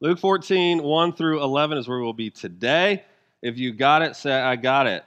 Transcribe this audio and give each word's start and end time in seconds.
Luke 0.00 0.20
14, 0.20 0.80
1 0.80 1.12
through 1.14 1.42
11 1.42 1.76
is 1.76 1.88
where 1.88 1.98
we'll 1.98 2.12
be 2.12 2.30
today. 2.30 3.02
If 3.42 3.58
you 3.58 3.72
got 3.72 4.02
it, 4.02 4.14
say, 4.14 4.32
I 4.32 4.54
got 4.54 4.86
it. 4.86 5.04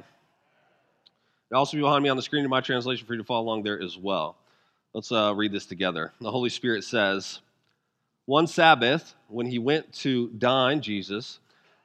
It'll 1.50 1.60
also 1.60 1.78
be 1.78 1.82
behind 1.82 2.04
me 2.04 2.10
on 2.10 2.18
the 2.18 2.22
screen 2.22 2.44
in 2.44 2.50
my 2.50 2.60
translation 2.60 3.08
for 3.08 3.14
you 3.14 3.20
to 3.20 3.24
follow 3.24 3.46
along 3.46 3.64
there 3.64 3.82
as 3.82 3.98
well. 3.98 4.36
Let's 4.94 5.10
uh, 5.10 5.34
read 5.34 5.54
this 5.54 5.66
together. 5.66 6.12
The 6.20 6.30
Holy 6.30 6.50
Spirit 6.50 6.84
says, 6.84 7.40
One 8.26 8.48
Sabbath, 8.48 9.16
when 9.30 9.46
he 9.46 9.60
went 9.60 9.94
to 10.00 10.28
dine, 10.28 10.82
Jesus, 10.82 11.40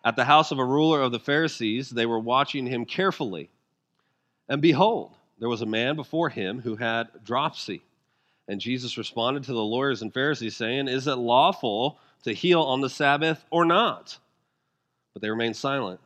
at 0.05 0.17
the 0.17 0.25
house 0.25 0.51
of 0.51 0.59
a 0.59 0.65
ruler 0.65 1.01
of 1.01 1.13
the 1.13 1.21
Pharisees, 1.21 1.91
they 1.91 2.07
were 2.07 2.19
watching 2.19 2.67
him 2.67 2.85
carefully. 2.85 3.51
And 4.49 4.61
behold, 4.61 5.13
there 5.39 5.49
was 5.49 5.63
a 5.63 5.67
man 5.67 5.95
before 5.95 6.29
him 6.29 6.61
who 6.61 6.75
had 6.75 7.07
dropsy. 7.25 7.83
And 8.49 8.61
Jesus 8.61 8.99
responded 8.99 9.45
to 9.45 9.53
the 9.53 9.63
lawyers 9.63 10.03
and 10.03 10.13
Pharisees, 10.13 10.57
saying, 10.57 10.89
Is 10.89 11.07
it 11.07 11.15
lawful 11.15 12.01
to 12.23 12.33
heal 12.33 12.63
on 12.63 12.81
the 12.81 12.91
Sabbath 12.91 13.45
or 13.51 13.65
not? 13.65 14.19
But 15.13 15.23
they 15.23 15.31
remained 15.31 15.57
silent. 15.57 16.01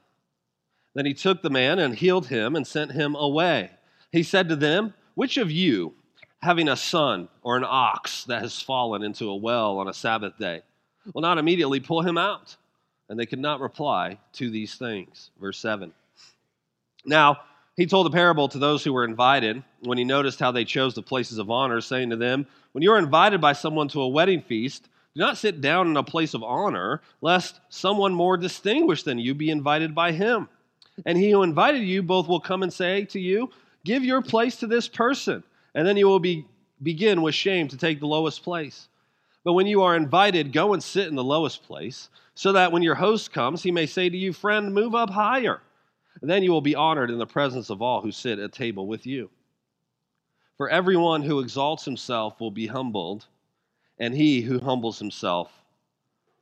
Then 0.95 1.07
he 1.07 1.15
took 1.15 1.43
the 1.43 1.51
man 1.51 1.79
and 1.79 1.95
healed 1.95 2.27
him 2.27 2.57
and 2.57 2.67
sent 2.67 2.93
him 2.93 3.15
away. 3.15 3.71
He 4.13 4.23
said 4.23 4.49
to 4.49 4.57
them, 4.57 4.95
Which 5.15 5.37
of 5.37 5.51
you, 5.51 5.95
having 6.43 6.69
a 6.69 6.77
son 6.77 7.29
or 7.43 7.57
an 7.57 7.65
ox 7.67 8.25
that 8.25 8.43
has 8.43 8.61
fallen 8.61 9.03
into 9.03 9.29
a 9.29 9.37
well 9.37 9.79
on 9.79 9.89
a 9.89 9.95
Sabbath 9.95 10.37
day, 10.39 10.63
will 11.15 11.23
not 11.23 11.39
immediately 11.39 11.81
pull 11.81 12.03
him 12.03 12.19
out? 12.19 12.57
And 13.09 13.19
they 13.19 13.27
could 13.27 13.39
not 13.39 13.61
reply 13.61 14.19
to 14.35 14.51
these 14.51 14.75
things. 14.75 15.31
Verse 15.41 15.59
7. 15.59 15.93
Now, 17.05 17.41
he 17.77 17.87
told 17.87 18.07
a 18.07 18.11
parable 18.11 18.47
to 18.49 18.59
those 18.59 18.85
who 18.85 18.93
were 18.93 19.05
invited 19.05 19.63
when 19.81 19.97
he 19.97 20.05
noticed 20.05 20.39
how 20.39 20.53
they 20.53 20.67
chose 20.67 20.95
the 20.95 21.03
places 21.03 21.39
of 21.39 21.51
honor, 21.51 21.81
saying 21.81 22.11
to 22.11 22.17
them, 22.17 22.47
When 22.73 22.83
you 22.83 22.93
are 22.93 22.99
invited 22.99 23.41
by 23.41 23.55
someone 23.55 23.89
to 23.89 24.03
a 24.03 24.09
wedding 24.09 24.43
feast, 24.43 24.89
do 25.15 25.21
not 25.21 25.39
sit 25.39 25.61
down 25.61 25.89
in 25.89 25.97
a 25.97 26.03
place 26.03 26.35
of 26.35 26.43
honor, 26.43 27.03
lest 27.21 27.61
someone 27.69 28.15
more 28.15 28.37
distinguished 28.37 29.05
than 29.05 29.19
you 29.19 29.35
be 29.35 29.51
invited 29.51 29.95
by 29.95 30.13
him. 30.13 30.49
And 31.05 31.19
he 31.19 31.31
who 31.31 31.43
invited 31.43 31.83
you 31.83 32.03
both 32.03 32.29
will 32.29 32.41
come 32.41 32.63
and 32.63 32.73
say 32.73 33.05
to 33.07 33.21
you, 33.21 33.51
Give 33.85 34.05
your 34.05 34.23
place 34.23 34.57
to 34.57 34.67
this 34.67 34.87
person. 34.87 35.43
And 35.75 35.87
then 35.87 35.97
you 35.97 36.07
will 36.07 36.21
be, 36.21 36.47
begin 36.83 37.23
with 37.23 37.35
shame 37.35 37.69
to 37.69 37.77
take 37.77 37.99
the 37.99 38.07
lowest 38.07 38.43
place. 38.43 38.89
But 39.43 39.55
when 39.55 39.67
you 39.67 39.83
are 39.83 39.97
invited, 39.97 40.53
go 40.53 40.75
and 40.75 40.83
sit 40.83 41.09
in 41.09 41.17
the 41.17 41.25
lowest 41.25 41.65
place, 41.65 42.11
so 42.35 42.53
that 42.53 42.73
when 42.73 42.83
your 42.83 42.95
host 42.95 43.33
comes, 43.33 43.63
he 43.63 43.71
may 43.71 43.87
say 43.87 44.09
to 44.09 44.17
you, 44.17 44.33
Friend, 44.33 44.73
move 44.73 44.95
up 44.95 45.11
higher. 45.11 45.61
And 46.21 46.31
then 46.31 46.43
you 46.43 46.53
will 46.53 46.61
be 46.61 46.75
honored 46.75 47.11
in 47.11 47.19
the 47.19 47.27
presence 47.27 47.71
of 47.71 47.81
all 47.81 48.03
who 48.03 48.13
sit 48.13 48.39
at 48.39 48.53
table 48.53 48.87
with 48.87 49.07
you. 49.07 49.31
For 50.57 50.69
everyone 50.69 51.23
who 51.23 51.41
exalts 51.41 51.87
himself 51.87 52.39
will 52.39 52.51
be 52.51 52.67
humbled, 52.67 53.27
and 54.01 54.15
he 54.15 54.41
who 54.41 54.59
humbles 54.59 54.99
himself 54.99 55.53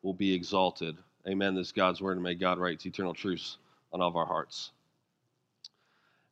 will 0.03 0.15
be 0.15 0.33
exalted. 0.33 0.97
Amen. 1.27 1.55
This 1.55 1.67
is 1.67 1.73
God's 1.73 2.01
word, 2.01 2.17
and 2.17 2.23
may 2.23 2.37
God 2.37 2.59
write 2.59 2.87
eternal 2.87 3.13
truths 3.13 3.59
on 3.93 4.01
all 4.01 4.09
of 4.09 4.17
our 4.17 4.25
hearts. 4.25 4.71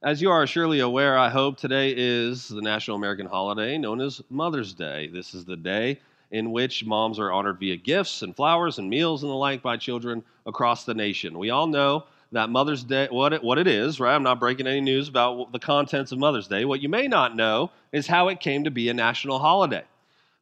As 0.02 0.22
you 0.22 0.30
are 0.30 0.46
surely 0.46 0.80
aware, 0.80 1.18
I 1.18 1.28
hope 1.28 1.58
today 1.58 1.92
is 1.96 2.48
the 2.48 2.62
National 2.62 2.96
American 2.96 3.26
holiday 3.26 3.76
known 3.76 4.00
as 4.00 4.22
Mother's 4.30 4.72
Day. 4.72 5.08
This 5.08 5.34
is 5.34 5.44
the 5.44 5.56
day 5.56 5.98
in 6.30 6.52
which 6.52 6.84
moms 6.84 7.18
are 7.18 7.32
honored 7.32 7.58
via 7.58 7.76
gifts 7.76 8.22
and 8.22 8.34
flowers 8.34 8.78
and 8.78 8.88
meals 8.88 9.22
and 9.22 9.30
the 9.30 9.36
like 9.36 9.62
by 9.62 9.76
children 9.76 10.22
across 10.46 10.84
the 10.84 10.94
nation. 10.94 11.38
We 11.38 11.50
all 11.50 11.66
know 11.66 12.04
that 12.32 12.50
Mother's 12.50 12.84
Day, 12.84 13.08
what 13.10 13.32
it, 13.32 13.42
what 13.42 13.58
it 13.58 13.66
is, 13.66 13.98
right? 13.98 14.14
I'm 14.14 14.22
not 14.22 14.38
breaking 14.38 14.66
any 14.66 14.80
news 14.80 15.08
about 15.08 15.50
the 15.50 15.58
contents 15.58 16.12
of 16.12 16.18
Mother's 16.18 16.46
Day. 16.46 16.64
What 16.64 16.82
you 16.82 16.88
may 16.88 17.08
not 17.08 17.34
know 17.34 17.72
is 17.90 18.06
how 18.06 18.28
it 18.28 18.38
came 18.38 18.64
to 18.64 18.70
be 18.70 18.88
a 18.88 18.94
national 18.94 19.40
holiday. 19.40 19.84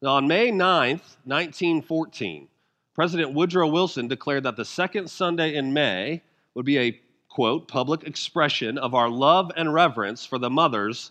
On 0.04 0.28
May 0.28 0.50
9th, 0.50 1.16
1914, 1.24 2.48
President 2.94 3.32
Woodrow 3.32 3.68
Wilson 3.68 4.06
declared 4.06 4.42
that 4.42 4.56
the 4.56 4.64
second 4.64 5.08
Sunday 5.08 5.54
in 5.54 5.72
May 5.72 6.20
would 6.54 6.66
be 6.66 6.78
a, 6.78 7.00
quote, 7.28 7.68
public 7.68 8.04
expression 8.04 8.76
of 8.76 8.94
our 8.94 9.08
love 9.08 9.50
and 9.56 9.72
reverence 9.72 10.26
for 10.26 10.36
the 10.38 10.50
mothers 10.50 11.10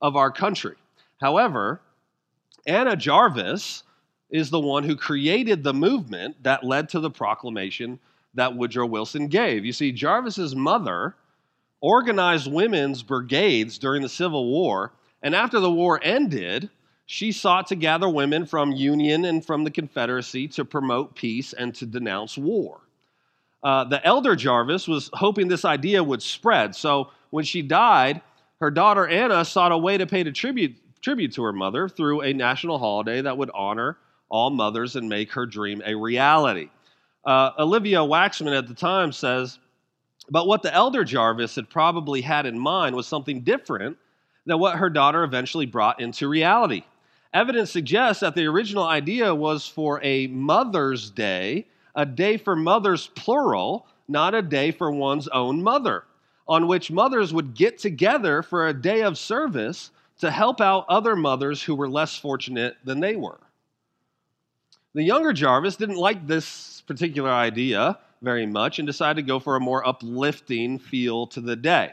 of 0.00 0.14
our 0.14 0.30
country. 0.30 0.76
However, 1.20 1.80
Anna 2.64 2.94
Jarvis 2.94 3.82
is 4.30 4.50
the 4.50 4.60
one 4.60 4.84
who 4.84 4.94
created 4.94 5.64
the 5.64 5.74
movement 5.74 6.40
that 6.44 6.62
led 6.62 6.88
to 6.90 7.00
the 7.00 7.10
proclamation 7.10 7.98
that 8.34 8.54
Woodrow 8.54 8.86
Wilson 8.86 9.26
gave. 9.26 9.64
You 9.64 9.72
see, 9.72 9.90
Jarvis's 9.90 10.54
mother 10.54 11.16
organized 11.80 12.52
women's 12.52 13.02
brigades 13.02 13.78
during 13.78 14.02
the 14.02 14.08
Civil 14.08 14.46
War, 14.46 14.92
and 15.22 15.34
after 15.34 15.58
the 15.58 15.72
war 15.72 15.98
ended, 16.04 16.70
she 17.10 17.32
sought 17.32 17.66
to 17.66 17.74
gather 17.74 18.06
women 18.06 18.44
from 18.44 18.70
Union 18.70 19.24
and 19.24 19.42
from 19.42 19.64
the 19.64 19.70
Confederacy 19.70 20.46
to 20.48 20.62
promote 20.62 21.14
peace 21.14 21.54
and 21.54 21.74
to 21.76 21.86
denounce 21.86 22.36
war. 22.36 22.82
Uh, 23.62 23.84
the 23.84 24.04
elder 24.06 24.36
Jarvis 24.36 24.86
was 24.86 25.08
hoping 25.14 25.48
this 25.48 25.64
idea 25.64 26.04
would 26.04 26.22
spread, 26.22 26.76
so 26.76 27.08
when 27.30 27.46
she 27.46 27.62
died, 27.62 28.20
her 28.60 28.70
daughter 28.70 29.08
Anna 29.08 29.42
sought 29.46 29.72
a 29.72 29.78
way 29.78 29.96
to 29.96 30.06
pay 30.06 30.22
tribute, 30.24 30.76
tribute 31.00 31.32
to 31.32 31.42
her 31.44 31.52
mother 31.52 31.88
through 31.88 32.20
a 32.20 32.34
national 32.34 32.78
holiday 32.78 33.22
that 33.22 33.38
would 33.38 33.50
honor 33.54 33.96
all 34.28 34.50
mothers 34.50 34.94
and 34.94 35.08
make 35.08 35.32
her 35.32 35.46
dream 35.46 35.80
a 35.86 35.94
reality. 35.94 36.68
Uh, 37.24 37.52
Olivia 37.58 38.00
Waxman 38.00 38.56
at 38.56 38.68
the 38.68 38.74
time 38.74 39.12
says, 39.12 39.58
but 40.28 40.46
what 40.46 40.62
the 40.62 40.74
elder 40.74 41.04
Jarvis 41.04 41.54
had 41.54 41.70
probably 41.70 42.20
had 42.20 42.44
in 42.44 42.58
mind 42.58 42.94
was 42.94 43.06
something 43.06 43.40
different 43.40 43.96
than 44.44 44.58
what 44.58 44.76
her 44.76 44.90
daughter 44.90 45.24
eventually 45.24 45.64
brought 45.64 46.00
into 46.02 46.28
reality. 46.28 46.84
Evidence 47.34 47.70
suggests 47.70 48.20
that 48.20 48.34
the 48.34 48.46
original 48.46 48.84
idea 48.84 49.34
was 49.34 49.68
for 49.68 50.00
a 50.02 50.26
Mother's 50.28 51.10
Day, 51.10 51.66
a 51.94 52.06
day 52.06 52.38
for 52.38 52.56
mothers, 52.56 53.08
plural, 53.08 53.86
not 54.08 54.34
a 54.34 54.40
day 54.40 54.70
for 54.70 54.90
one's 54.90 55.28
own 55.28 55.62
mother, 55.62 56.04
on 56.46 56.66
which 56.66 56.90
mothers 56.90 57.34
would 57.34 57.54
get 57.54 57.78
together 57.78 58.42
for 58.42 58.66
a 58.66 58.72
day 58.72 59.02
of 59.02 59.18
service 59.18 59.90
to 60.20 60.30
help 60.30 60.60
out 60.60 60.86
other 60.88 61.14
mothers 61.14 61.62
who 61.62 61.74
were 61.74 61.88
less 61.88 62.16
fortunate 62.16 62.76
than 62.84 63.00
they 63.00 63.14
were. 63.14 63.38
The 64.94 65.02
younger 65.02 65.34
Jarvis 65.34 65.76
didn't 65.76 65.96
like 65.96 66.26
this 66.26 66.80
particular 66.86 67.30
idea 67.30 67.98
very 68.22 68.46
much 68.46 68.78
and 68.78 68.86
decided 68.86 69.16
to 69.16 69.28
go 69.28 69.38
for 69.38 69.54
a 69.54 69.60
more 69.60 69.86
uplifting 69.86 70.78
feel 70.78 71.26
to 71.28 71.40
the 71.40 71.54
day. 71.54 71.92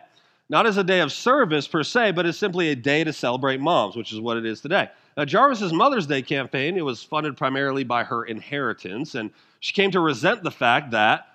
Not 0.50 0.66
as 0.66 0.78
a 0.78 0.84
day 0.84 1.02
of 1.02 1.12
service 1.12 1.68
per 1.68 1.84
se, 1.84 2.12
but 2.12 2.26
as 2.26 2.38
simply 2.38 2.70
a 2.70 2.76
day 2.76 3.04
to 3.04 3.12
celebrate 3.12 3.60
moms, 3.60 3.96
which 3.96 4.14
is 4.14 4.20
what 4.20 4.38
it 4.38 4.46
is 4.46 4.62
today. 4.62 4.90
Jarvis's 5.24 5.72
Mother's 5.72 6.08
Day 6.08 6.22
campaign, 6.22 6.76
it 6.78 6.84
was 6.84 7.02
funded 7.02 7.38
primarily 7.38 7.86
by 7.86 8.04
her 8.04 8.26
inheritance, 8.26 9.16
and 9.16 9.32
she 9.62 9.74
came 9.74 9.92
to 9.92 10.02
resent 10.02 10.44
the 10.44 10.52
fact 10.52 10.92
that 10.92 11.28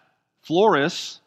florists 0.42 1.20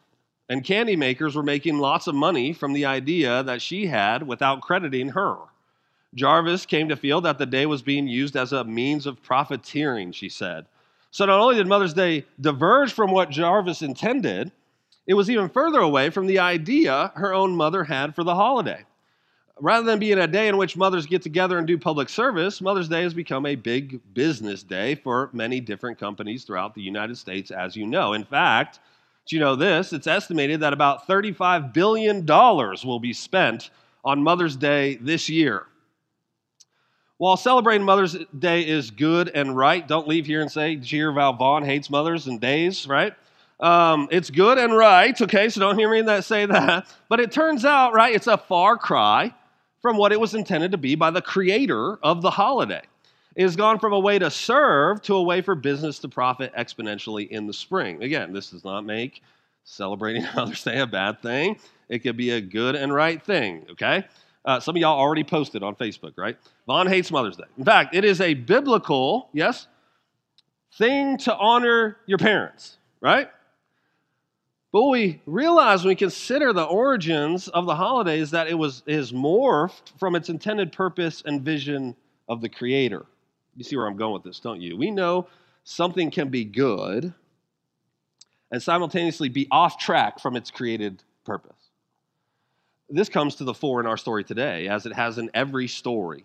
and 0.48 0.62
candy 0.62 0.94
makers 0.94 1.34
were 1.34 1.42
making 1.42 1.78
lots 1.78 2.06
of 2.06 2.14
money 2.14 2.52
from 2.52 2.72
the 2.72 2.84
idea 2.84 3.42
that 3.42 3.60
she 3.60 3.86
had 3.86 4.24
without 4.24 4.60
crediting 4.60 5.08
her. 5.08 5.36
Jarvis 6.14 6.64
came 6.64 6.88
to 6.88 6.96
feel 6.96 7.20
that 7.22 7.38
the 7.38 7.46
day 7.46 7.66
was 7.66 7.82
being 7.82 8.06
used 8.06 8.36
as 8.36 8.52
a 8.52 8.62
means 8.62 9.06
of 9.06 9.22
profiteering, 9.22 10.12
she 10.12 10.28
said. 10.28 10.66
So 11.10 11.26
not 11.26 11.40
only 11.40 11.56
did 11.56 11.66
Mother's 11.66 11.94
Day 11.94 12.24
diverge 12.40 12.92
from 12.92 13.10
what 13.10 13.30
Jarvis 13.30 13.82
intended, 13.82 14.52
it 15.06 15.14
was 15.14 15.28
even 15.28 15.48
further 15.48 15.80
away 15.80 16.10
from 16.10 16.26
the 16.26 16.38
idea 16.38 17.12
her 17.16 17.34
own 17.34 17.56
mother 17.56 17.84
had 17.84 18.14
for 18.14 18.22
the 18.22 18.34
holiday. 18.34 18.84
Rather 19.60 19.86
than 19.86 20.00
being 20.00 20.18
a 20.18 20.26
day 20.26 20.48
in 20.48 20.56
which 20.56 20.76
mothers 20.76 21.06
get 21.06 21.22
together 21.22 21.58
and 21.58 21.66
do 21.66 21.78
public 21.78 22.08
service, 22.08 22.60
Mother's 22.60 22.88
Day 22.88 23.02
has 23.02 23.14
become 23.14 23.46
a 23.46 23.54
big 23.54 24.00
business 24.12 24.64
day 24.64 24.96
for 24.96 25.30
many 25.32 25.60
different 25.60 25.96
companies 25.96 26.42
throughout 26.42 26.74
the 26.74 26.82
United 26.82 27.16
States, 27.16 27.52
as 27.52 27.76
you 27.76 27.86
know. 27.86 28.14
In 28.14 28.24
fact, 28.24 28.80
do 29.26 29.36
you 29.36 29.40
know 29.40 29.54
this? 29.54 29.92
It's 29.92 30.08
estimated 30.08 30.60
that 30.60 30.72
about 30.72 31.06
$35 31.06 31.72
billion 31.72 32.26
will 32.26 32.98
be 32.98 33.12
spent 33.12 33.70
on 34.04 34.24
Mother's 34.24 34.56
Day 34.56 34.96
this 34.96 35.28
year. 35.28 35.66
While 37.18 37.36
celebrating 37.36 37.86
Mother's 37.86 38.16
Day 38.36 38.66
is 38.66 38.90
good 38.90 39.28
and 39.28 39.56
right, 39.56 39.86
don't 39.86 40.08
leave 40.08 40.26
here 40.26 40.40
and 40.40 40.50
say, 40.50 40.74
Did 40.74 41.14
Val 41.14 41.32
Von 41.32 41.64
hates 41.64 41.88
mothers 41.88 42.26
and 42.26 42.40
days, 42.40 42.88
right? 42.88 43.14
Um, 43.60 44.08
it's 44.10 44.30
good 44.30 44.58
and 44.58 44.76
right, 44.76 45.18
okay, 45.22 45.48
so 45.48 45.60
don't 45.60 45.78
hear 45.78 45.88
me 45.88 46.02
that 46.02 46.24
say 46.24 46.44
that. 46.44 46.92
But 47.08 47.20
it 47.20 47.30
turns 47.30 47.64
out, 47.64 47.94
right, 47.94 48.12
it's 48.12 48.26
a 48.26 48.36
far 48.36 48.76
cry 48.76 49.32
from 49.84 49.98
what 49.98 50.12
it 50.12 50.18
was 50.18 50.34
intended 50.34 50.70
to 50.72 50.78
be 50.78 50.94
by 50.94 51.10
the 51.10 51.20
creator 51.20 51.98
of 52.02 52.22
the 52.22 52.30
holiday. 52.30 52.80
It 53.36 53.42
has 53.42 53.54
gone 53.54 53.78
from 53.78 53.92
a 53.92 54.00
way 54.00 54.18
to 54.18 54.30
serve 54.30 55.02
to 55.02 55.14
a 55.14 55.22
way 55.22 55.42
for 55.42 55.54
business 55.54 55.98
to 55.98 56.08
profit 56.08 56.54
exponentially 56.54 57.28
in 57.28 57.46
the 57.46 57.52
spring. 57.52 58.02
Again, 58.02 58.32
this 58.32 58.48
does 58.48 58.64
not 58.64 58.86
make 58.86 59.20
celebrating 59.64 60.26
Mother's 60.34 60.64
Day 60.64 60.78
a 60.78 60.86
bad 60.86 61.20
thing. 61.20 61.58
It 61.90 61.98
could 61.98 62.16
be 62.16 62.30
a 62.30 62.40
good 62.40 62.76
and 62.76 62.94
right 62.94 63.22
thing, 63.22 63.66
okay? 63.72 64.06
Uh, 64.46 64.58
some 64.58 64.74
of 64.74 64.80
y'all 64.80 64.98
already 64.98 65.22
posted 65.22 65.62
on 65.62 65.74
Facebook, 65.74 66.14
right? 66.16 66.38
Von 66.66 66.86
hates 66.86 67.10
Mother's 67.10 67.36
Day. 67.36 67.44
In 67.58 67.64
fact, 67.66 67.94
it 67.94 68.06
is 68.06 68.22
a 68.22 68.32
biblical, 68.32 69.28
yes, 69.34 69.66
thing 70.78 71.18
to 71.18 71.36
honor 71.36 71.98
your 72.06 72.16
parents, 72.16 72.78
right? 73.02 73.28
But 74.74 74.88
we 74.88 75.20
realize 75.24 75.84
when 75.84 75.90
we 75.90 75.94
consider 75.94 76.52
the 76.52 76.64
origins 76.64 77.46
of 77.46 77.64
the 77.64 77.76
holiday 77.76 78.18
is 78.18 78.32
that 78.32 78.48
it 78.48 78.54
was 78.54 78.82
is 78.88 79.12
morphed 79.12 79.96
from 80.00 80.16
its 80.16 80.28
intended 80.28 80.72
purpose 80.72 81.22
and 81.24 81.42
vision 81.42 81.94
of 82.28 82.40
the 82.40 82.48
Creator. 82.48 83.06
You 83.54 83.62
see 83.62 83.76
where 83.76 83.86
I'm 83.86 83.96
going 83.96 84.14
with 84.14 84.24
this, 84.24 84.40
don't 84.40 84.60
you? 84.60 84.76
We 84.76 84.90
know 84.90 85.28
something 85.62 86.10
can 86.10 86.28
be 86.28 86.44
good 86.44 87.14
and 88.50 88.60
simultaneously 88.60 89.28
be 89.28 89.46
off 89.48 89.78
track 89.78 90.18
from 90.18 90.34
its 90.34 90.50
created 90.50 91.04
purpose. 91.24 91.70
This 92.90 93.08
comes 93.08 93.36
to 93.36 93.44
the 93.44 93.54
fore 93.54 93.78
in 93.78 93.86
our 93.86 93.96
story 93.96 94.24
today, 94.24 94.66
as 94.66 94.86
it 94.86 94.92
has 94.94 95.18
in 95.18 95.30
every 95.34 95.68
story 95.68 96.24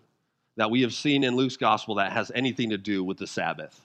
that 0.56 0.72
we 0.72 0.82
have 0.82 0.96
seen 0.96 1.24
in 1.24 1.36
Luke's 1.36 1.58
gospel 1.58 1.94
that 1.96 2.14
has 2.14 2.32
anything 2.34 2.72
to 2.72 2.80
do 2.80 3.04
with 3.04 3.20
the 3.20 3.28
Sabbath. 3.28 3.80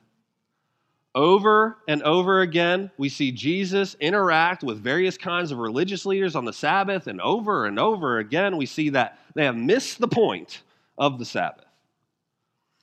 Over 1.15 1.79
and 1.87 2.03
over 2.03 2.41
again, 2.41 2.91
we 2.99 3.09
see 3.09 3.31
Jesus 3.31 3.95
interact 4.01 4.65
with 4.65 4.83
various 4.83 5.17
kinds 5.17 5.53
of 5.53 5.59
religious 5.59 6.05
leaders 6.05 6.35
on 6.35 6.45
the 6.45 6.53
Sabbath, 6.53 7.07
and 7.07 7.21
over 7.21 7.67
and 7.67 7.79
over 7.79 8.19
again, 8.19 8.57
we 8.57 8.67
see 8.67 8.89
that 8.91 9.19
they 9.35 9.45
have 9.45 9.57
missed 9.57 10.01
the 10.01 10.09
point 10.09 10.63
of 10.99 11.19
the 11.19 11.25
Sabbath. 11.25 11.67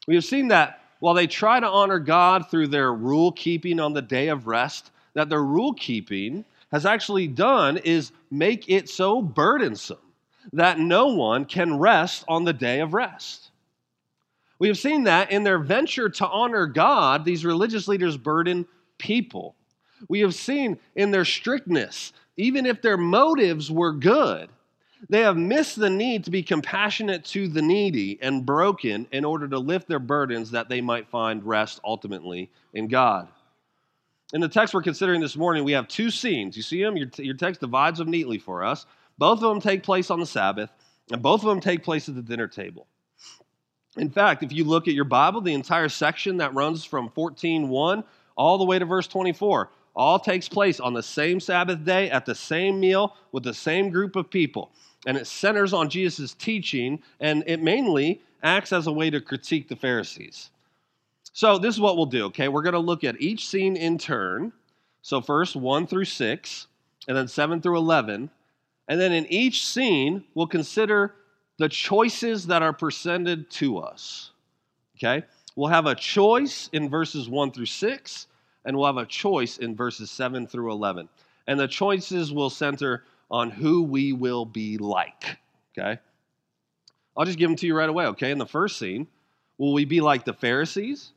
We 0.07 0.15
have 0.15 0.23
seen 0.23 0.47
that 0.47 0.81
while 0.99 1.13
they 1.13 1.27
try 1.27 1.59
to 1.59 1.67
honor 1.67 1.99
God 1.99 2.49
through 2.49 2.67
their 2.67 2.93
rule 2.93 3.33
keeping 3.33 3.79
on 3.79 3.93
the 3.93 4.01
day 4.01 4.29
of 4.29 4.47
rest, 4.47 4.91
that 5.13 5.29
their 5.29 5.43
rule 5.43 5.73
keeping 5.73 6.45
has 6.71 6.85
actually 6.85 7.27
done 7.27 7.77
is 7.77 8.13
make 8.29 8.69
it 8.69 8.87
so 8.87 9.21
burdensome 9.21 9.97
that 10.53 10.79
no 10.79 11.07
one 11.07 11.45
can 11.45 11.77
rest 11.77 12.23
on 12.27 12.45
the 12.45 12.53
day 12.53 12.79
of 12.79 12.93
rest. 12.93 13.50
We 14.61 14.67
have 14.67 14.77
seen 14.77 15.05
that 15.05 15.31
in 15.31 15.43
their 15.43 15.57
venture 15.57 16.07
to 16.07 16.27
honor 16.27 16.67
God, 16.67 17.25
these 17.25 17.43
religious 17.43 17.87
leaders 17.87 18.15
burden 18.15 18.67
people. 18.99 19.55
We 20.07 20.19
have 20.19 20.35
seen 20.35 20.77
in 20.95 21.09
their 21.09 21.25
strictness, 21.25 22.13
even 22.37 22.67
if 22.67 22.79
their 22.79 22.95
motives 22.95 23.71
were 23.71 23.91
good, 23.91 24.51
they 25.09 25.21
have 25.21 25.35
missed 25.35 25.79
the 25.79 25.89
need 25.89 26.25
to 26.25 26.29
be 26.29 26.43
compassionate 26.43 27.25
to 27.25 27.47
the 27.47 27.63
needy 27.63 28.19
and 28.21 28.45
broken 28.45 29.07
in 29.11 29.25
order 29.25 29.47
to 29.47 29.57
lift 29.57 29.87
their 29.87 29.97
burdens 29.97 30.51
that 30.51 30.69
they 30.69 30.79
might 30.79 31.09
find 31.09 31.43
rest 31.43 31.79
ultimately 31.83 32.51
in 32.75 32.87
God. 32.87 33.29
In 34.31 34.41
the 34.41 34.47
text 34.47 34.75
we're 34.75 34.83
considering 34.83 35.21
this 35.21 35.35
morning, 35.35 35.63
we 35.63 35.71
have 35.71 35.87
two 35.87 36.11
scenes. 36.11 36.55
You 36.55 36.61
see 36.61 36.83
them? 36.83 36.95
Your, 36.97 37.07
your 37.17 37.35
text 37.35 37.61
divides 37.61 37.97
them 37.97 38.11
neatly 38.11 38.37
for 38.37 38.63
us. 38.63 38.85
Both 39.17 39.41
of 39.41 39.49
them 39.49 39.59
take 39.59 39.81
place 39.81 40.11
on 40.11 40.19
the 40.19 40.27
Sabbath, 40.27 40.69
and 41.11 41.19
both 41.19 41.41
of 41.41 41.49
them 41.49 41.61
take 41.61 41.81
place 41.81 42.07
at 42.07 42.13
the 42.13 42.21
dinner 42.21 42.47
table. 42.47 42.85
In 43.97 44.09
fact, 44.09 44.43
if 44.43 44.51
you 44.51 44.63
look 44.63 44.87
at 44.87 44.93
your 44.93 45.05
Bible, 45.05 45.41
the 45.41 45.53
entire 45.53 45.89
section 45.89 46.37
that 46.37 46.53
runs 46.53 46.85
from 46.85 47.09
14:1 47.09 48.03
all 48.37 48.57
the 48.57 48.65
way 48.65 48.79
to 48.79 48.85
verse 48.85 49.07
24 49.07 49.69
all 49.95 50.17
takes 50.17 50.47
place 50.47 50.79
on 50.79 50.93
the 50.93 51.03
same 51.03 51.39
Sabbath 51.39 51.83
day 51.83 52.09
at 52.09 52.25
the 52.25 52.35
same 52.35 52.79
meal 52.79 53.15
with 53.31 53.43
the 53.43 53.53
same 53.53 53.89
group 53.89 54.15
of 54.15 54.29
people. 54.29 54.71
And 55.05 55.17
it 55.17 55.27
centers 55.27 55.73
on 55.73 55.89
Jesus' 55.89 56.33
teaching, 56.33 57.01
and 57.19 57.43
it 57.47 57.61
mainly 57.61 58.21
acts 58.43 58.71
as 58.71 58.87
a 58.87 58.91
way 58.91 59.09
to 59.09 59.19
critique 59.19 59.67
the 59.67 59.75
Pharisees. 59.75 60.49
So, 61.33 61.57
this 61.57 61.75
is 61.75 61.81
what 61.81 61.97
we'll 61.97 62.05
do, 62.05 62.25
okay? 62.25 62.47
We're 62.47 62.61
going 62.61 62.73
to 62.73 62.79
look 62.79 63.03
at 63.03 63.19
each 63.21 63.47
scene 63.47 63.75
in 63.75 63.97
turn. 63.97 64.53
So, 65.01 65.21
first 65.21 65.55
1 65.55 65.87
through 65.87 66.05
6, 66.05 66.67
and 67.07 67.17
then 67.17 67.27
7 67.27 67.61
through 67.61 67.77
11. 67.77 68.29
And 68.87 68.99
then 68.99 69.11
in 69.11 69.25
each 69.27 69.65
scene, 69.65 70.25
we'll 70.33 70.47
consider 70.47 71.15
the 71.61 71.69
choices 71.69 72.47
that 72.47 72.63
are 72.63 72.73
presented 72.73 73.47
to 73.51 73.77
us. 73.77 74.31
Okay? 74.97 75.23
We'll 75.55 75.69
have 75.69 75.85
a 75.85 75.93
choice 75.93 76.71
in 76.73 76.89
verses 76.89 77.29
1 77.29 77.51
through 77.51 77.67
6, 77.67 78.27
and 78.65 78.75
we'll 78.75 78.87
have 78.87 78.97
a 78.97 79.05
choice 79.05 79.59
in 79.59 79.75
verses 79.75 80.09
7 80.09 80.47
through 80.47 80.71
11. 80.71 81.07
And 81.45 81.59
the 81.59 81.67
choices 81.67 82.33
will 82.33 82.49
center 82.49 83.03
on 83.29 83.51
who 83.51 83.83
we 83.83 84.11
will 84.11 84.43
be 84.43 84.79
like. 84.79 85.37
Okay? 85.77 85.99
I'll 87.15 87.25
just 87.25 87.37
give 87.37 87.51
them 87.51 87.57
to 87.57 87.67
you 87.67 87.77
right 87.77 87.89
away, 87.89 88.07
okay? 88.07 88.31
In 88.31 88.39
the 88.39 88.47
first 88.47 88.79
scene, 88.79 89.05
will 89.59 89.73
we 89.73 89.85
be 89.85 90.01
like 90.01 90.25
the 90.25 90.33
Pharisees 90.33 91.11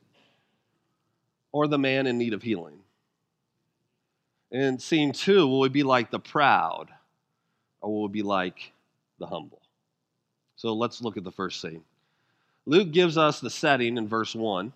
or 1.53 1.65
the 1.65 1.79
man 1.79 2.05
in 2.05 2.19
need 2.19 2.35
of 2.35 2.43
healing? 2.43 2.81
In 4.51 4.77
scene 4.77 5.11
two, 5.11 5.47
will 5.47 5.61
we 5.61 5.69
be 5.69 5.81
like 5.81 6.11
the 6.11 6.19
proud 6.19 6.89
or 7.81 7.91
will 7.91 8.03
we 8.03 8.09
be 8.09 8.21
like 8.21 8.73
the 9.17 9.25
humble? 9.25 9.63
So 10.55 10.73
let's 10.73 11.01
look 11.01 11.17
at 11.17 11.23
the 11.23 11.31
first 11.31 11.61
scene. 11.61 11.83
Luke 12.65 12.91
gives 12.91 13.17
us 13.17 13.39
the 13.39 13.49
setting 13.49 13.97
in 13.97 14.07
verse 14.07 14.33
1. 14.33 14.73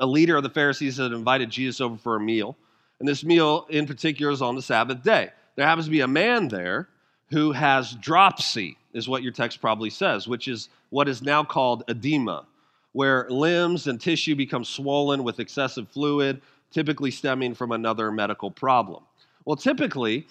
A 0.00 0.06
leader 0.06 0.36
of 0.36 0.42
the 0.42 0.50
Pharisees 0.50 0.96
had 0.96 1.12
invited 1.12 1.50
Jesus 1.50 1.80
over 1.80 1.96
for 1.96 2.16
a 2.16 2.20
meal, 2.20 2.56
and 2.98 3.08
this 3.08 3.24
meal 3.24 3.66
in 3.68 3.86
particular 3.86 4.32
is 4.32 4.42
on 4.42 4.56
the 4.56 4.62
Sabbath 4.62 5.02
day. 5.02 5.30
There 5.56 5.66
happens 5.66 5.86
to 5.86 5.90
be 5.90 6.00
a 6.00 6.08
man 6.08 6.48
there 6.48 6.88
who 7.30 7.52
has 7.52 7.94
dropsy, 7.94 8.76
is 8.92 9.08
what 9.08 9.22
your 9.22 9.32
text 9.32 9.60
probably 9.60 9.90
says, 9.90 10.26
which 10.26 10.48
is 10.48 10.68
what 10.90 11.08
is 11.08 11.20
now 11.20 11.44
called 11.44 11.84
edema, 11.88 12.46
where 12.92 13.28
limbs 13.28 13.86
and 13.86 14.00
tissue 14.00 14.34
become 14.34 14.64
swollen 14.64 15.22
with 15.24 15.40
excessive 15.40 15.88
fluid, 15.88 16.40
typically 16.70 17.10
stemming 17.10 17.54
from 17.54 17.72
another 17.72 18.10
medical 18.10 18.50
problem. 18.50 19.02
Well, 19.44 19.56
typically, 19.56 20.26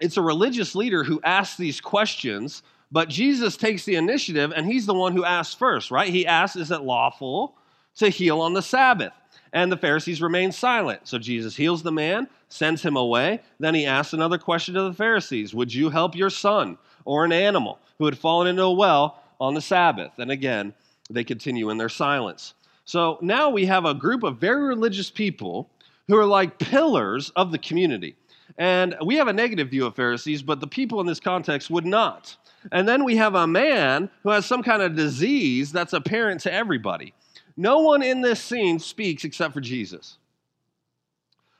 it's 0.00 0.16
a 0.16 0.22
religious 0.22 0.74
leader 0.74 1.04
who 1.04 1.20
asks 1.22 1.56
these 1.56 1.80
questions 1.80 2.62
but 2.90 3.08
Jesus 3.08 3.56
takes 3.56 3.84
the 3.84 3.96
initiative 3.96 4.52
and 4.54 4.66
he's 4.66 4.86
the 4.86 4.94
one 4.94 5.12
who 5.12 5.24
asks 5.24 5.54
first, 5.54 5.90
right? 5.90 6.08
He 6.08 6.26
asks, 6.26 6.56
Is 6.56 6.70
it 6.70 6.82
lawful 6.82 7.54
to 7.96 8.08
heal 8.08 8.40
on 8.40 8.54
the 8.54 8.62
Sabbath? 8.62 9.12
And 9.52 9.72
the 9.72 9.76
Pharisees 9.76 10.20
remain 10.20 10.52
silent. 10.52 11.00
So 11.04 11.18
Jesus 11.18 11.56
heals 11.56 11.82
the 11.82 11.92
man, 11.92 12.28
sends 12.48 12.82
him 12.82 12.96
away. 12.96 13.40
Then 13.58 13.74
he 13.74 13.86
asks 13.86 14.12
another 14.12 14.38
question 14.38 14.74
to 14.74 14.82
the 14.82 14.92
Pharisees 14.92 15.54
Would 15.54 15.72
you 15.72 15.90
help 15.90 16.14
your 16.14 16.30
son 16.30 16.78
or 17.04 17.24
an 17.24 17.32
animal 17.32 17.78
who 17.98 18.04
had 18.04 18.18
fallen 18.18 18.46
into 18.46 18.62
a 18.62 18.72
well 18.72 19.22
on 19.40 19.54
the 19.54 19.60
Sabbath? 19.60 20.12
And 20.18 20.30
again, 20.30 20.74
they 21.10 21.24
continue 21.24 21.70
in 21.70 21.78
their 21.78 21.88
silence. 21.88 22.54
So 22.84 23.18
now 23.20 23.50
we 23.50 23.66
have 23.66 23.84
a 23.84 23.94
group 23.94 24.22
of 24.22 24.38
very 24.38 24.66
religious 24.66 25.10
people 25.10 25.70
who 26.06 26.16
are 26.16 26.26
like 26.26 26.58
pillars 26.58 27.30
of 27.36 27.52
the 27.52 27.58
community. 27.58 28.16
And 28.56 28.96
we 29.04 29.16
have 29.16 29.28
a 29.28 29.32
negative 29.32 29.70
view 29.70 29.86
of 29.86 29.94
Pharisees, 29.94 30.42
but 30.42 30.60
the 30.60 30.66
people 30.66 31.00
in 31.00 31.06
this 31.06 31.20
context 31.20 31.70
would 31.70 31.86
not. 31.86 32.36
And 32.72 32.88
then 32.88 33.04
we 33.04 33.16
have 33.16 33.34
a 33.34 33.46
man 33.46 34.10
who 34.22 34.30
has 34.30 34.46
some 34.46 34.62
kind 34.62 34.82
of 34.82 34.96
disease 34.96 35.70
that's 35.70 35.92
apparent 35.92 36.40
to 36.42 36.52
everybody. 36.52 37.14
No 37.56 37.80
one 37.80 38.02
in 38.02 38.20
this 38.20 38.40
scene 38.40 38.78
speaks 38.78 39.24
except 39.24 39.52
for 39.52 39.60
Jesus. 39.60 40.16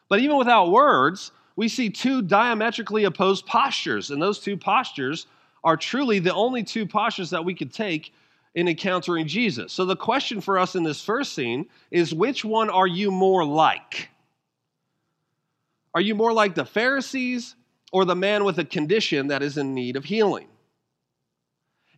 But 0.08 0.20
even 0.20 0.38
without 0.38 0.70
words, 0.70 1.32
we 1.56 1.69
see 1.69 1.90
two 1.90 2.23
diametrically 2.23 3.05
opposed 3.05 3.46
postures, 3.46 4.11
and 4.11 4.23
those 4.23 4.38
two 4.38 4.56
postures 4.56 5.26
are 5.64 5.76
truly 5.76 6.19
the 6.19 6.32
only 6.32 6.62
two 6.62 6.87
postures 6.87 7.31
that 7.31 7.44
we 7.44 7.55
could 7.55 7.73
take 7.73 8.12
in 8.55 8.69
encountering 8.69 9.26
Jesus. 9.26 9.73
So 9.73 9.84
the 9.84 9.96
question 9.96 10.41
for 10.41 10.58
us 10.58 10.75
in 10.76 10.82
this 10.82 11.02
first 11.02 11.34
scene 11.34 11.67
is 11.91 12.14
which 12.14 12.44
one 12.44 12.70
are 12.70 12.87
you 12.87 13.10
more 13.10 13.44
like? 13.44 14.08
Are 15.98 16.00
you 16.00 16.14
more 16.14 16.32
like 16.32 16.55
the 16.55 16.64
Pharisees 16.64 17.56
or 17.90 18.05
the 18.05 18.14
man 18.14 18.44
with 18.44 18.60
a 18.60 18.64
condition 18.64 19.26
that 19.26 19.43
is 19.43 19.58
in 19.58 19.74
need 19.74 19.96
of 19.96 20.05
healing? 20.05 20.46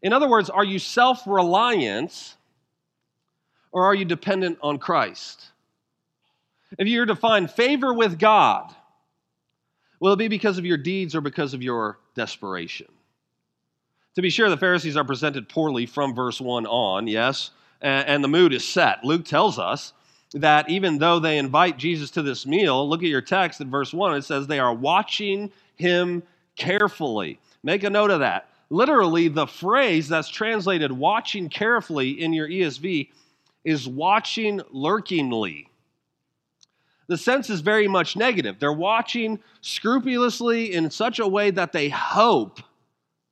In 0.00 0.14
other 0.14 0.26
words, 0.26 0.48
are 0.48 0.64
you 0.64 0.78
self 0.78 1.26
reliant 1.26 2.34
or 3.72 3.84
are 3.84 3.94
you 3.94 4.06
dependent 4.06 4.56
on 4.62 4.78
Christ? 4.78 5.50
If 6.78 6.88
you're 6.88 7.04
to 7.04 7.14
find 7.14 7.50
favor 7.50 7.92
with 7.92 8.18
God, 8.18 8.74
will 10.00 10.14
it 10.14 10.18
be 10.18 10.28
because 10.28 10.56
of 10.56 10.64
your 10.64 10.78
deeds 10.78 11.14
or 11.14 11.20
because 11.20 11.52
of 11.52 11.62
your 11.62 11.98
desperation? 12.14 12.88
To 14.14 14.22
be 14.22 14.30
sure, 14.30 14.48
the 14.48 14.56
Pharisees 14.56 14.96
are 14.96 15.04
presented 15.04 15.46
poorly 15.46 15.84
from 15.84 16.14
verse 16.14 16.40
1 16.40 16.64
on, 16.64 17.06
yes, 17.06 17.50
and 17.82 18.24
the 18.24 18.28
mood 18.28 18.54
is 18.54 18.66
set. 18.66 19.04
Luke 19.04 19.26
tells 19.26 19.58
us 19.58 19.92
that 20.34 20.68
even 20.70 20.98
though 20.98 21.18
they 21.18 21.38
invite 21.38 21.76
Jesus 21.76 22.10
to 22.12 22.22
this 22.22 22.46
meal, 22.46 22.88
look 22.88 23.02
at 23.02 23.08
your 23.08 23.20
text 23.20 23.60
in 23.60 23.70
verse 23.70 23.92
1, 23.92 24.16
it 24.16 24.22
says 24.22 24.46
they 24.46 24.60
are 24.60 24.74
watching 24.74 25.50
him 25.76 26.22
carefully. 26.56 27.38
Make 27.62 27.82
a 27.82 27.90
note 27.90 28.10
of 28.10 28.20
that 28.20 28.50
literally, 28.70 29.28
the 29.28 29.46
phrase 29.46 30.08
that's 30.08 30.28
translated 30.28 30.92
watching 30.92 31.48
carefully 31.48 32.22
in 32.22 32.32
your 32.32 32.48
ESV 32.48 33.10
is 33.64 33.86
watching 33.86 34.60
lurkingly. 34.72 35.66
The 37.08 37.18
sense 37.18 37.50
is 37.50 37.60
very 37.60 37.88
much 37.88 38.16
negative. 38.16 38.60
They're 38.60 38.72
watching 38.72 39.40
scrupulously 39.60 40.72
in 40.72 40.90
such 40.90 41.18
a 41.18 41.26
way 41.26 41.50
that 41.50 41.72
they 41.72 41.88
hope, 41.88 42.60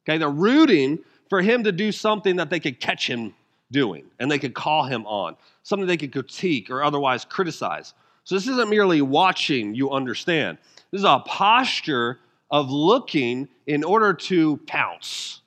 okay, 0.05 0.19
they're 0.19 0.28
rooting 0.28 0.99
for 1.31 1.40
him 1.40 1.62
to 1.64 1.71
do 1.71 1.93
something 1.93 2.37
that 2.37 2.50
they 2.50 2.59
could 2.59 2.81
catch 2.81 3.09
him 3.09 3.35
doing 3.70 4.04
and 4.18 4.30
they 4.30 4.38
could 4.38 4.54
call 4.54 4.84
him 4.84 5.06
on, 5.06 5.37
something 5.62 5.87
they 5.87 5.96
could 5.96 6.12
critique 6.12 6.70
or 6.70 6.82
otherwise 6.82 7.25
criticize. 7.25 7.94
So 8.25 8.34
this 8.34 8.48
isn't 8.48 8.68
merely 8.68 9.00
watching, 9.02 9.75
you 9.75 9.90
understand. 9.90 10.58
This 10.90 11.00
is 11.00 11.04
a 11.04 11.22
posture 11.25 12.18
of 12.50 12.70
looking 12.70 13.48
in 13.66 13.84
order 13.84 14.14
to 14.14 14.56
pounce. 14.66 15.40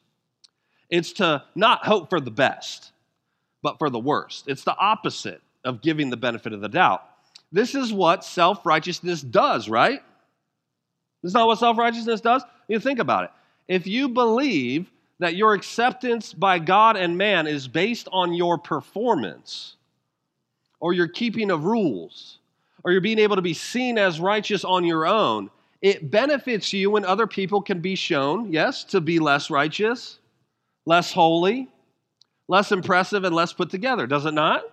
It's 0.89 1.13
to 1.13 1.43
not 1.55 1.85
hope 1.85 2.09
for 2.09 2.19
the 2.19 2.31
best, 2.31 2.91
but 3.61 3.79
for 3.79 3.89
the 3.89 3.99
worst. 3.99 4.47
It's 4.47 4.63
the 4.63 4.75
opposite 4.75 5.41
of 5.63 5.81
giving 5.81 6.09
the 6.09 6.17
benefit 6.17 6.53
of 6.53 6.61
the 6.61 6.69
doubt. 6.69 7.03
This 7.51 7.75
is 7.75 7.91
what 7.91 8.23
self 8.23 8.65
righteousness 8.65 9.21
does, 9.21 9.69
right? 9.69 10.01
This 11.21 11.29
is 11.29 11.33
not 11.33 11.47
what 11.47 11.59
self 11.59 11.77
righteousness 11.77 12.21
does. 12.21 12.43
You 12.67 12.79
think 12.79 12.99
about 12.99 13.25
it. 13.25 13.31
If 13.67 13.87
you 13.87 14.09
believe 14.09 14.91
that 15.21 15.35
your 15.35 15.53
acceptance 15.53 16.33
by 16.33 16.57
God 16.57 16.97
and 16.97 17.15
man 17.15 17.45
is 17.45 17.67
based 17.67 18.07
on 18.11 18.33
your 18.33 18.57
performance 18.57 19.75
or 20.79 20.93
your 20.93 21.07
keeping 21.07 21.51
of 21.51 21.63
rules, 21.63 22.39
or 22.83 22.91
you're 22.91 23.01
being 23.01 23.19
able 23.19 23.35
to 23.35 23.41
be 23.43 23.53
seen 23.53 23.99
as 23.99 24.19
righteous 24.19 24.65
on 24.65 24.83
your 24.83 25.05
own, 25.05 25.51
it 25.79 26.09
benefits 26.09 26.73
you 26.73 26.89
when 26.89 27.05
other 27.05 27.27
people 27.27 27.61
can 27.61 27.81
be 27.81 27.93
shown, 27.93 28.51
yes, 28.51 28.83
to 28.85 28.99
be 28.99 29.19
less 29.19 29.51
righteous, 29.51 30.17
less 30.87 31.13
holy, 31.13 31.67
less 32.47 32.71
impressive, 32.71 33.23
and 33.23 33.35
less 33.35 33.53
put 33.53 33.69
together, 33.69 34.07
does 34.07 34.25
it 34.25 34.33
not? 34.33 34.63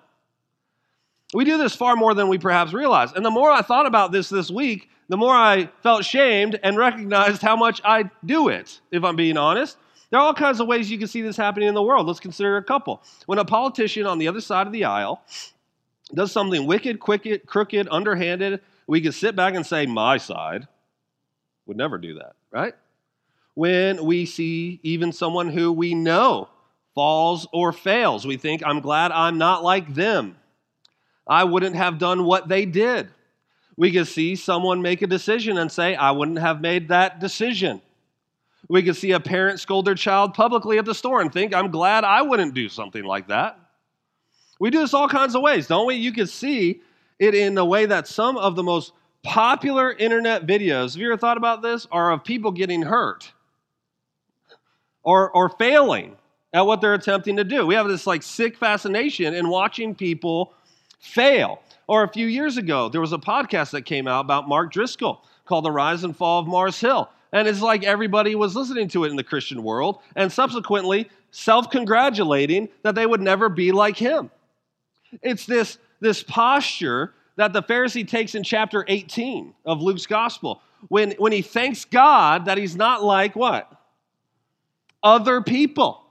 We 1.35 1.45
do 1.45 1.59
this 1.59 1.77
far 1.77 1.95
more 1.95 2.15
than 2.15 2.29
we 2.29 2.39
perhaps 2.39 2.73
realize. 2.73 3.13
And 3.13 3.23
the 3.23 3.31
more 3.31 3.51
I 3.51 3.61
thought 3.61 3.85
about 3.85 4.13
this 4.13 4.31
this 4.31 4.51
week, 4.51 4.89
the 5.11 5.19
more 5.19 5.35
I 5.35 5.69
felt 5.83 6.07
shamed 6.07 6.59
and 6.63 6.79
recognized 6.79 7.43
how 7.43 7.55
much 7.55 7.83
I 7.85 8.11
do 8.25 8.49
it, 8.49 8.81
if 8.91 9.05
I'm 9.05 9.17
being 9.17 9.37
honest. 9.37 9.77
There 10.11 10.19
are 10.19 10.27
all 10.27 10.35
kinds 10.35 10.61
of 10.61 10.67
ways 10.67 10.91
you 10.91 10.99
can 10.99 11.09
see 11.09 11.21
this 11.21 11.37
happening 11.37 11.69
in 11.69 11.75
the 11.75 11.83
world. 11.83 12.07
Let's 12.07 12.21
consider 12.21 12.57
a 12.57 12.63
couple. 12.63 13.03
When 13.27 13.39
a 13.39 13.45
politician 13.45 14.07
on 14.07 14.19
the 14.19 14.29
other 14.29 14.41
side 14.41 14.67
of 14.67 14.73
the 14.73 14.85
aisle 14.85 15.23
does 16.15 16.33
something 16.33 16.67
wicked, 16.67 16.99
quick, 16.99 17.47
crooked, 17.47 17.89
underhanded, 17.91 18.61
we 18.87 19.01
can 19.03 19.13
sit 19.13 19.37
back 19.37 19.55
and 19.55 19.67
say, 19.67 19.85
My 19.87 20.17
side 20.17 20.67
would 21.67 21.77
never 21.77 21.99
do 21.99 22.15
that, 22.15 22.37
right? 22.51 22.75
When 23.55 24.05
we 24.05 24.25
see 24.25 24.81
even 24.83 25.13
someone 25.13 25.51
who 25.51 25.73
we 25.73 25.95
know 25.95 26.49
falls 26.95 27.47
or 27.53 27.73
fails, 27.73 28.27
we 28.27 28.37
think, 28.37 28.63
I'm 28.65 28.81
glad 28.81 29.13
I'm 29.13 29.37
not 29.37 29.63
like 29.63 29.95
them. 29.95 30.37
I 31.27 31.45
wouldn't 31.45 31.77
have 31.77 31.99
done 31.99 32.25
what 32.25 32.49
they 32.49 32.65
did. 32.65 33.11
We 33.77 33.93
could 33.93 34.09
see 34.09 34.35
someone 34.35 34.81
make 34.81 35.03
a 35.03 35.07
decision 35.07 35.59
and 35.59 35.71
say, 35.71 35.95
I 35.95 36.13
wouldn't 36.13 36.39
have 36.39 36.61
made 36.61 36.89
that 36.89 37.21
decision. 37.21 37.83
We 38.69 38.83
could 38.83 38.97
see 38.97 39.13
a 39.13 39.21
parent 39.21 39.61
scold 39.61 39.87
their 39.87 39.95
child 39.95 40.35
publicly 40.35 40.79
at 40.79 40.85
the 40.85 40.95
store 40.95 41.21
and 41.21 41.33
think, 41.33 41.55
I'm 41.55 41.71
glad 41.71 42.05
I 42.05 42.23
wouldn't 42.23 42.55
do 42.55 42.69
something 42.69 43.03
like 43.03 43.29
that. 43.29 43.59
We 44.61 44.71
do 44.71 44.81
this 44.81 44.93
all 44.93 45.09
kinds 45.09 45.35
of 45.35 45.43
ways, 45.43 45.67
don't 45.67 45.87
we? 45.87 45.95
You 45.95 46.13
can 46.13 46.27
see 46.27 46.83
it 47.19 47.35
in 47.35 47.55
the 47.55 47.65
way 47.65 47.87
that 47.87 48.07
some 48.07 48.37
of 48.37 48.57
the 48.57 48.63
most 48.63 48.93
popular 49.23 49.93
internet 49.93 50.47
videos, 50.47 50.95
have 50.95 50.97
you 50.97 51.09
ever 51.09 51.17
thought 51.17 51.37
about 51.37 51.63
this, 51.63 51.87
are 51.91 52.13
of 52.13 52.25
people 52.25 52.51
getting 52.51 52.83
hurt 52.83 53.33
or, 55.03 55.31
or 55.31 55.49
failing 55.49 56.17
at 56.53 56.67
what 56.67 56.81
they're 56.81 56.95
attempting 56.95 57.37
to 57.37 57.45
do. 57.45 57.67
We 57.67 57.75
have 57.75 57.89
this 57.89 58.07
like 58.07 58.23
sick 58.23 58.57
fascination 58.57 59.35
in 59.35 59.49
watching 59.49 59.95
people 59.95 60.53
fail. 60.99 61.63
Or 61.87 62.03
a 62.03 62.09
few 62.09 62.27
years 62.27 62.57
ago, 62.57 62.89
there 62.89 63.01
was 63.01 63.13
a 63.13 63.19
podcast 63.19 63.71
that 63.71 63.83
came 63.83 64.07
out 64.07 64.21
about 64.21 64.49
Mark 64.49 64.73
Driscoll 64.73 65.25
called 65.47 65.65
The 65.65 65.71
Rise 65.71 66.05
and 66.05 66.15
Fall 66.15 66.41
of 66.41 66.47
Mars 66.47 66.79
Hill. 66.79 67.09
And 67.33 67.47
it's 67.47 67.61
like 67.61 67.85
everybody 67.85 68.35
was 68.35 68.57
listening 68.57 68.89
to 68.89 69.05
it 69.05 69.11
in 69.11 69.17
the 69.17 69.25
Christian 69.25 69.63
world 69.63 70.01
and 70.17 70.33
subsequently 70.33 71.11
self 71.31 71.71
congratulating 71.71 72.69
that 72.83 72.95
they 72.95 73.07
would 73.07 73.21
never 73.21 73.49
be 73.49 73.73
like 73.73 73.97
him. 73.97 74.31
It's 75.23 75.47
this, 75.47 75.79
this 76.01 76.23
posture 76.23 77.15
that 77.37 77.53
the 77.53 77.63
Pharisee 77.63 78.07
takes 78.07 78.35
in 78.35 78.43
chapter 78.43 78.85
18 78.89 79.55
of 79.65 79.81
Luke's 79.81 80.07
gospel 80.07 80.61
when, 80.89 81.13
when 81.13 81.33
he 81.33 81.43
thanks 81.43 81.85
God 81.85 82.47
that 82.47 82.59
he's 82.59 82.77
not 82.77 83.03
like 83.03 83.37
what? 83.37 83.71
Other 85.03 85.41
people. 85.41 86.05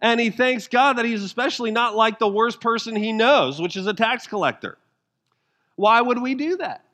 And 0.00 0.18
he 0.18 0.30
thanks 0.30 0.68
God 0.68 0.94
that 0.94 1.04
he's 1.04 1.22
especially 1.22 1.70
not 1.70 1.94
like 1.94 2.18
the 2.18 2.28
worst 2.28 2.60
person 2.60 2.96
he 2.96 3.12
knows, 3.12 3.60
which 3.60 3.76
is 3.76 3.86
a 3.86 3.94
tax 3.94 4.26
collector. 4.26 4.78
Why 5.76 6.00
would 6.00 6.20
we 6.20 6.34
do 6.34 6.56
that? 6.58 6.84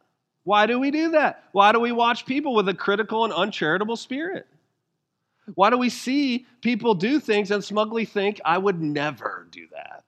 Why 0.49 0.65
do 0.65 0.79
we 0.79 0.91
do 0.91 1.11
that? 1.11 1.45
Why 1.53 1.73
do 1.73 1.79
we 1.79 1.93
watch 1.93 2.25
people 2.25 2.55
with 2.55 2.71
a 2.71 2.75
critical 2.75 3.25
and 3.25 3.35
uncharitable 3.35 3.97
spirit? 3.97 4.47
Why 5.57 5.69
do 5.69 5.77
we 5.77 5.91
see 5.91 6.47
people 6.63 6.95
do 6.95 7.21
things 7.21 7.51
and 7.51 7.63
smugly 7.63 8.07
think, 8.07 8.41
I 8.47 8.57
would 8.57 8.81
never 8.81 9.47
do 9.51 9.67
that? 9.75 10.05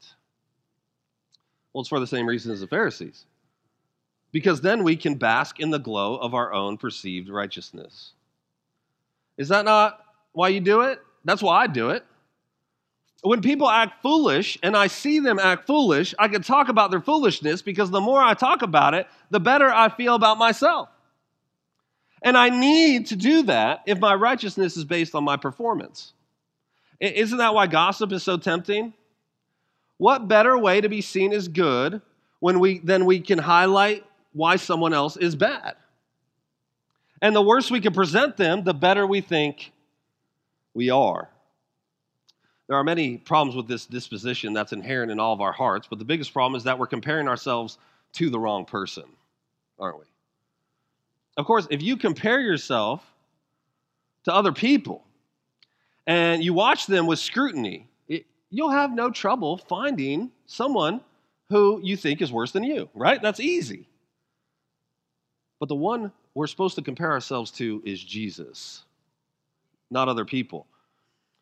Well, 1.75 1.83
it's 1.83 1.91
for 1.91 2.01
the 2.01 2.07
same 2.07 2.25
reason 2.27 2.53
as 2.53 2.61
the 2.61 2.67
Pharisees. 2.67 3.27
Because 4.33 4.63
then 4.63 4.83
we 4.83 4.97
can 4.97 5.17
bask 5.17 5.61
in 5.61 5.69
the 5.69 5.79
glow 5.79 6.17
of 6.17 6.33
our 6.33 6.55
own 6.55 6.79
perceived 6.79 7.29
righteousness. 7.29 8.13
Is 9.37 9.49
that 9.51 9.67
not 9.67 10.01
why 10.33 10.49
you 10.49 10.61
do 10.61 10.81
it? 10.81 11.01
That's 11.23 11.43
why 11.43 11.65
I 11.65 11.67
do 11.67 11.91
it 11.91 12.03
when 13.23 13.43
people 13.43 13.69
act 13.69 14.03
foolish 14.03 14.59
and 14.63 14.77
I 14.77 14.87
see 14.87 15.19
them 15.19 15.39
act 15.39 15.67
foolish, 15.67 16.15
I 16.19 16.29
can 16.29 16.43
talk 16.43 16.69
about 16.69 16.91
their 16.91 17.01
foolishness 17.01 17.63
because 17.63 17.91
the 17.91 18.01
more 18.01 18.21
I 18.21 18.35
talk 18.35 18.63
about 18.63 18.95
it, 18.95 19.07
the 19.31 19.41
better 19.41 19.69
I 19.69 19.89
feel 19.91 20.15
about 20.15 20.39
myself. 20.39 20.89
And 22.23 22.37
I 22.37 22.51
need 22.51 23.07
to 23.07 23.17
do 23.17 23.45
that 23.45 23.83
if 23.87 23.99
my 23.99 24.15
righteousness 24.15 24.77
is 24.77 24.85
based 24.85 25.15
on 25.15 25.25
my 25.25 25.37
performance. 25.37 26.13
Isn't 27.01 27.39
that 27.39 27.55
why 27.55 27.67
gossip 27.67 28.13
is 28.13 28.23
so 28.23 28.37
tempting? 28.37 28.93
What 29.97 30.29
better 30.29 30.57
way 30.57 30.81
to 30.81 30.89
be 30.89 31.01
seen 31.01 31.33
as 31.33 31.49
good 31.49 32.03
when 32.41 32.61
we 32.61 32.79
than 32.79 33.07
we 33.07 33.21
can 33.21 33.39
highlight 33.39 34.05
why 34.33 34.57
someone 34.57 34.93
else 34.93 35.17
is 35.17 35.35
bad? 35.35 35.77
And 37.23 37.35
the 37.35 37.43
worse 37.43 37.71
we 37.71 37.81
can 37.81 37.93
present 37.93 38.37
them, 38.37 38.65
the 38.65 38.75
better 38.75 39.07
we 39.07 39.21
think 39.23 39.73
we 40.75 40.91
are. 40.91 41.30
There 42.71 42.79
are 42.79 42.85
many 42.85 43.17
problems 43.17 43.57
with 43.57 43.67
this 43.67 43.85
disposition 43.85 44.53
that's 44.53 44.73
inherent 44.73 45.11
in 45.11 45.19
all 45.19 45.33
of 45.33 45.41
our 45.41 45.51
hearts, 45.51 45.89
but 45.91 45.99
the 45.99 46.05
biggest 46.05 46.33
problem 46.33 46.57
is 46.57 46.63
that 46.63 46.79
we're 46.79 46.87
comparing 46.87 47.27
ourselves 47.27 47.79
to 48.13 48.31
the 48.31 48.39
wrong 48.39 48.65
person, 48.65 49.03
aren't 49.77 49.99
we? 49.99 50.05
Of 51.37 51.47
course, 51.47 51.67
if 51.69 51.83
you 51.83 51.97
compare 51.97 52.39
yourself 52.41 53.05
to 54.23 54.33
other 54.33 54.53
people 54.53 55.03
and 56.07 56.45
you 56.45 56.55
watch 56.55 56.87
them 56.87 57.09
with 57.09 57.19
scrutiny, 57.19 57.89
it, 58.07 58.25
you'll 58.51 58.71
have 58.71 58.93
no 58.93 59.11
trouble 59.11 59.57
finding 59.57 60.31
someone 60.47 61.01
who 61.49 61.81
you 61.83 61.97
think 61.97 62.23
is 62.23 62.31
worse 62.31 62.53
than 62.53 62.63
you, 62.63 62.89
right? 62.95 63.21
That's 63.21 63.41
easy. 63.41 63.89
But 65.59 65.69
the 65.69 65.75
one 65.75 66.13
we're 66.35 66.47
supposed 66.47 66.77
to 66.77 66.83
compare 66.83 67.11
ourselves 67.11 67.51
to 67.53 67.83
is 67.85 68.01
Jesus, 68.01 68.85
not 69.91 70.09
other 70.09 70.25
people. 70.25 70.69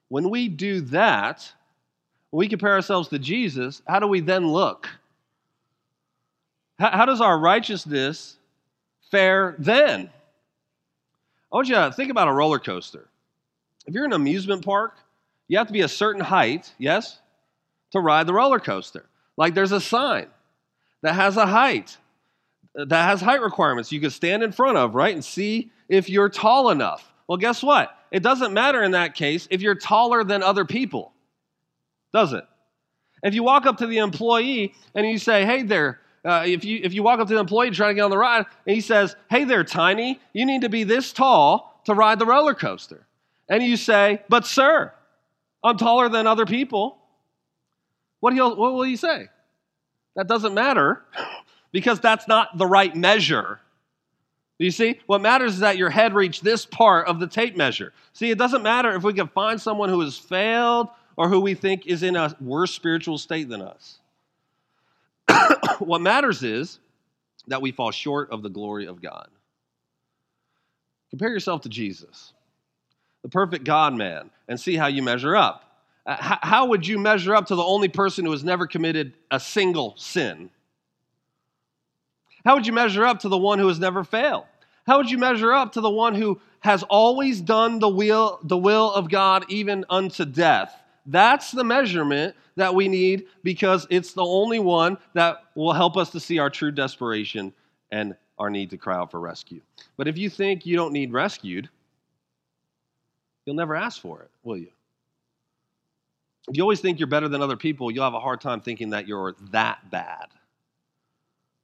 When 0.09 0.31
we 0.31 0.49
do 0.49 0.81
that, 0.83 1.51
when 2.31 2.39
we 2.39 2.49
compare 2.49 2.73
ourselves 2.73 3.09
to 3.09 3.19
Jesus, 3.19 3.83
how 3.87 3.99
do 3.99 4.07
we 4.07 4.21
then 4.21 4.49
look? 4.49 4.89
How, 6.79 6.91
how 6.91 7.05
does 7.07 7.21
our 7.21 7.39
righteousness 7.39 8.37
fare 9.11 9.55
then? 9.59 10.11
I 11.53 11.57
want 11.57 11.69
you 11.69 11.75
to 11.75 11.93
think 11.93 12.11
about 12.11 12.29
a 12.29 12.33
roller 12.33 12.59
coaster. 12.59 13.09
If 13.87 13.95
you're 13.95 14.05
in 14.05 14.13
an 14.13 14.21
amusement 14.21 14.65
park, 14.65 14.97
you 15.49 15.57
have 15.57 15.67
to 15.69 15.73
be 15.73 15.81
a 15.81 15.89
certain 15.89 16.21
height, 16.21 16.73
yes, 16.79 17.19
to 17.93 18.01
ride 18.01 18.27
the 18.27 18.35
roller 18.35 18.61
coaster. 18.61 19.07
Like 19.37 19.55
there's 19.55 19.73
a 19.73 19.81
sign 19.81 20.27
that 21.03 21.15
has 21.15 21.37
a 21.39 21.47
height, 21.47 21.97
that 22.75 23.09
has 23.09 23.21
height 23.21 23.41
requirements 23.41 23.91
you 23.91 24.01
can 24.01 24.11
stand 24.11 24.43
in 24.43 24.53
front 24.53 24.77
of, 24.77 24.95
right, 24.95 25.15
and 25.15 25.25
see 25.25 25.71
if 25.89 26.11
you're 26.11 26.29
tall 26.29 26.71
enough. 26.71 27.11
Well, 27.27 27.39
guess 27.39 27.63
what? 27.63 27.98
It 28.11 28.23
doesn't 28.23 28.53
matter 28.53 28.83
in 28.83 28.93
that 28.93 29.15
case 29.15 29.47
if 29.51 29.61
you're 29.61 29.75
taller 29.75 30.25
than 30.25 30.43
other 30.43 30.65
people, 30.65 31.13
does 32.13 32.33
it? 32.33 32.45
If 33.23 33.35
you 33.35 33.43
walk 33.43 33.67
up 33.67 33.79
to 33.79 33.87
the 33.87 33.99
employee 33.99 34.75
and 34.95 35.07
you 35.07 35.19
say, 35.19 35.45
hey 35.45 35.63
there, 35.63 36.01
uh, 36.25 36.45
if, 36.47 36.65
you, 36.65 36.81
if 36.83 36.93
you 36.93 37.03
walk 37.03 37.21
up 37.21 37.29
to 37.29 37.35
the 37.35 37.41
employee 37.41 37.71
trying 37.71 37.91
to 37.91 37.95
get 37.95 38.03
on 38.03 38.11
the 38.11 38.19
ride 38.19 38.47
and 38.67 38.75
he 38.75 38.81
says, 38.81 39.17
hey 39.31 39.45
there, 39.45 39.65
tiny, 39.65 40.21
you 40.33 40.47
need 40.47 40.63
to 40.63 40.69
be 40.69 40.85
this 40.85 41.13
tall 41.13 41.81
to 41.85 41.95
ride 41.95 42.19
the 42.19 42.27
roller 42.27 42.55
coaster. 42.55 43.07
And 43.49 43.63
you 43.63 43.77
say, 43.77 44.23
but 44.29 44.47
sir, 44.47 44.93
I'm 45.65 45.77
taller 45.77 46.09
than 46.09 46.27
other 46.27 46.47
people. 46.47 46.99
What, 48.21 48.33
he'll, 48.33 48.57
what 48.57 48.75
will 48.75 48.83
he 48.83 48.97
say? 48.97 49.29
That 50.17 50.29
doesn't 50.29 50.55
matter 50.55 51.03
because 51.73 52.01
that's 52.01 52.29
not 52.29 52.57
the 52.59 52.67
right 52.67 52.95
measure 52.95 53.61
you 54.65 54.71
see? 54.73 55.01
What 55.07 55.21
matters 55.21 55.55
is 55.55 55.61
that 55.61 55.79
your 55.79 55.91
head 55.91 56.15
reach 56.15 56.41
this 56.41 56.67
part 56.67 57.07
of 57.07 57.21
the 57.21 57.29
tape 57.29 57.57
measure. 57.57 57.93
See, 58.13 58.31
it 58.31 58.39
doesn't 58.39 58.63
matter 58.63 58.91
if 58.95 59.05
we 59.05 59.13
can 59.15 59.29
find 59.29 59.61
someone 59.61 59.89
who 59.89 60.01
has 60.01 60.19
failed 60.19 60.89
or 61.17 61.29
who 61.29 61.41
we 61.41 61.55
think 61.55 61.87
is 61.87 62.03
in 62.03 62.17
a 62.17 62.35
worse 62.41 62.73
spiritual 62.73 63.19
state 63.19 63.49
than 63.49 63.63
us. 63.63 63.99
what 65.79 66.01
matters 66.01 66.43
is 66.43 66.81
that 67.47 67.63
we 67.63 67.73
fall 67.73 67.91
short 67.91 68.31
of 68.31 68.43
the 68.43 68.49
glory 68.49 68.87
of 68.87 69.01
God. 69.01 69.29
Compare 71.11 71.31
yourself 71.31 71.63
to 71.63 71.69
Jesus, 71.69 72.33
the 73.23 73.29
perfect 73.29 73.65
God 73.65 73.95
man, 73.95 74.31
and 74.49 74.61
see 74.61 74.77
how 74.77 74.89
you 74.89 75.03
measure 75.03 75.37
up. 75.37 75.65
Uh, 76.05 76.17
how 76.19 76.67
would 76.67 76.87
you 76.87 76.99
measure 76.99 77.35
up 77.35 77.47
to 77.47 77.55
the 77.55 77.63
only 77.63 77.89
person 77.89 78.25
who 78.25 78.31
has 78.31 78.45
never 78.45 78.67
committed 78.67 79.13
a 79.31 79.39
single 79.39 79.95
sin? 79.97 80.51
How 82.49 82.55
would 82.55 82.67
you 82.67 82.73
measure 82.73 83.05
up 83.05 83.19
to 83.21 83.29
the 83.29 83.37
one 83.37 83.59
who 83.59 83.69
has 83.69 83.79
never 83.79 84.03
failed? 84.03 84.47
How 84.87 84.97
would 84.97 85.11
you 85.11 85.19
measure 85.19 85.53
up 85.53 85.73
to 85.73 85.83
the 85.83 85.91
one 85.91 86.15
who 86.15 86.41
has 86.61 86.83
always 86.85 87.43
done 87.43 87.79
the 87.79 87.91
will, 87.91 88.41
the 88.43 88.57
will 88.57 88.91
of 88.91 89.11
God 89.11 89.45
even 89.51 89.85
unto 89.91 90.25
death? 90.25 90.75
That's 91.05 91.51
the 91.51 91.63
measurement 91.63 92.35
that 92.57 92.75
we 92.75 92.89
need 92.89 93.27
because 93.43 93.87
it's 93.91 94.15
the 94.15 94.25
only 94.25 94.61
one 94.61 94.97
that 95.13 95.43
will 95.57 95.75
help 95.75 95.99
us 95.99 96.09
to 96.13 96.21
see 96.21 96.39
our 96.39 96.49
true 96.49 96.71
desperation 96.71 97.53
and 97.91 98.17
our 98.39 98.49
need 98.49 98.71
to 98.71 98.79
cry 98.79 98.97
out 98.97 99.11
for 99.11 99.21
rescue. 99.21 99.61
But 99.99 100.09
if 100.09 100.17
you 100.17 100.31
think 100.31 100.65
you 100.65 100.75
don't 100.75 100.95
need 100.95 101.13
rescued, 101.13 101.69
you'll 103.45 103.57
never 103.57 103.77
ask 103.77 104.01
for 104.01 104.23
it, 104.23 104.31
will 104.43 104.57
you? 104.57 104.71
If 106.49 106.57
you 106.57 106.63
always 106.63 106.81
think 106.81 106.99
you're 106.99 107.09
better 107.09 107.29
than 107.29 107.43
other 107.43 107.59
people, 107.59 107.91
you'll 107.91 108.05
have 108.05 108.15
a 108.15 108.21
hard 108.21 108.41
time 108.41 108.63
thinking 108.63 108.89
that 108.89 109.07
you're 109.07 109.37
that 109.51 109.91
bad. 109.91 110.29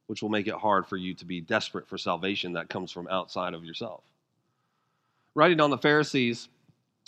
Which 0.07 0.21
will 0.21 0.29
make 0.29 0.47
it 0.47 0.55
hard 0.55 0.85
for 0.85 0.97
you 0.97 1.13
to 1.15 1.25
be 1.25 1.41
desperate 1.41 1.87
for 1.87 1.97
salvation 1.97 2.53
that 2.53 2.69
comes 2.69 2.91
from 2.91 3.07
outside 3.07 3.53
of 3.53 3.63
yourself. 3.63 4.03
Writing 5.33 5.59
on 5.59 5.69
the 5.69 5.77
Pharisees, 5.77 6.47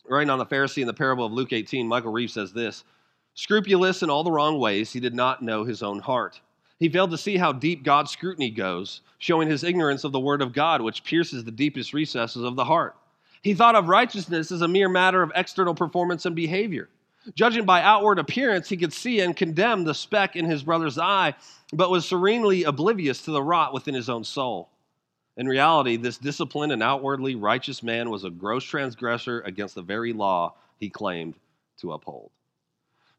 writing 0.08 0.30
on 0.30 0.39
the 0.39 0.46
Pharisee 0.46 0.82
in 0.82 0.88
the 0.88 0.94
parable 0.94 1.25
of 1.25 1.32
Luke 1.32 1.54
18, 1.54 1.88
Michael 1.88 2.12
Reeves 2.12 2.34
says 2.34 2.54
this 2.54 2.84
Scrupulous 3.36 4.01
in 4.01 4.10
all 4.10 4.24
the 4.24 4.32
wrong 4.32 4.60
ways, 4.60 4.92
he 4.92 5.00
did 5.00 5.13
not 5.13 5.44
know 5.44 5.63
his 5.63 5.84
own 5.84 6.00
heart. 6.00 6.42
He 6.80 6.89
failed 6.89 7.12
to 7.12 7.18
see 7.18 7.38
how 7.38 7.51
deep 7.51 7.84
God's 7.84 8.12
scrutiny 8.12 8.50
goes, 8.50 9.01
showing 9.18 9.48
his 9.48 9.63
ignorance 9.63 10.04
of 10.04 10.12
the 10.12 10.20
Word 10.20 10.42
of 10.42 10.54
God, 10.54 10.82
which 10.82 11.04
pierces 11.04 11.44
the 11.44 11.51
deepest 11.51 11.94
recesses 11.94 12.44
of 12.44 12.56
the 12.56 12.66
heart. 12.66 12.96
He 13.42 13.54
thought 13.54 13.75
of 13.75 13.88
righteousness 13.88 14.51
as 14.51 14.62
a 14.62 14.68
mere 14.68 14.89
matter 14.89 15.22
of 15.22 15.32
external 15.36 15.74
performance 15.74 16.25
and 16.25 16.36
behavior. 16.36 16.89
Judging 17.36 17.66
by 17.66 17.82
outward 17.82 18.20
appearance, 18.20 18.70
he 18.70 18.78
could 18.78 18.94
see 18.94 19.20
and 19.20 19.36
condemn 19.36 19.84
the 19.84 19.94
speck 19.94 20.36
in 20.36 20.46
his 20.46 20.64
brother's 20.64 20.98
eye, 20.98 21.34
but 21.74 21.92
was 21.92 22.06
serenely 22.06 22.64
oblivious 22.64 23.24
to 23.24 23.32
the 23.32 23.44
rot 23.44 23.74
within 23.74 23.94
his 23.94 24.10
own 24.10 24.24
soul. 24.24 24.70
In 25.36 25.48
reality, 25.48 25.98
this 25.98 26.18
disciplined 26.18 26.72
and 26.72 26.82
outwardly 26.82 27.36
righteous 27.36 27.84
man 27.84 28.10
was 28.10 28.24
a 28.24 28.30
gross 28.30 28.64
transgressor 28.64 29.42
against 29.42 29.76
the 29.76 29.82
very 29.82 30.14
law 30.14 30.56
he 30.78 30.90
claimed 30.90 31.36
to 31.82 31.94
uphold. 31.94 32.32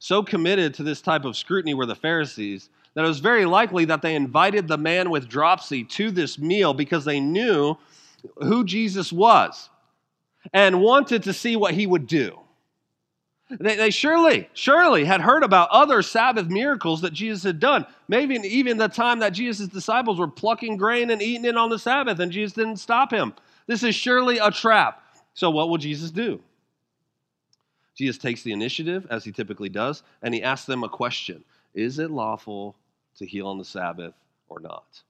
So 0.00 0.23
committed 0.23 0.75
to 0.75 0.83
this 0.83 1.00
type 1.00 1.25
of 1.25 1.37
scrutiny 1.37 1.75
were 1.75 1.87
the 1.87 1.95
Pharisees 1.95 2.71
that 2.95 3.05
it 3.05 3.09
was 3.09 3.21
very 3.21 3.45
likely 3.45 3.85
that 3.85 4.03
they 4.03 4.17
invited 4.17 4.67
the 4.67 4.79
man 4.79 5.11
with 5.11 5.29
dropsy 5.29 5.85
to 5.85 6.11
this 6.11 6.38
meal 6.38 6.75
because 6.75 7.05
they 7.05 7.21
knew 7.21 7.77
who 8.38 8.65
Jesus 8.65 9.12
was 9.12 9.69
and 10.53 10.81
wanted 10.81 11.23
to 11.25 11.33
see 11.33 11.57
what 11.57 11.75
he 11.75 11.87
would 11.87 12.07
do. 12.07 12.38
They, 13.50 13.76
they, 13.76 13.90
surely, 13.90 14.49
surely 14.52 15.05
had 15.05 15.23
heard 15.23 15.43
about 15.43 15.71
other 15.71 16.02
Sabbath 16.02 16.49
miracles 16.49 17.00
that 17.00 17.14
Jesus 17.14 17.43
had 17.43 17.59
done. 17.59 17.87
Maybe 18.07 18.35
even 18.35 18.76
the 18.76 18.88
time 18.88 19.21
that 19.21 19.31
Jesus' 19.31 19.69
disciples 19.69 20.19
were 20.19 20.28
plucking 20.28 20.76
grain 20.76 21.11
and 21.11 21.23
eating 21.23 21.47
it 21.47 21.57
on 21.57 21.71
the 21.71 21.78
Sabbath, 21.78 22.19
and 22.19 22.31
Jesus 22.31 22.52
didn't 22.52 22.76
stop 22.76 23.11
him. 23.11 23.33
This 23.67 23.83
is 23.83 23.95
surely 23.95 24.38
a 24.38 24.50
trap. 24.50 25.02
So, 25.33 25.50
what 25.50 25.71
will 25.71 25.78
Jesus 25.78 26.11
do? 26.11 26.40
Jesus 27.97 28.19
takes 28.19 28.43
the 28.43 28.52
initiative, 28.52 29.07
as 29.11 29.25
he 29.25 29.33
typically 29.33 29.69
does, 29.69 30.02
and 30.23 30.35
he 30.35 30.43
asks 30.43 30.67
them 30.67 30.85
a 30.85 30.88
question 30.88 31.43
Is 31.75 31.99
it 31.99 32.11
lawful 32.11 32.76
to 33.17 33.26
heal 33.26 33.47
on 33.47 33.59
the 33.59 33.64
Sabbath 33.64 34.14
or 34.49 34.61
not? 34.61 35.02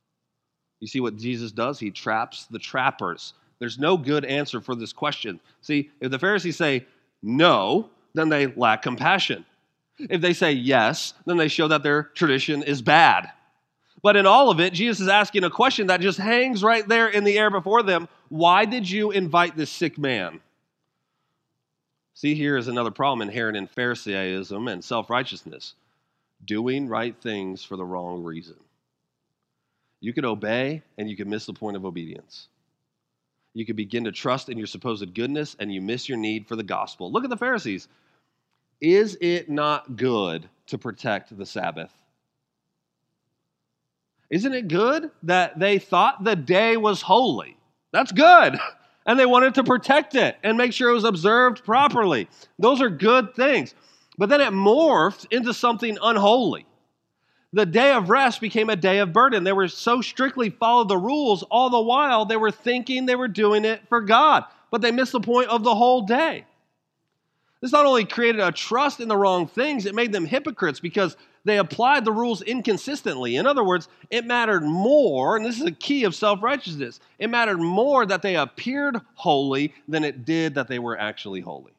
You 0.80 0.86
see 0.86 1.00
what 1.00 1.16
Jesus 1.16 1.50
does? 1.50 1.80
He 1.80 1.90
traps 1.90 2.46
the 2.46 2.58
trappers. 2.58 3.34
There's 3.58 3.78
no 3.78 3.96
good 3.96 4.24
answer 4.24 4.60
for 4.60 4.76
this 4.76 4.92
question. 4.92 5.40
See, 5.60 5.90
if 6.00 6.10
the 6.10 6.18
Pharisees 6.18 6.56
say 6.56 6.86
no, 7.22 7.90
then 8.18 8.28
they 8.28 8.46
lack 8.46 8.82
compassion. 8.82 9.44
If 9.98 10.20
they 10.20 10.32
say 10.32 10.52
yes, 10.52 11.14
then 11.26 11.36
they 11.36 11.48
show 11.48 11.68
that 11.68 11.82
their 11.82 12.04
tradition 12.04 12.62
is 12.62 12.82
bad. 12.82 13.30
But 14.02 14.16
in 14.16 14.26
all 14.26 14.50
of 14.50 14.60
it, 14.60 14.72
Jesus 14.72 15.00
is 15.00 15.08
asking 15.08 15.44
a 15.44 15.50
question 15.50 15.88
that 15.88 16.00
just 16.00 16.18
hangs 16.18 16.62
right 16.62 16.86
there 16.86 17.08
in 17.08 17.24
the 17.24 17.38
air 17.38 17.50
before 17.50 17.82
them 17.82 18.08
Why 18.28 18.64
did 18.64 18.88
you 18.88 19.10
invite 19.10 19.56
this 19.56 19.70
sick 19.70 19.98
man? 19.98 20.40
See, 22.14 22.34
here 22.34 22.56
is 22.56 22.68
another 22.68 22.90
problem 22.90 23.22
inherent 23.28 23.56
in 23.56 23.66
Pharisaism 23.66 24.68
and 24.68 24.84
self 24.84 25.10
righteousness 25.10 25.74
doing 26.44 26.88
right 26.88 27.16
things 27.20 27.64
for 27.64 27.76
the 27.76 27.84
wrong 27.84 28.22
reason. 28.22 28.56
You 30.00 30.12
could 30.12 30.24
obey 30.24 30.82
and 30.96 31.10
you 31.10 31.16
could 31.16 31.26
miss 31.26 31.46
the 31.46 31.52
point 31.52 31.76
of 31.76 31.84
obedience. 31.84 32.48
You 33.54 33.66
could 33.66 33.76
begin 33.76 34.04
to 34.04 34.12
trust 34.12 34.48
in 34.48 34.58
your 34.58 34.66
supposed 34.66 35.12
goodness 35.14 35.56
and 35.58 35.72
you 35.72 35.80
miss 35.80 36.08
your 36.08 36.18
need 36.18 36.46
for 36.46 36.54
the 36.54 36.62
gospel. 36.62 37.10
Look 37.10 37.24
at 37.24 37.30
the 37.30 37.36
Pharisees. 37.36 37.88
Is 38.80 39.16
it 39.20 39.48
not 39.48 39.96
good 39.96 40.48
to 40.68 40.78
protect 40.78 41.36
the 41.36 41.46
Sabbath? 41.46 41.92
Isn't 44.30 44.54
it 44.54 44.68
good 44.68 45.10
that 45.22 45.58
they 45.58 45.78
thought 45.78 46.22
the 46.22 46.36
day 46.36 46.76
was 46.76 47.02
holy? 47.02 47.56
That's 47.92 48.12
good. 48.12 48.58
And 49.06 49.18
they 49.18 49.24
wanted 49.24 49.54
to 49.54 49.64
protect 49.64 50.14
it 50.16 50.36
and 50.42 50.58
make 50.58 50.74
sure 50.74 50.90
it 50.90 50.92
was 50.92 51.04
observed 51.04 51.64
properly. 51.64 52.28
Those 52.58 52.82
are 52.82 52.90
good 52.90 53.34
things. 53.34 53.74
But 54.18 54.28
then 54.28 54.42
it 54.42 54.52
morphed 54.52 55.24
into 55.30 55.54
something 55.54 55.96
unholy. 56.02 56.66
The 57.54 57.64
day 57.64 57.92
of 57.92 58.10
rest 58.10 58.42
became 58.42 58.68
a 58.68 58.76
day 58.76 58.98
of 58.98 59.14
burden. 59.14 59.44
They 59.44 59.54
were 59.54 59.68
so 59.68 60.02
strictly 60.02 60.50
followed 60.50 60.88
the 60.88 60.98
rules, 60.98 61.42
all 61.44 61.70
the 61.70 61.80
while 61.80 62.26
they 62.26 62.36
were 62.36 62.50
thinking 62.50 63.06
they 63.06 63.16
were 63.16 63.28
doing 63.28 63.64
it 63.64 63.80
for 63.88 64.02
God. 64.02 64.44
But 64.70 64.82
they 64.82 64.90
missed 64.92 65.12
the 65.12 65.20
point 65.20 65.48
of 65.48 65.64
the 65.64 65.74
whole 65.74 66.02
day. 66.02 66.44
This 67.60 67.72
not 67.72 67.86
only 67.86 68.04
created 68.04 68.40
a 68.40 68.52
trust 68.52 69.00
in 69.00 69.08
the 69.08 69.16
wrong 69.16 69.46
things, 69.46 69.84
it 69.84 69.94
made 69.94 70.12
them 70.12 70.26
hypocrites 70.26 70.78
because 70.78 71.16
they 71.44 71.58
applied 71.58 72.04
the 72.04 72.12
rules 72.12 72.42
inconsistently. 72.42 73.36
In 73.36 73.46
other 73.46 73.64
words, 73.64 73.88
it 74.10 74.24
mattered 74.24 74.62
more, 74.62 75.36
and 75.36 75.44
this 75.44 75.58
is 75.58 75.66
a 75.66 75.72
key 75.72 76.04
of 76.04 76.14
self 76.14 76.42
righteousness, 76.42 77.00
it 77.18 77.28
mattered 77.28 77.58
more 77.58 78.06
that 78.06 78.22
they 78.22 78.36
appeared 78.36 79.00
holy 79.14 79.74
than 79.88 80.04
it 80.04 80.24
did 80.24 80.54
that 80.54 80.68
they 80.68 80.78
were 80.78 80.98
actually 80.98 81.40
holy. 81.40 81.72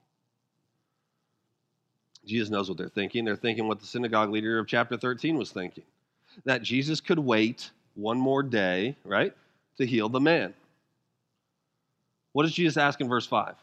Jesus 2.26 2.50
knows 2.50 2.68
what 2.70 2.78
they're 2.78 2.90
thinking. 2.90 3.26
They're 3.26 3.36
thinking 3.36 3.68
what 3.68 3.80
the 3.80 3.88
synagogue 3.88 4.30
leader 4.30 4.60
of 4.60 4.68
chapter 4.68 4.98
13 4.98 5.38
was 5.38 5.52
thinking 5.52 5.86
that 6.46 6.62
Jesus 6.62 7.02
could 7.02 7.20
wait 7.20 7.72
one 7.96 8.18
more 8.18 8.44
day, 8.44 8.96
right, 9.04 9.34
to 9.78 9.86
heal 9.86 10.10
the 10.10 10.20
man. 10.20 10.54
What 12.34 12.44
does 12.44 12.54
Jesus 12.54 12.78
ask 12.78 13.02
in 13.02 13.10
verse 13.10 13.26
5? 13.26 13.56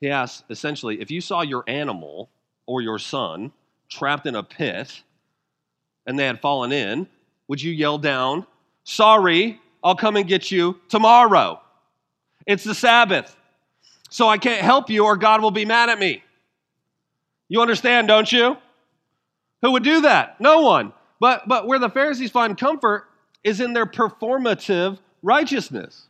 He 0.00 0.08
asks 0.08 0.44
essentially, 0.48 1.00
if 1.00 1.10
you 1.10 1.20
saw 1.20 1.42
your 1.42 1.64
animal 1.66 2.30
or 2.66 2.80
your 2.80 2.98
son 2.98 3.52
trapped 3.88 4.26
in 4.26 4.34
a 4.34 4.42
pit 4.42 5.02
and 6.06 6.18
they 6.18 6.26
had 6.26 6.40
fallen 6.40 6.72
in, 6.72 7.06
would 7.48 7.62
you 7.62 7.72
yell 7.72 7.98
down, 7.98 8.46
Sorry, 8.84 9.60
I'll 9.84 9.94
come 9.94 10.16
and 10.16 10.26
get 10.26 10.50
you 10.50 10.80
tomorrow? 10.88 11.60
It's 12.46 12.64
the 12.64 12.74
Sabbath, 12.74 13.36
so 14.08 14.28
I 14.28 14.38
can't 14.38 14.62
help 14.62 14.90
you 14.90 15.04
or 15.04 15.16
God 15.16 15.42
will 15.42 15.50
be 15.50 15.64
mad 15.64 15.90
at 15.90 15.98
me. 15.98 16.22
You 17.48 17.60
understand, 17.60 18.08
don't 18.08 18.30
you? 18.30 18.56
Who 19.62 19.72
would 19.72 19.82
do 19.82 20.00
that? 20.02 20.40
No 20.40 20.62
one. 20.62 20.92
But, 21.20 21.46
but 21.46 21.66
where 21.66 21.78
the 21.78 21.90
Pharisees 21.90 22.30
find 22.30 22.56
comfort 22.56 23.04
is 23.44 23.60
in 23.60 23.74
their 23.74 23.86
performative 23.86 24.98
righteousness. 25.22 26.06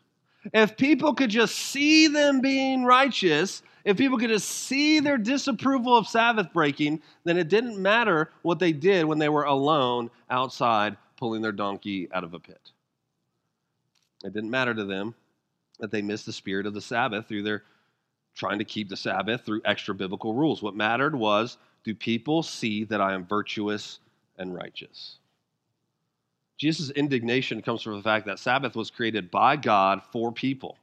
If 0.55 0.77
people 0.77 1.15
could 1.15 1.31
just 1.31 1.57
see 1.57 2.07
them 2.07 2.41
being 2.41 2.85
righteous, 2.85 3.63
if 3.85 3.97
people 3.97 4.19
could 4.19 4.31
just 4.31 4.49
see 4.49 5.01
their 5.01 5.19
disapproval 5.19 5.97
of 5.97 6.07
Sabbath 6.07 6.53
breaking, 6.53 7.03
then 7.25 7.37
it 7.37 7.49
didn't 7.49 7.81
matter 7.81 8.31
what 8.43 8.59
they 8.59 8.73
did 8.73 9.05
when 9.05 9.19
they 9.19 9.29
were 9.29 9.45
alone 9.45 10.11
outside 10.29 10.97
pulling 11.17 11.43
their 11.43 11.53
donkey 11.53 12.09
out 12.13 12.25
of 12.25 12.35
a 12.35 12.39
pit. 12.39 12.73
It 14.25 14.33
didn't 14.33 14.51
matter 14.51 14.75
to 14.75 14.85
them 14.85 15.15
that 15.79 15.91
they 15.91 16.03
missed 16.03 16.27
the 16.27 16.33
spirit 16.33 16.67
of 16.67 16.75
the 16.75 16.81
Sabbath 16.81 17.27
through 17.27 17.43
their 17.43 17.63
trying 18.35 18.59
to 18.59 18.65
keep 18.65 18.89
the 18.89 18.97
Sabbath 18.97 19.45
through 19.45 19.63
extra 19.65 19.95
biblical 19.95 20.35
rules. 20.35 20.63
What 20.63 20.77
mattered 20.77 21.15
was 21.15 21.59
do 21.85 21.95
people 21.95 22.43
see 22.43 22.85
that 22.85 23.01
I 23.01 23.15
am 23.15 23.27
virtuous 23.27 24.01
and 24.39 24.55
righteous? 24.55 25.17
Jesus' 26.59 26.91
indignation 26.91 27.63
comes 27.63 27.81
from 27.81 27.97
the 27.97 28.03
fact 28.03 28.27
that 28.27 28.39
Sabbath 28.39 28.77
was 28.77 28.91
created 28.91 29.31
by 29.31 29.57
God 29.57 30.03
for 30.13 30.31
people 30.31 30.77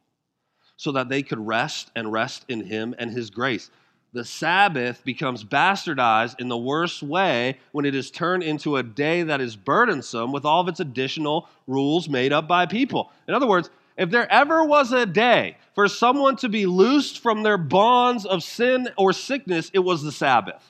so 0.77 0.91
that 0.93 1.09
they 1.09 1.23
could 1.23 1.45
rest 1.45 1.91
and 1.95 2.11
rest 2.11 2.45
in 2.47 2.63
Him 2.63 2.95
and 2.97 3.11
His 3.11 3.29
grace. 3.29 3.69
The 4.13 4.23
Sabbath 4.23 5.03
becomes 5.03 5.43
bastardized 5.43 6.39
in 6.39 6.47
the 6.47 6.57
worst 6.57 7.03
way 7.03 7.59
when 7.71 7.85
it 7.85 7.93
is 7.93 8.09
turned 8.09 8.43
into 8.43 8.77
a 8.77 8.83
day 8.83 9.23
that 9.23 9.41
is 9.41 9.55
burdensome 9.55 10.31
with 10.31 10.45
all 10.45 10.61
of 10.61 10.69
its 10.69 10.79
additional 10.79 11.49
rules 11.67 12.07
made 12.07 12.31
up 12.31 12.47
by 12.47 12.65
people. 12.65 13.11
In 13.27 13.33
other 13.33 13.47
words, 13.47 13.69
if 13.97 14.09
there 14.09 14.31
ever 14.31 14.63
was 14.63 14.93
a 14.93 15.05
day 15.05 15.57
for 15.75 15.87
someone 15.87 16.35
to 16.37 16.49
be 16.49 16.65
loosed 16.65 17.19
from 17.19 17.43
their 17.43 17.57
bonds 17.57 18.25
of 18.25 18.43
sin 18.43 18.89
or 18.97 19.11
sickness, 19.11 19.69
it 19.73 19.79
was 19.79 20.03
the 20.03 20.11
Sabbath. 20.11 20.63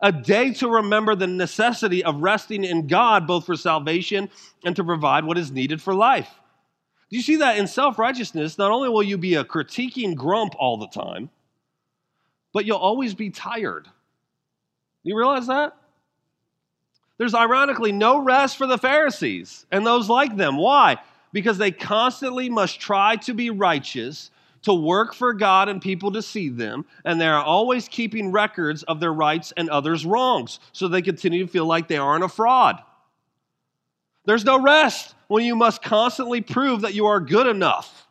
A 0.00 0.12
day 0.12 0.52
to 0.54 0.68
remember 0.68 1.14
the 1.16 1.26
necessity 1.26 2.04
of 2.04 2.22
resting 2.22 2.64
in 2.64 2.86
God, 2.86 3.26
both 3.26 3.46
for 3.46 3.56
salvation 3.56 4.30
and 4.64 4.76
to 4.76 4.84
provide 4.84 5.24
what 5.24 5.36
is 5.36 5.50
needed 5.50 5.82
for 5.82 5.94
life. 5.94 6.39
Do 7.10 7.16
you 7.16 7.22
see 7.22 7.36
that 7.36 7.58
in 7.58 7.66
self 7.66 7.98
righteousness? 7.98 8.56
Not 8.56 8.70
only 8.70 8.88
will 8.88 9.02
you 9.02 9.18
be 9.18 9.34
a 9.34 9.44
critiquing 9.44 10.14
grump 10.14 10.54
all 10.58 10.76
the 10.76 10.88
time, 10.88 11.30
but 12.52 12.64
you'll 12.64 12.78
always 12.78 13.14
be 13.14 13.30
tired. 13.30 13.84
Do 13.84 15.10
you 15.10 15.16
realize 15.16 15.46
that? 15.48 15.76
There's 17.18 17.34
ironically 17.34 17.92
no 17.92 18.18
rest 18.18 18.56
for 18.56 18.66
the 18.66 18.78
Pharisees 18.78 19.66
and 19.70 19.84
those 19.86 20.08
like 20.08 20.36
them. 20.36 20.56
Why? 20.56 20.98
because 21.32 21.58
they 21.58 21.70
constantly 21.70 22.48
must 22.48 22.80
try 22.80 23.16
to 23.16 23.34
be 23.34 23.50
righteous, 23.50 24.30
to 24.62 24.74
work 24.74 25.14
for 25.14 25.32
God 25.32 25.68
and 25.68 25.80
people 25.80 26.12
to 26.12 26.22
see 26.22 26.48
them, 26.48 26.84
and 27.04 27.20
they 27.20 27.26
are 27.26 27.42
always 27.42 27.88
keeping 27.88 28.30
records 28.32 28.82
of 28.84 29.00
their 29.00 29.12
rights 29.12 29.52
and 29.56 29.70
others' 29.70 30.04
wrongs, 30.04 30.60
so 30.72 30.88
they 30.88 31.02
continue 31.02 31.46
to 31.46 31.50
feel 31.50 31.66
like 31.66 31.88
they 31.88 31.96
aren't 31.96 32.24
a 32.24 32.28
fraud. 32.28 32.82
There's 34.30 34.44
no 34.44 34.62
rest 34.62 35.16
when 35.26 35.42
you 35.42 35.56
must 35.56 35.82
constantly 35.82 36.40
prove 36.40 36.82
that 36.82 36.94
you 36.94 37.06
are 37.06 37.18
good 37.18 37.48
enough 37.48 38.06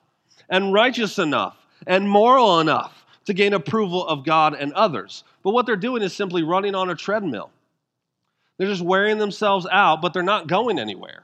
and 0.49 0.73
righteous 0.73 1.17
enough 1.17 1.55
and 1.87 2.09
moral 2.09 2.59
enough 2.59 3.05
to 3.23 3.33
gain 3.33 3.53
approval 3.53 4.05
of 4.05 4.25
God 4.25 4.53
and 4.53 4.73
others. 4.73 5.23
But 5.43 5.51
what 5.51 5.65
they're 5.65 5.77
doing 5.77 6.03
is 6.03 6.11
simply 6.11 6.43
running 6.43 6.75
on 6.75 6.89
a 6.89 6.95
treadmill. 6.95 7.51
They're 8.57 8.67
just 8.67 8.81
wearing 8.81 9.17
themselves 9.17 9.65
out, 9.71 10.01
but 10.01 10.11
they're 10.11 10.21
not 10.21 10.47
going 10.47 10.77
anywhere. 10.77 11.23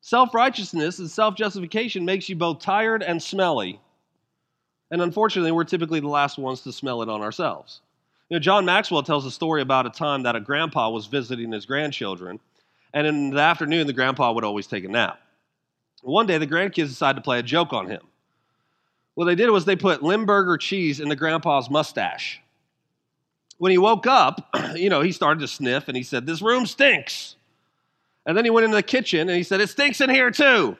Self 0.00 0.32
righteousness 0.32 0.98
and 0.98 1.10
self 1.10 1.34
justification 1.36 2.06
makes 2.06 2.26
you 2.26 2.36
both 2.36 2.60
tired 2.60 3.02
and 3.02 3.22
smelly. 3.22 3.82
And 4.90 5.02
unfortunately, 5.02 5.52
we're 5.52 5.64
typically 5.64 6.00
the 6.00 6.08
last 6.08 6.38
ones 6.38 6.62
to 6.62 6.72
smell 6.72 7.02
it 7.02 7.10
on 7.10 7.20
ourselves. 7.20 7.82
You 8.30 8.36
know, 8.36 8.40
John 8.40 8.64
Maxwell 8.64 9.02
tells 9.02 9.26
a 9.26 9.30
story 9.30 9.60
about 9.60 9.84
a 9.84 9.90
time 9.90 10.22
that 10.22 10.36
a 10.36 10.40
grandpa 10.40 10.88
was 10.88 11.04
visiting 11.04 11.52
his 11.52 11.66
grandchildren, 11.66 12.40
and 12.92 13.06
in 13.06 13.30
the 13.30 13.40
afternoon, 13.40 13.86
the 13.86 13.92
grandpa 13.92 14.32
would 14.32 14.44
always 14.44 14.66
take 14.66 14.84
a 14.84 14.88
nap. 14.88 15.20
One 16.02 16.26
day, 16.26 16.38
the 16.38 16.46
grandkids 16.46 16.88
decided 16.88 17.16
to 17.16 17.22
play 17.22 17.38
a 17.38 17.42
joke 17.42 17.72
on 17.72 17.88
him. 17.88 18.02
What 19.14 19.24
they 19.24 19.34
did 19.34 19.50
was 19.50 19.64
they 19.64 19.76
put 19.76 20.02
Limburger 20.02 20.56
cheese 20.56 21.00
in 21.00 21.08
the 21.08 21.16
grandpa's 21.16 21.68
mustache. 21.68 22.40
When 23.58 23.72
he 23.72 23.78
woke 23.78 24.06
up, 24.06 24.48
you 24.76 24.88
know, 24.88 25.00
he 25.00 25.10
started 25.10 25.40
to 25.40 25.48
sniff 25.48 25.88
and 25.88 25.96
he 25.96 26.04
said, 26.04 26.24
This 26.24 26.40
room 26.40 26.66
stinks. 26.66 27.34
And 28.24 28.36
then 28.36 28.44
he 28.44 28.50
went 28.50 28.64
into 28.64 28.76
the 28.76 28.82
kitchen 28.82 29.20
and 29.20 29.36
he 29.36 29.42
said, 29.42 29.60
It 29.60 29.70
stinks 29.70 30.00
in 30.00 30.10
here 30.10 30.30
too. 30.30 30.76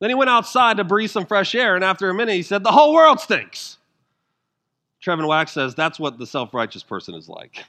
Then 0.00 0.10
he 0.10 0.14
went 0.14 0.30
outside 0.30 0.76
to 0.76 0.84
breathe 0.84 1.10
some 1.10 1.26
fresh 1.26 1.56
air, 1.56 1.74
and 1.74 1.82
after 1.82 2.08
a 2.08 2.14
minute, 2.14 2.34
he 2.34 2.42
said, 2.42 2.62
The 2.62 2.70
whole 2.70 2.94
world 2.94 3.18
stinks. 3.18 3.78
Trevin 5.02 5.26
Wax 5.26 5.52
says 5.52 5.74
that's 5.74 5.98
what 5.98 6.18
the 6.18 6.26
self 6.26 6.54
righteous 6.54 6.82
person 6.82 7.14
is 7.14 7.28
like. 7.28 7.64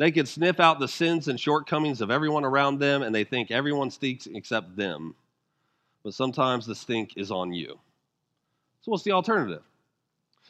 They 0.00 0.10
can 0.10 0.24
sniff 0.24 0.60
out 0.60 0.80
the 0.80 0.88
sins 0.88 1.28
and 1.28 1.38
shortcomings 1.38 2.00
of 2.00 2.10
everyone 2.10 2.46
around 2.46 2.78
them, 2.78 3.02
and 3.02 3.14
they 3.14 3.24
think 3.24 3.50
everyone 3.50 3.90
stinks 3.90 4.26
except 4.26 4.74
them. 4.74 5.14
But 6.02 6.14
sometimes 6.14 6.64
the 6.64 6.74
stink 6.74 7.18
is 7.18 7.30
on 7.30 7.52
you. 7.52 7.78
So, 8.80 8.92
what's 8.92 9.02
the 9.02 9.12
alternative? 9.12 9.62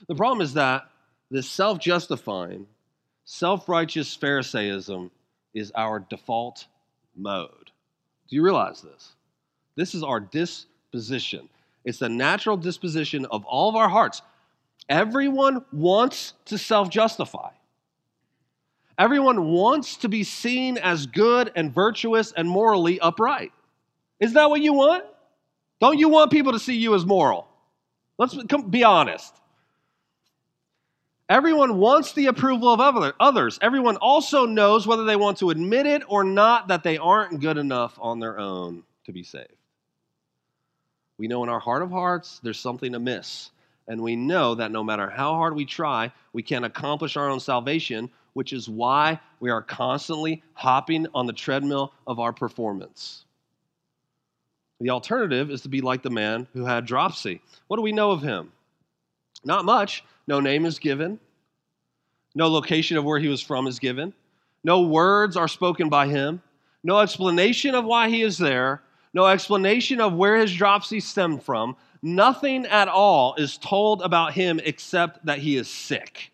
The 0.07 0.15
problem 0.15 0.41
is 0.41 0.55
that 0.55 0.89
this 1.33 1.51
self 1.51 1.81
justifying, 1.81 2.69
self 3.25 3.69
righteous 3.69 4.17
Pharisaism 4.17 5.11
is 5.53 5.73
our 5.75 5.99
default 5.99 6.69
mode. 7.17 7.73
Do 8.29 8.37
you 8.37 8.45
realize 8.45 8.83
this? 8.83 9.17
This 9.75 9.97
is 9.97 10.05
our 10.05 10.21
disposition. 10.21 11.49
It's 11.85 11.99
the 11.99 12.09
natural 12.09 12.57
disposition 12.57 13.25
of 13.25 13.45
all 13.47 13.69
of 13.69 13.75
our 13.75 13.89
hearts. 13.89 14.23
Everyone 14.89 15.65
wants 15.73 16.35
to 16.45 16.57
self 16.57 16.89
justify. 16.89 17.51
Everyone 19.01 19.47
wants 19.47 19.97
to 19.97 20.11
be 20.11 20.25
seen 20.25 20.77
as 20.77 21.07
good 21.07 21.51
and 21.57 21.73
virtuous 21.73 22.33
and 22.33 22.47
morally 22.47 23.01
upright. 23.01 23.51
Is 24.21 24.35
that 24.35 24.51
what 24.51 24.61
you 24.61 24.75
want? 24.75 25.05
Don't 25.81 25.99
you 25.99 26.11
want 26.11 26.31
people 26.31 26.53
to 26.53 26.59
see 26.59 26.77
you 26.77 26.95
as 26.95 27.07
moral? 27.07 27.49
Let's 28.19 28.35
be 28.69 28.85
honest. 28.85 29.35
Everyone 31.31 31.79
wants 31.79 32.13
the 32.13 32.27
approval 32.27 32.69
of 32.69 33.15
others. 33.19 33.59
Everyone 33.63 33.97
also 33.97 34.45
knows 34.45 34.87
whether 34.87 35.05
they 35.05 35.17
want 35.17 35.39
to 35.39 35.49
admit 35.49 35.87
it 35.87 36.03
or 36.07 36.23
not 36.23 36.69
that 36.69 36.83
they 36.83 36.99
aren't 36.99 37.41
good 37.41 37.57
enough 37.57 37.99
on 38.03 38.21
their 38.21 38.39
own 38.39 38.83
to 39.07 39.13
be 39.13 39.23
saved. 39.23 39.49
We 41.17 41.27
know 41.27 41.43
in 41.43 41.49
our 41.49 41.61
heart 41.61 41.81
of 41.81 41.91
hearts 41.91 42.39
there's 42.43 42.61
something 42.61 42.95
amiss. 42.95 43.51
And 43.89 44.03
we 44.03 44.15
know 44.15 44.55
that 44.57 44.71
no 44.71 44.85
matter 44.85 45.09
how 45.09 45.35
hard 45.37 45.57
we 45.57 45.65
try, 45.65 46.13
we 46.35 46.43
can't 46.43 46.67
accomplish 46.67 47.17
our 47.17 47.31
own 47.31 47.41
salvation, 47.41 48.11
which 48.33 48.53
is 48.53 48.69
why 48.69 49.19
we 49.41 49.51
are 49.51 49.63
constantly 49.63 50.43
hopping 50.55 51.07
on 51.15 51.27
the 51.27 51.33
treadmill 51.33 51.93
of 52.07 52.19
our 52.21 52.33
performance. 52.33 53.25
The 54.81 54.91
alternative 54.91 55.51
is 55.51 55.63
to 55.63 55.69
be 55.69 55.81
like 55.81 56.03
the 56.03 56.11
man 56.11 56.47
who 56.53 56.65
had 56.65 56.87
dropsy. 56.87 57.43
What 57.69 57.77
do 57.77 57.83
we 57.83 57.93
know 57.93 58.13
of 58.13 58.23
him? 58.23 58.53
Not 59.45 59.65
much. 59.65 60.05
No 60.27 60.39
name 60.39 60.65
is 60.65 60.79
given, 60.79 61.19
no 62.37 62.49
location 62.49 62.97
of 62.97 63.05
where 63.05 63.19
he 63.19 63.27
was 63.27 63.43
from 63.43 63.67
is 63.67 63.81
given, 63.81 64.15
no 64.63 64.83
words 64.83 65.37
are 65.37 65.49
spoken 65.49 65.89
by 65.89 66.07
him, 66.07 66.41
no 66.85 67.01
explanation 67.01 67.75
of 67.75 67.85
why 67.85 68.09
he 68.09 68.23
is 68.23 68.39
there, 68.39 68.83
no 69.13 69.27
explanation 69.27 70.01
of 70.01 70.15
where 70.15 70.37
his 70.37 70.55
dropsy 70.55 71.01
stemmed 71.01 71.43
from. 71.43 71.77
Nothing 72.03 72.65
at 72.67 72.87
all 72.87 73.35
is 73.35 73.59
told 73.59 74.03
about 74.03 74.33
him 74.33 74.61
except 74.65 75.27
that 75.27 75.39
he 75.41 75.57
is 75.57 75.69
sick. 75.69 76.31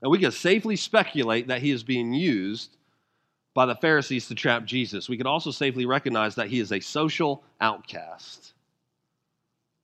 And 0.00 0.10
we 0.10 0.18
can 0.18 0.30
safely 0.30 0.76
speculate 0.76 1.48
that 1.48 1.62
he 1.62 1.70
is 1.70 1.82
being 1.82 2.12
used 2.12 2.76
by 3.54 3.66
the 3.66 3.74
Pharisees 3.74 4.28
to 4.28 4.34
trap 4.34 4.64
Jesus. 4.64 5.08
We 5.08 5.16
can 5.16 5.26
also 5.26 5.50
safely 5.50 5.86
recognize 5.86 6.36
that 6.36 6.48
he 6.48 6.60
is 6.60 6.72
a 6.72 6.80
social 6.80 7.42
outcast 7.60 8.52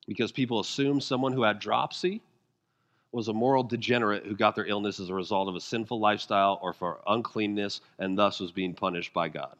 because 0.06 0.30
people 0.30 0.60
assume 0.60 1.00
someone 1.00 1.32
who 1.32 1.42
had 1.42 1.58
dropsy 1.58 2.20
was 3.10 3.28
a 3.28 3.32
moral 3.32 3.62
degenerate 3.62 4.26
who 4.26 4.34
got 4.34 4.54
their 4.54 4.66
illness 4.66 5.00
as 5.00 5.08
a 5.08 5.14
result 5.14 5.48
of 5.48 5.54
a 5.54 5.60
sinful 5.60 5.98
lifestyle 5.98 6.58
or 6.62 6.72
for 6.72 7.00
uncleanness 7.06 7.80
and 7.98 8.18
thus 8.18 8.40
was 8.40 8.52
being 8.52 8.74
punished 8.74 9.12
by 9.12 9.28
God. 9.28 9.56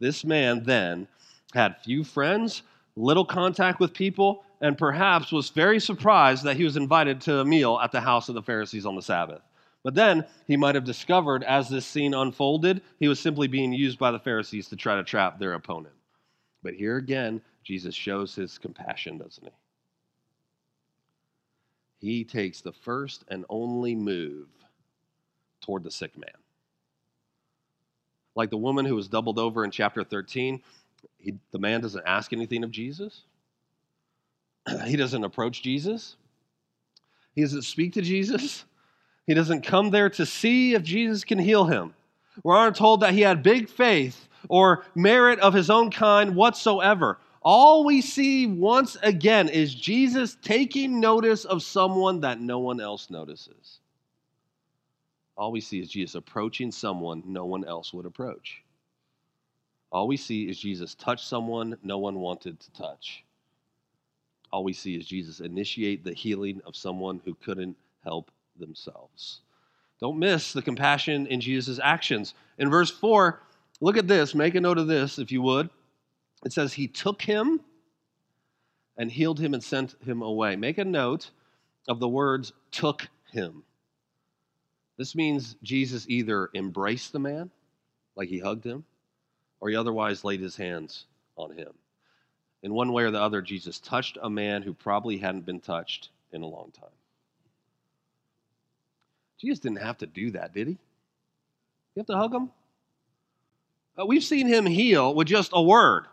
This 0.00 0.24
man 0.24 0.64
then 0.64 1.06
had 1.52 1.76
few 1.84 2.04
friends, 2.04 2.62
little 2.96 3.24
contact 3.24 3.80
with 3.80 3.92
people, 3.92 4.44
and 4.60 4.76
perhaps 4.76 5.30
was 5.30 5.50
very 5.50 5.78
surprised 5.78 6.42
that 6.44 6.56
he 6.56 6.64
was 6.64 6.76
invited 6.76 7.20
to 7.22 7.38
a 7.38 7.44
meal 7.44 7.78
at 7.82 7.92
the 7.92 8.00
house 8.00 8.28
of 8.28 8.34
the 8.34 8.42
Pharisees 8.42 8.86
on 8.86 8.96
the 8.96 9.02
Sabbath. 9.02 9.42
But 9.84 9.94
then 9.94 10.24
he 10.48 10.56
might 10.56 10.74
have 10.74 10.84
discovered 10.84 11.44
as 11.44 11.68
this 11.68 11.86
scene 11.86 12.14
unfolded, 12.14 12.82
he 12.98 13.06
was 13.06 13.20
simply 13.20 13.46
being 13.46 13.72
used 13.72 13.98
by 13.98 14.10
the 14.10 14.18
Pharisees 14.18 14.68
to 14.70 14.76
try 14.76 14.96
to 14.96 15.04
trap 15.04 15.38
their 15.38 15.52
opponent. 15.52 15.94
But 16.62 16.74
here 16.74 16.96
again, 16.96 17.42
Jesus 17.62 17.94
shows 17.94 18.34
his 18.34 18.56
compassion, 18.58 19.18
doesn't 19.18 19.44
he? 22.00 22.08
He 22.08 22.24
takes 22.24 22.62
the 22.62 22.72
first 22.72 23.24
and 23.28 23.44
only 23.50 23.94
move 23.94 24.48
toward 25.60 25.84
the 25.84 25.90
sick 25.90 26.16
man. 26.16 26.34
Like 28.34 28.50
the 28.50 28.56
woman 28.56 28.86
who 28.86 28.96
was 28.96 29.06
doubled 29.08 29.38
over 29.38 29.64
in 29.64 29.70
chapter 29.70 30.02
13, 30.02 30.62
he, 31.18 31.34
the 31.50 31.58
man 31.58 31.82
doesn't 31.82 32.04
ask 32.06 32.32
anything 32.32 32.64
of 32.64 32.70
Jesus. 32.70 33.22
he 34.86 34.96
doesn't 34.96 35.24
approach 35.24 35.62
Jesus. 35.62 36.16
He 37.34 37.42
doesn't 37.42 37.62
speak 37.62 37.92
to 37.94 38.02
Jesus. 38.02 38.64
He 39.26 39.34
doesn't 39.34 39.62
come 39.62 39.90
there 39.90 40.10
to 40.10 40.26
see 40.26 40.74
if 40.74 40.82
Jesus 40.82 41.24
can 41.24 41.38
heal 41.38 41.64
him. 41.64 41.94
We 42.42 42.52
aren't 42.52 42.76
told 42.76 43.00
that 43.00 43.14
he 43.14 43.22
had 43.22 43.42
big 43.42 43.68
faith 43.68 44.28
or 44.48 44.84
merit 44.94 45.38
of 45.40 45.54
his 45.54 45.70
own 45.70 45.90
kind 45.90 46.34
whatsoever. 46.34 47.18
All 47.42 47.84
we 47.84 48.00
see 48.00 48.46
once 48.46 48.96
again 49.02 49.48
is 49.48 49.74
Jesus 49.74 50.36
taking 50.42 51.00
notice 51.00 51.44
of 51.44 51.62
someone 51.62 52.20
that 52.20 52.40
no 52.40 52.58
one 52.58 52.80
else 52.80 53.10
notices. 53.10 53.80
All 55.36 55.52
we 55.52 55.60
see 55.60 55.80
is 55.80 55.90
Jesus 55.90 56.14
approaching 56.14 56.70
someone 56.70 57.22
no 57.26 57.44
one 57.44 57.64
else 57.64 57.92
would 57.92 58.06
approach. 58.06 58.62
All 59.90 60.06
we 60.06 60.16
see 60.16 60.48
is 60.48 60.58
Jesus 60.58 60.94
touch 60.94 61.24
someone 61.26 61.76
no 61.82 61.98
one 61.98 62.18
wanted 62.18 62.60
to 62.60 62.72
touch. 62.72 63.24
All 64.50 64.64
we 64.64 64.72
see 64.72 64.96
is 64.96 65.06
Jesus 65.06 65.40
initiate 65.40 66.04
the 66.04 66.14
healing 66.14 66.60
of 66.64 66.76
someone 66.76 67.20
who 67.24 67.34
couldn't 67.34 67.76
help 68.02 68.30
themselves. 68.58 69.40
Don't 70.00 70.18
miss 70.18 70.52
the 70.52 70.62
compassion 70.62 71.26
in 71.26 71.40
Jesus' 71.40 71.80
actions. 71.82 72.34
In 72.58 72.70
verse 72.70 72.90
4, 72.90 73.40
look 73.80 73.96
at 73.96 74.08
this. 74.08 74.34
Make 74.34 74.54
a 74.54 74.60
note 74.60 74.78
of 74.78 74.86
this, 74.86 75.18
if 75.18 75.32
you 75.32 75.42
would. 75.42 75.70
It 76.44 76.52
says, 76.52 76.72
He 76.72 76.88
took 76.88 77.22
him 77.22 77.60
and 78.96 79.10
healed 79.10 79.40
him 79.40 79.54
and 79.54 79.62
sent 79.62 79.94
him 80.04 80.22
away. 80.22 80.56
Make 80.56 80.78
a 80.78 80.84
note 80.84 81.30
of 81.88 82.00
the 82.00 82.08
words 82.08 82.52
took 82.70 83.08
him. 83.32 83.62
This 84.96 85.14
means 85.14 85.56
Jesus 85.62 86.06
either 86.08 86.50
embraced 86.54 87.12
the 87.12 87.18
man, 87.18 87.50
like 88.14 88.28
he 88.28 88.38
hugged 88.38 88.64
him, 88.64 88.84
or 89.60 89.68
he 89.68 89.76
otherwise 89.76 90.24
laid 90.24 90.40
his 90.40 90.56
hands 90.56 91.06
on 91.36 91.56
him. 91.56 91.72
In 92.62 92.72
one 92.72 92.92
way 92.92 93.02
or 93.02 93.10
the 93.10 93.20
other, 93.20 93.42
Jesus 93.42 93.78
touched 93.78 94.18
a 94.22 94.30
man 94.30 94.62
who 94.62 94.72
probably 94.72 95.18
hadn't 95.18 95.44
been 95.44 95.60
touched 95.60 96.10
in 96.32 96.42
a 96.42 96.46
long 96.46 96.70
time. 96.70 96.88
Jesus 99.40 99.58
didn't 99.58 99.78
have 99.78 99.98
to 99.98 100.06
do 100.06 100.30
that, 100.32 100.54
did 100.54 100.68
he? 100.68 100.72
You 101.94 102.00
have 102.00 102.06
to 102.06 102.16
hug 102.16 102.34
him? 102.34 102.50
Uh, 103.98 104.06
we've 104.06 104.24
seen 104.24 104.46
him 104.46 104.66
heal 104.66 105.14
with 105.14 105.28
just 105.28 105.50
a 105.52 105.62
word 105.62 106.06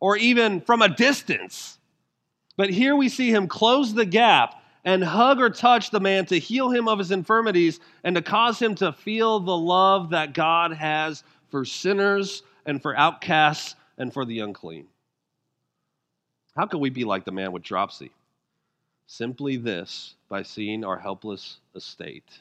or 0.00 0.16
even 0.16 0.60
from 0.60 0.82
a 0.82 0.88
distance. 0.88 1.78
But 2.56 2.70
here 2.70 2.96
we 2.96 3.08
see 3.08 3.30
him 3.30 3.46
close 3.46 3.94
the 3.94 4.04
gap 4.04 4.62
and 4.84 5.02
hug 5.02 5.40
or 5.40 5.50
touch 5.50 5.90
the 5.90 6.00
man 6.00 6.26
to 6.26 6.38
heal 6.38 6.70
him 6.70 6.88
of 6.88 6.98
his 6.98 7.10
infirmities 7.10 7.80
and 8.04 8.16
to 8.16 8.22
cause 8.22 8.60
him 8.60 8.74
to 8.76 8.92
feel 8.92 9.40
the 9.40 9.56
love 9.56 10.10
that 10.10 10.34
God 10.34 10.72
has 10.72 11.24
for 11.50 11.64
sinners 11.64 12.42
and 12.66 12.82
for 12.82 12.96
outcasts 12.96 13.76
and 13.96 14.12
for 14.12 14.24
the 14.24 14.40
unclean. 14.40 14.86
How 16.56 16.66
can 16.66 16.80
we 16.80 16.90
be 16.90 17.04
like 17.04 17.24
the 17.24 17.32
man 17.32 17.52
with 17.52 17.62
dropsy? 17.62 18.10
Simply 19.06 19.56
this 19.56 20.14
by 20.28 20.42
seeing 20.42 20.84
our 20.84 20.98
helpless 20.98 21.58
estate, 21.74 22.40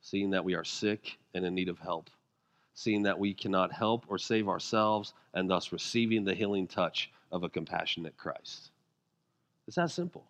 seeing 0.00 0.30
that 0.30 0.44
we 0.44 0.54
are 0.54 0.64
sick 0.64 1.18
and 1.34 1.44
in 1.44 1.54
need 1.54 1.68
of 1.68 1.78
help, 1.78 2.10
seeing 2.74 3.02
that 3.02 3.18
we 3.18 3.32
cannot 3.32 3.72
help 3.72 4.04
or 4.08 4.18
save 4.18 4.48
ourselves, 4.48 5.14
and 5.34 5.48
thus 5.48 5.72
receiving 5.72 6.24
the 6.24 6.34
healing 6.34 6.66
touch 6.66 7.10
of 7.32 7.44
a 7.44 7.48
compassionate 7.48 8.16
Christ. 8.16 8.70
It's 9.66 9.76
that 9.76 9.90
simple. 9.90 10.24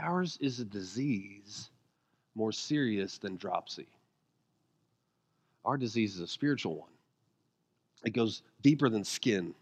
Ours 0.00 0.38
is 0.40 0.60
a 0.60 0.64
disease 0.64 1.70
more 2.34 2.52
serious 2.52 3.18
than 3.18 3.36
dropsy. 3.36 3.86
Our 5.64 5.76
disease 5.76 6.14
is 6.14 6.20
a 6.20 6.26
spiritual 6.26 6.76
one. 6.76 6.90
it 8.04 8.10
goes 8.10 8.42
deeper 8.62 8.88
than 8.88 9.04
skin. 9.04 9.54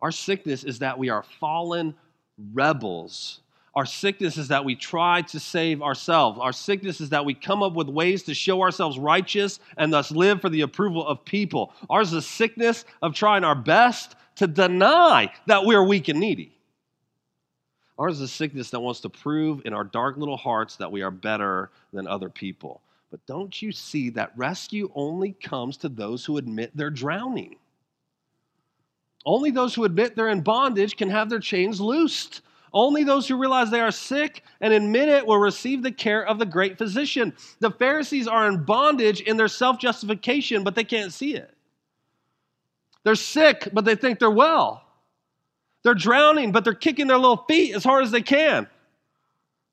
Our 0.00 0.10
sickness 0.10 0.64
is 0.64 0.78
that 0.78 0.98
we 0.98 1.10
are 1.10 1.22
fallen 1.22 1.94
rebels. 2.52 3.40
Our 3.74 3.86
sickness 3.86 4.36
is 4.36 4.48
that 4.48 4.64
we 4.64 4.74
try 4.74 5.22
to 5.22 5.38
save 5.38 5.80
ourselves. 5.80 6.40
Our 6.40 6.52
sickness 6.52 7.00
is 7.00 7.10
that 7.10 7.24
we 7.24 7.34
come 7.34 7.62
up 7.62 7.74
with 7.74 7.88
ways 7.88 8.24
to 8.24 8.34
show 8.34 8.62
ourselves 8.62 8.98
righteous 8.98 9.60
and 9.76 9.92
thus 9.92 10.10
live 10.10 10.40
for 10.40 10.48
the 10.48 10.62
approval 10.62 11.06
of 11.06 11.24
people. 11.24 11.72
Ours 11.88 12.08
is 12.08 12.14
a 12.14 12.22
sickness 12.22 12.84
of 13.00 13.14
trying 13.14 13.44
our 13.44 13.54
best 13.54 14.16
to 14.36 14.46
deny 14.48 15.32
that 15.46 15.64
we're 15.64 15.84
weak 15.84 16.08
and 16.08 16.18
needy. 16.18 16.56
Ours 17.96 18.14
is 18.14 18.22
a 18.22 18.28
sickness 18.28 18.70
that 18.70 18.80
wants 18.80 19.00
to 19.00 19.08
prove 19.08 19.62
in 19.66 19.74
our 19.74 19.84
dark 19.84 20.16
little 20.16 20.36
hearts 20.36 20.76
that 20.76 20.90
we 20.90 21.02
are 21.02 21.10
better 21.10 21.70
than 21.92 22.08
other 22.08 22.30
people. 22.30 22.80
But 23.10 23.24
don't 23.26 23.60
you 23.60 23.72
see 23.72 24.10
that 24.10 24.32
rescue 24.36 24.90
only 24.94 25.32
comes 25.32 25.76
to 25.78 25.88
those 25.88 26.24
who 26.24 26.38
admit 26.38 26.70
they're 26.74 26.90
drowning? 26.90 27.56
Only 29.26 29.50
those 29.50 29.74
who 29.74 29.84
admit 29.84 30.16
they're 30.16 30.28
in 30.28 30.40
bondage 30.40 30.96
can 30.96 31.10
have 31.10 31.28
their 31.28 31.40
chains 31.40 31.80
loosed. 31.80 32.40
Only 32.72 33.04
those 33.04 33.26
who 33.26 33.36
realize 33.36 33.70
they 33.70 33.80
are 33.80 33.90
sick 33.90 34.44
and 34.60 34.72
admit 34.72 35.08
it 35.08 35.26
will 35.26 35.38
receive 35.38 35.82
the 35.82 35.90
care 35.90 36.24
of 36.24 36.38
the 36.38 36.46
great 36.46 36.78
physician. 36.78 37.34
The 37.58 37.70
Pharisees 37.70 38.28
are 38.28 38.46
in 38.46 38.64
bondage 38.64 39.20
in 39.20 39.36
their 39.36 39.48
self 39.48 39.78
justification, 39.78 40.62
but 40.62 40.74
they 40.74 40.84
can't 40.84 41.12
see 41.12 41.34
it. 41.34 41.52
They're 43.02 43.14
sick, 43.14 43.68
but 43.72 43.84
they 43.84 43.96
think 43.96 44.18
they're 44.18 44.30
well. 44.30 44.84
They're 45.82 45.94
drowning, 45.94 46.52
but 46.52 46.64
they're 46.64 46.74
kicking 46.74 47.06
their 47.06 47.18
little 47.18 47.44
feet 47.48 47.74
as 47.74 47.82
hard 47.82 48.04
as 48.04 48.10
they 48.10 48.22
can. 48.22 48.68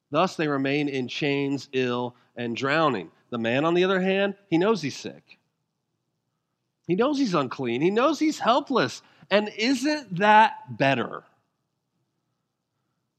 Thus, 0.09 0.35
they 0.35 0.47
remain 0.47 0.87
in 0.87 1.07
chains, 1.07 1.67
ill, 1.73 2.15
and 2.35 2.55
drowning. 2.55 3.11
The 3.29 3.37
man, 3.37 3.65
on 3.65 3.73
the 3.73 3.83
other 3.83 3.99
hand, 3.99 4.35
he 4.49 4.57
knows 4.57 4.81
he's 4.81 4.95
sick. 4.95 5.37
He 6.87 6.95
knows 6.95 7.17
he's 7.19 7.33
unclean. 7.33 7.81
He 7.81 7.91
knows 7.91 8.17
he's 8.17 8.39
helpless. 8.39 9.01
And 9.29 9.51
isn't 9.57 10.19
that 10.19 10.77
better? 10.77 11.23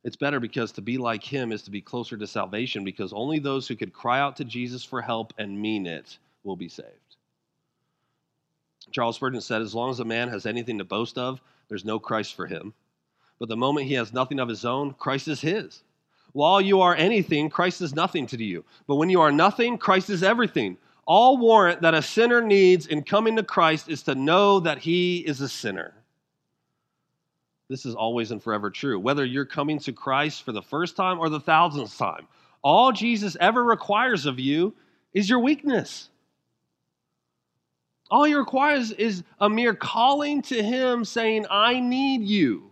It's 0.09 0.16
better 0.16 0.40
because 0.40 0.73
to 0.73 0.81
be 0.81 0.97
like 0.97 1.23
him 1.23 1.53
is 1.53 1.61
to 1.64 1.71
be 1.71 1.83
closer 1.83 2.16
to 2.16 2.27
salvation 2.27 2.83
because 2.83 3.12
only 3.12 3.40
those 3.40 3.68
who 3.68 3.77
could 3.77 3.92
cry 3.92 4.21
out 4.21 4.37
to 4.37 4.44
Jesus 4.47 4.83
for 4.83 5.03
help 5.03 5.35
and 5.37 5.61
mean 5.61 5.87
it 5.87 6.16
will 6.44 6.57
be 6.57 6.71
saved. 6.71 6.88
Charles 8.90 9.16
Spurgeon 9.16 9.42
said, 9.42 9.61
As 9.61 9.75
long 9.75 9.90
as 9.90 10.01
a 10.01 10.07
man 10.07 10.31
has 10.31 10.47
anything 10.47 10.79
to 10.79 10.85
boast 10.85 11.18
of, 11.18 11.42
there's 11.68 11.85
no 11.85 11.99
Christ 11.99 12.35
for 12.35 12.47
him. 12.47 12.73
But 13.38 13.51
the 13.51 13.57
moment 13.59 13.87
he 13.87 13.92
has 13.94 14.14
nothing 14.14 14.40
of 14.40 14.49
his 14.49 14.64
own, 14.64 14.94
Christ 14.94 15.29
is 15.29 15.42
his. 15.42 15.83
While 16.33 16.62
you 16.62 16.81
are 16.81 16.94
anything, 16.94 17.51
Christ 17.51 17.83
is 17.83 17.94
nothing 17.94 18.27
to 18.29 18.42
you. 18.42 18.64
But 18.87 18.97
when 18.97 19.11
you 19.11 19.21
are 19.21 19.31
nothing, 19.31 19.77
Christ 19.77 20.09
is 20.09 20.23
everything. 20.23 20.79
All 21.05 21.37
warrant 21.37 21.83
that 21.83 21.92
a 21.92 22.01
sinner 22.01 22.40
needs 22.40 22.87
in 22.87 23.03
coming 23.03 23.37
to 23.37 23.42
Christ 23.42 23.90
is 23.90 24.05
to 24.05 24.14
know 24.14 24.59
that 24.61 24.79
he 24.79 25.18
is 25.18 25.42
a 25.42 25.51
sinner. 25.51 25.92
This 27.68 27.85
is 27.85 27.94
always 27.94 28.31
and 28.31 28.42
forever 28.42 28.70
true. 28.70 28.98
Whether 28.98 29.24
you're 29.24 29.44
coming 29.44 29.78
to 29.81 29.92
Christ 29.92 30.42
for 30.42 30.52
the 30.52 30.62
first 30.62 30.96
time 30.96 31.18
or 31.18 31.28
the 31.28 31.40
thousandth 31.40 31.96
time, 31.96 32.26
all 32.62 32.92
Jesus 32.92 33.37
ever 33.40 33.62
requires 33.62 34.26
of 34.26 34.38
you 34.38 34.74
is 35.12 35.28
your 35.28 35.38
weakness. 35.38 36.09
All 38.11 38.24
he 38.24 38.35
requires 38.35 38.90
is 38.90 39.22
a 39.38 39.50
mere 39.50 39.74
calling 39.74 40.40
to 40.42 40.62
him 40.62 41.04
saying, 41.04 41.44
I 41.50 41.78
need 41.78 42.22
you, 42.22 42.70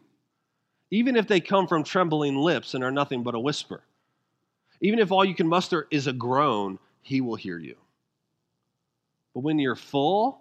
even 0.90 1.14
if 1.14 1.28
they 1.28 1.40
come 1.40 1.66
from 1.66 1.84
trembling 1.84 2.36
lips 2.36 2.72
and 2.72 2.82
are 2.82 2.90
nothing 2.90 3.22
but 3.22 3.34
a 3.34 3.40
whisper. 3.40 3.82
Even 4.80 4.98
if 4.98 5.12
all 5.12 5.24
you 5.24 5.34
can 5.34 5.46
muster 5.46 5.86
is 5.90 6.06
a 6.06 6.12
groan, 6.12 6.78
he 7.02 7.20
will 7.20 7.36
hear 7.36 7.58
you. 7.58 7.76
But 9.34 9.40
when 9.40 9.58
you're 9.58 9.76
full, 9.76 10.40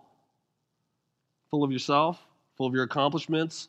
full 1.52 1.64
of 1.66 1.72
yourself, 1.72 2.18
full 2.56 2.68
of 2.68 2.74
your 2.74 2.84
accomplishments, 2.84 3.68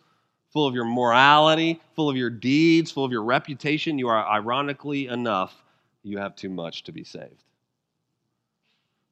full 0.56 0.66
of 0.66 0.74
your 0.74 0.86
morality, 0.86 1.78
full 1.94 2.08
of 2.08 2.16
your 2.16 2.30
deeds, 2.30 2.90
full 2.90 3.04
of 3.04 3.12
your 3.12 3.22
reputation, 3.22 3.98
you 3.98 4.08
are 4.08 4.26
ironically 4.26 5.06
enough, 5.06 5.54
you 6.02 6.16
have 6.16 6.34
too 6.34 6.48
much 6.48 6.82
to 6.82 6.92
be 6.92 7.04
saved. 7.04 7.44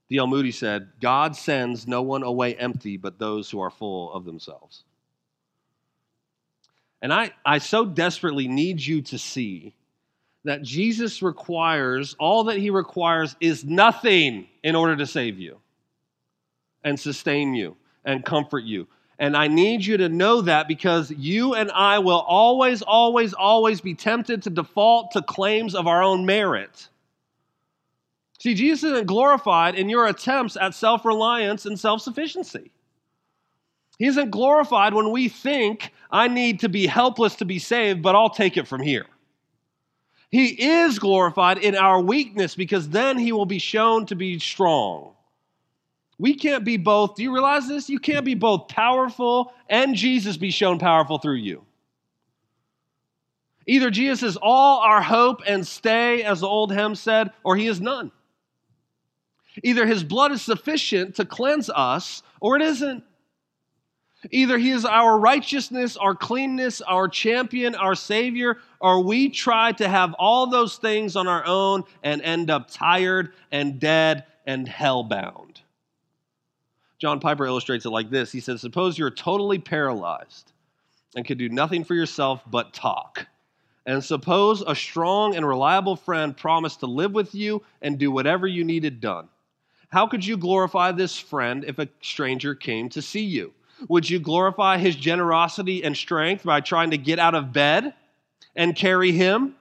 D.L. 0.08 0.26
Moody 0.26 0.52
said, 0.52 0.88
God 1.02 1.36
sends 1.36 1.86
no 1.86 2.00
one 2.00 2.22
away 2.22 2.54
empty 2.54 2.96
but 2.96 3.18
those 3.18 3.50
who 3.50 3.60
are 3.60 3.68
full 3.68 4.10
of 4.14 4.24
themselves. 4.24 4.84
And 7.02 7.12
I, 7.12 7.32
I 7.44 7.58
so 7.58 7.84
desperately 7.84 8.48
need 8.48 8.80
you 8.80 9.02
to 9.02 9.18
see 9.18 9.74
that 10.44 10.62
Jesus 10.62 11.20
requires, 11.20 12.16
all 12.18 12.44
that 12.44 12.56
he 12.56 12.70
requires 12.70 13.36
is 13.38 13.66
nothing 13.66 14.48
in 14.62 14.74
order 14.74 14.96
to 14.96 15.06
save 15.06 15.38
you 15.38 15.58
and 16.82 16.98
sustain 16.98 17.52
you 17.52 17.76
and 18.02 18.24
comfort 18.24 18.64
you. 18.64 18.88
And 19.18 19.36
I 19.36 19.46
need 19.46 19.84
you 19.84 19.96
to 19.98 20.08
know 20.08 20.40
that 20.42 20.66
because 20.66 21.10
you 21.10 21.54
and 21.54 21.70
I 21.70 22.00
will 22.00 22.20
always, 22.20 22.82
always, 22.82 23.32
always 23.32 23.80
be 23.80 23.94
tempted 23.94 24.42
to 24.42 24.50
default 24.50 25.12
to 25.12 25.22
claims 25.22 25.74
of 25.74 25.86
our 25.86 26.02
own 26.02 26.26
merit. 26.26 26.88
See, 28.40 28.54
Jesus 28.54 28.84
isn't 28.84 29.06
glorified 29.06 29.76
in 29.76 29.88
your 29.88 30.06
attempts 30.06 30.56
at 30.56 30.74
self 30.74 31.04
reliance 31.04 31.64
and 31.64 31.78
self 31.78 32.02
sufficiency. 32.02 32.72
He 33.98 34.06
isn't 34.06 34.30
glorified 34.30 34.92
when 34.92 35.12
we 35.12 35.28
think, 35.28 35.92
I 36.10 36.28
need 36.28 36.60
to 36.60 36.68
be 36.68 36.86
helpless 36.86 37.36
to 37.36 37.44
be 37.44 37.60
saved, 37.60 38.02
but 38.02 38.16
I'll 38.16 38.30
take 38.30 38.56
it 38.56 38.66
from 38.66 38.82
here. 38.82 39.06
He 40.30 40.48
is 40.48 40.98
glorified 40.98 41.58
in 41.58 41.76
our 41.76 42.00
weakness 42.00 42.56
because 42.56 42.88
then 42.88 43.18
he 43.18 43.30
will 43.30 43.46
be 43.46 43.60
shown 43.60 44.06
to 44.06 44.16
be 44.16 44.40
strong. 44.40 45.14
We 46.18 46.34
can't 46.34 46.64
be 46.64 46.76
both. 46.76 47.16
Do 47.16 47.22
you 47.22 47.32
realize 47.32 47.66
this? 47.66 47.88
You 47.88 47.98
can't 47.98 48.24
be 48.24 48.34
both 48.34 48.68
powerful 48.68 49.52
and 49.68 49.94
Jesus 49.94 50.36
be 50.36 50.50
shown 50.50 50.78
powerful 50.78 51.18
through 51.18 51.36
you. 51.36 51.64
Either 53.66 53.90
Jesus 53.90 54.22
is 54.22 54.36
all 54.40 54.80
our 54.80 55.00
hope 55.00 55.40
and 55.46 55.66
stay, 55.66 56.22
as 56.22 56.40
the 56.40 56.46
old 56.46 56.70
hymn 56.70 56.94
said, 56.94 57.30
or 57.42 57.56
he 57.56 57.66
is 57.66 57.80
none. 57.80 58.12
Either 59.62 59.86
his 59.86 60.04
blood 60.04 60.32
is 60.32 60.42
sufficient 60.42 61.16
to 61.16 61.24
cleanse 61.24 61.70
us, 61.70 62.22
or 62.40 62.56
it 62.56 62.62
isn't. 62.62 63.04
Either 64.30 64.58
he 64.58 64.70
is 64.70 64.84
our 64.84 65.18
righteousness, 65.18 65.96
our 65.96 66.14
cleanness, 66.14 66.80
our 66.82 67.08
champion, 67.08 67.74
our 67.74 67.94
savior, 67.94 68.58
or 68.80 69.02
we 69.02 69.28
try 69.28 69.72
to 69.72 69.88
have 69.88 70.14
all 70.14 70.46
those 70.46 70.76
things 70.76 71.14
on 71.14 71.28
our 71.28 71.44
own 71.46 71.84
and 72.02 72.22
end 72.22 72.50
up 72.50 72.70
tired 72.70 73.32
and 73.52 73.78
dead 73.78 74.24
and 74.46 74.66
hellbound. 74.66 75.63
John 76.98 77.20
Piper 77.20 77.46
illustrates 77.46 77.84
it 77.84 77.90
like 77.90 78.10
this 78.10 78.32
He 78.32 78.40
says, 78.40 78.60
Suppose 78.60 78.98
you're 78.98 79.10
totally 79.10 79.58
paralyzed 79.58 80.52
and 81.16 81.26
could 81.26 81.38
do 81.38 81.48
nothing 81.48 81.84
for 81.84 81.94
yourself 81.94 82.42
but 82.46 82.72
talk. 82.72 83.26
And 83.86 84.02
suppose 84.02 84.62
a 84.66 84.74
strong 84.74 85.36
and 85.36 85.46
reliable 85.46 85.96
friend 85.96 86.36
promised 86.36 86.80
to 86.80 86.86
live 86.86 87.12
with 87.12 87.34
you 87.34 87.62
and 87.82 87.98
do 87.98 88.10
whatever 88.10 88.46
you 88.46 88.64
needed 88.64 89.00
done. 89.00 89.28
How 89.90 90.06
could 90.06 90.24
you 90.24 90.36
glorify 90.36 90.90
this 90.92 91.18
friend 91.18 91.64
if 91.66 91.78
a 91.78 91.88
stranger 92.00 92.54
came 92.54 92.88
to 92.90 93.02
see 93.02 93.24
you? 93.24 93.52
Would 93.88 94.08
you 94.08 94.18
glorify 94.18 94.78
his 94.78 94.96
generosity 94.96 95.84
and 95.84 95.96
strength 95.96 96.44
by 96.44 96.60
trying 96.60 96.90
to 96.92 96.98
get 96.98 97.18
out 97.18 97.34
of 97.34 97.52
bed 97.52 97.94
and 98.56 98.74
carry 98.74 99.12
him? 99.12 99.54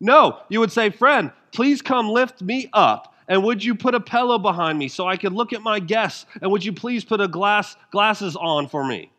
No, 0.00 0.40
you 0.48 0.60
would 0.60 0.72
say, 0.72 0.90
Friend, 0.90 1.30
please 1.52 1.80
come 1.80 2.08
lift 2.08 2.42
me 2.42 2.68
up 2.72 3.13
and 3.28 3.42
would 3.42 3.64
you 3.64 3.74
put 3.74 3.94
a 3.94 4.00
pillow 4.00 4.38
behind 4.38 4.78
me 4.78 4.88
so 4.88 5.06
I 5.06 5.16
could 5.16 5.32
look 5.32 5.52
at 5.52 5.62
my 5.62 5.80
guests? 5.80 6.26
And 6.42 6.50
would 6.50 6.64
you 6.64 6.72
please 6.72 7.04
put 7.04 7.20
a 7.20 7.28
glass 7.28 7.76
glasses 7.90 8.36
on 8.36 8.68
for 8.68 8.86
me? 8.86 9.10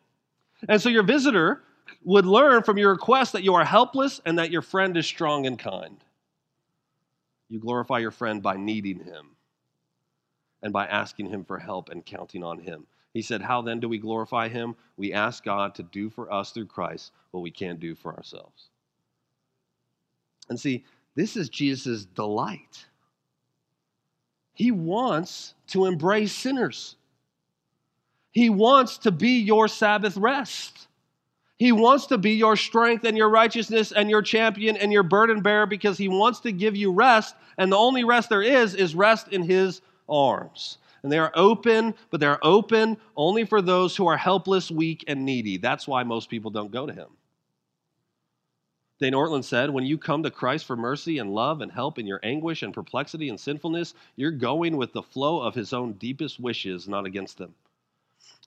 And 0.70 0.82
so 0.82 0.90
your 0.90 1.04
visitor 1.04 1.64
would 2.04 2.26
learn 2.26 2.64
from 2.64 2.78
your 2.78 2.92
request 2.92 3.34
that 3.34 3.44
you 3.44 3.56
are 3.56 3.66
helpless 3.66 4.22
and 4.26 4.38
that 4.38 4.52
your 4.52 4.62
friend 4.62 4.96
is 4.96 5.08
strong 5.08 5.46
and 5.46 5.58
kind. 5.58 5.98
You 7.50 7.60
glorify 7.60 8.00
your 8.00 8.12
friend 8.12 8.42
by 8.42 8.58
needing 8.58 9.04
him 9.04 9.36
and 10.62 10.72
by 10.72 10.86
asking 10.86 11.30
him 11.30 11.44
for 11.44 11.60
help 11.60 11.90
and 11.90 12.06
counting 12.06 12.44
on 12.44 12.60
him. 12.60 12.88
He 13.14 13.22
said, 13.22 13.42
How 13.42 13.62
then 13.62 13.80
do 13.80 13.88
we 13.88 13.98
glorify 13.98 14.50
him? 14.50 14.76
We 14.98 15.14
ask 15.14 15.44
God 15.44 15.76
to 15.76 15.84
do 15.84 16.10
for 16.10 16.32
us 16.32 16.52
through 16.52 16.66
Christ 16.68 17.12
what 17.32 17.42
we 17.42 17.52
can't 17.52 17.80
do 17.80 17.96
for 17.96 18.16
ourselves. 18.16 18.70
And 20.50 20.60
see, 20.60 20.84
this 21.16 21.38
is 21.38 21.50
Jesus' 21.50 22.06
delight. 22.06 22.86
He 24.56 24.72
wants 24.72 25.54
to 25.68 25.86
embrace 25.86 26.32
sinners. 26.32 26.96
He 28.32 28.50
wants 28.50 28.98
to 29.00 29.12
be 29.12 29.40
your 29.40 29.68
Sabbath 29.68 30.18
rest. 30.18 30.88
He 31.58 31.72
wants 31.72 32.08
to 32.08 32.18
be 32.18 32.32
your 32.32 32.58
strength 32.58 33.06
and 33.06 33.18
your 33.18 33.30
righteousness 33.30 33.92
and 33.92 34.10
your 34.10 34.22
champion 34.22 34.76
and 34.76 34.92
your 34.92 35.04
burden 35.04 35.42
bearer 35.42 35.66
because 35.66 35.98
he 35.98 36.08
wants 36.08 36.40
to 36.42 36.52
give 36.52 36.76
you 36.76 36.92
rest. 36.92 37.36
And 37.58 37.72
the 37.72 37.78
only 37.78 38.04
rest 38.04 38.30
there 38.30 38.42
is 38.42 38.76
is 38.76 38.96
rest 38.96 39.30
in 39.30 39.44
his 39.44 39.82
arms. 40.10 40.80
And 41.04 41.12
they 41.12 41.20
are 41.20 41.32
open, 41.36 41.94
but 42.10 42.20
they're 42.20 42.44
open 42.44 42.98
only 43.16 43.46
for 43.46 43.62
those 43.62 43.96
who 43.96 44.08
are 44.08 44.18
helpless, 44.18 44.72
weak, 44.72 45.04
and 45.08 45.24
needy. 45.24 45.58
That's 45.58 45.88
why 45.88 46.04
most 46.04 46.30
people 46.30 46.52
don't 46.52 46.72
go 46.72 46.86
to 46.86 46.94
him. 46.94 47.08
Dane 48.98 49.14
Ortlund 49.14 49.44
said, 49.44 49.70
When 49.70 49.86
you 49.86 49.98
come 49.98 50.24
to 50.24 50.32
Christ 50.32 50.66
for 50.66 50.78
mercy 50.78 51.18
and 51.18 51.34
love 51.34 51.60
and 51.60 51.72
help 51.72 52.00
in 52.00 52.08
your 52.08 52.22
anguish 52.24 52.64
and 52.64 52.74
perplexity 52.74 53.28
and 53.28 53.40
sinfulness, 53.40 53.94
you're 54.16 54.32
going 54.32 54.78
with 54.78 54.94
the 54.94 55.02
flow 55.02 55.42
of 55.42 55.54
his 55.54 55.74
own 55.74 55.94
deepest 55.94 56.40
wishes, 56.40 56.88
not 56.88 57.06
against 57.06 57.38
them. 57.38 57.54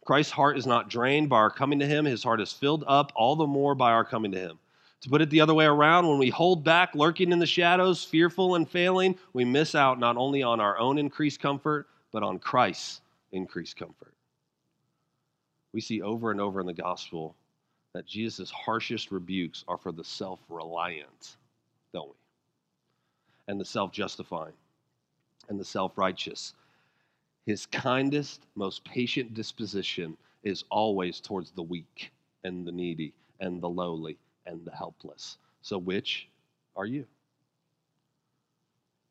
Christ's 0.06 0.32
heart 0.32 0.56
is 0.56 0.66
not 0.66 0.88
drained 0.88 1.28
by 1.28 1.36
our 1.36 1.50
coming 1.50 1.78
to 1.80 1.86
him, 1.86 2.06
his 2.06 2.22
heart 2.22 2.40
is 2.40 2.50
filled 2.50 2.82
up 2.86 3.12
all 3.14 3.36
the 3.36 3.46
more 3.46 3.74
by 3.74 3.92
our 3.92 4.06
coming 4.06 4.32
to 4.32 4.38
him. 4.38 4.58
To 5.02 5.10
put 5.10 5.20
it 5.20 5.28
the 5.28 5.42
other 5.42 5.54
way 5.54 5.66
around, 5.66 6.08
when 6.08 6.18
we 6.18 6.30
hold 6.30 6.64
back, 6.64 6.94
lurking 6.94 7.30
in 7.30 7.38
the 7.38 7.46
shadows, 7.46 8.02
fearful 8.02 8.54
and 8.54 8.68
failing, 8.68 9.18
we 9.34 9.44
miss 9.44 9.74
out 9.74 10.00
not 10.00 10.16
only 10.16 10.42
on 10.42 10.60
our 10.60 10.78
own 10.78 10.98
increased 10.98 11.40
comfort, 11.40 11.88
but 12.10 12.22
on 12.22 12.38
Christ's 12.38 13.02
increased 13.32 13.76
comfort. 13.76 14.14
We 15.72 15.82
see 15.82 16.00
over 16.00 16.30
and 16.30 16.40
over 16.40 16.58
in 16.58 16.66
the 16.66 16.72
gospel 16.72 17.36
that 17.94 18.06
Jesus' 18.06 18.50
harshest 18.50 19.10
rebukes 19.10 19.64
are 19.68 19.78
for 19.78 19.92
the 19.92 20.04
self 20.04 20.40
reliant, 20.48 21.36
don't 21.92 22.08
we? 22.08 22.14
And 23.48 23.60
the 23.60 23.64
self 23.64 23.92
justifying 23.92 24.54
and 25.48 25.58
the 25.58 25.64
self 25.64 25.96
righteous. 25.96 26.54
His 27.46 27.66
kindest, 27.66 28.42
most 28.54 28.84
patient 28.84 29.32
disposition 29.34 30.16
is 30.42 30.64
always 30.70 31.20
towards 31.20 31.50
the 31.50 31.62
weak 31.62 32.12
and 32.44 32.66
the 32.66 32.72
needy 32.72 33.14
and 33.40 33.60
the 33.62 33.68
lowly 33.68 34.18
and 34.46 34.64
the 34.64 34.70
helpless. 34.70 35.38
So, 35.62 35.78
which 35.78 36.28
are 36.76 36.86
you? 36.86 37.06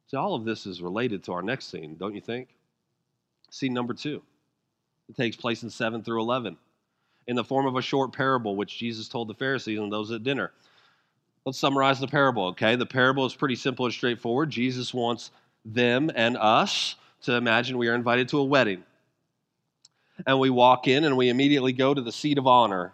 So, 0.05 0.19
all 0.19 0.35
of 0.35 0.45
this 0.45 0.65
is 0.65 0.81
related 0.81 1.23
to 1.23 1.33
our 1.33 1.41
next 1.41 1.71
scene, 1.71 1.95
don't 1.97 2.15
you 2.15 2.21
think? 2.21 2.49
Scene 3.49 3.73
number 3.73 3.93
two. 3.93 4.21
It 5.09 5.15
takes 5.15 5.35
place 5.35 5.63
in 5.63 5.69
7 5.69 6.03
through 6.03 6.21
11 6.21 6.57
in 7.27 7.35
the 7.35 7.43
form 7.43 7.65
of 7.65 7.75
a 7.75 7.81
short 7.81 8.13
parable, 8.13 8.55
which 8.55 8.77
Jesus 8.77 9.07
told 9.07 9.27
the 9.27 9.33
Pharisees 9.33 9.79
and 9.79 9.91
those 9.91 10.11
at 10.11 10.23
dinner. 10.23 10.51
Let's 11.45 11.59
summarize 11.59 11.99
the 11.99 12.07
parable, 12.07 12.47
okay? 12.47 12.75
The 12.75 12.85
parable 12.85 13.25
is 13.25 13.35
pretty 13.35 13.55
simple 13.55 13.85
and 13.85 13.93
straightforward. 13.93 14.49
Jesus 14.49 14.93
wants 14.93 15.31
them 15.65 16.09
and 16.15 16.37
us 16.37 16.95
to 17.23 17.33
imagine 17.33 17.77
we 17.77 17.87
are 17.89 17.95
invited 17.95 18.29
to 18.29 18.39
a 18.39 18.43
wedding. 18.43 18.83
And 20.25 20.39
we 20.39 20.49
walk 20.49 20.87
in 20.87 21.03
and 21.03 21.15
we 21.15 21.29
immediately 21.29 21.73
go 21.73 21.93
to 21.93 22.01
the 22.01 22.11
seat 22.11 22.37
of 22.37 22.47
honor. 22.47 22.93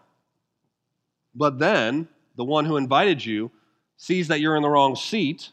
But 1.35 1.57
then 1.59 2.07
the 2.35 2.43
one 2.43 2.65
who 2.65 2.77
invited 2.77 3.23
you 3.23 3.51
sees 3.97 4.27
that 4.27 4.39
you're 4.39 4.55
in 4.55 4.63
the 4.63 4.69
wrong 4.69 4.95
seat. 4.95 5.49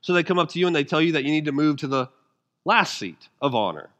So 0.00 0.12
they 0.12 0.22
come 0.22 0.38
up 0.38 0.48
to 0.50 0.58
you 0.58 0.66
and 0.66 0.74
they 0.74 0.84
tell 0.84 1.02
you 1.02 1.12
that 1.12 1.24
you 1.24 1.30
need 1.30 1.44
to 1.44 1.52
move 1.52 1.78
to 1.78 1.88
the 1.88 2.08
last 2.64 2.98
seat 2.98 3.28
of 3.42 3.54
honor. 3.54 3.90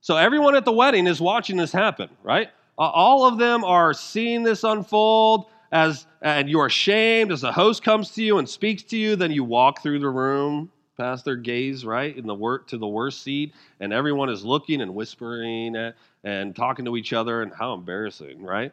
So 0.00 0.16
everyone 0.16 0.54
at 0.54 0.64
the 0.64 0.72
wedding 0.72 1.06
is 1.06 1.20
watching 1.20 1.56
this 1.56 1.72
happen, 1.72 2.08
right? 2.22 2.50
Uh, 2.78 2.82
all 2.82 3.26
of 3.26 3.38
them 3.38 3.64
are 3.64 3.94
seeing 3.94 4.42
this 4.42 4.64
unfold 4.64 5.46
as 5.70 6.06
and 6.22 6.48
you 6.48 6.60
are 6.60 6.70
shamed 6.70 7.32
as 7.32 7.40
the 7.40 7.52
host 7.52 7.82
comes 7.82 8.10
to 8.12 8.22
you 8.22 8.38
and 8.38 8.48
speaks 8.48 8.82
to 8.84 8.96
you, 8.96 9.16
then 9.16 9.32
you 9.32 9.44
walk 9.44 9.82
through 9.82 9.98
the 9.98 10.08
room 10.08 10.70
past 10.96 11.24
their 11.24 11.36
gaze, 11.36 11.84
right, 11.84 12.16
in 12.16 12.26
the 12.26 12.60
to 12.68 12.78
the 12.78 12.86
worst 12.86 13.22
seat, 13.22 13.52
and 13.80 13.92
everyone 13.92 14.30
is 14.30 14.44
looking 14.44 14.80
and 14.80 14.94
whispering 14.94 15.92
and 16.22 16.56
talking 16.56 16.84
to 16.84 16.96
each 16.96 17.12
other, 17.12 17.42
and 17.42 17.52
how 17.52 17.74
embarrassing, 17.74 18.42
right? 18.42 18.72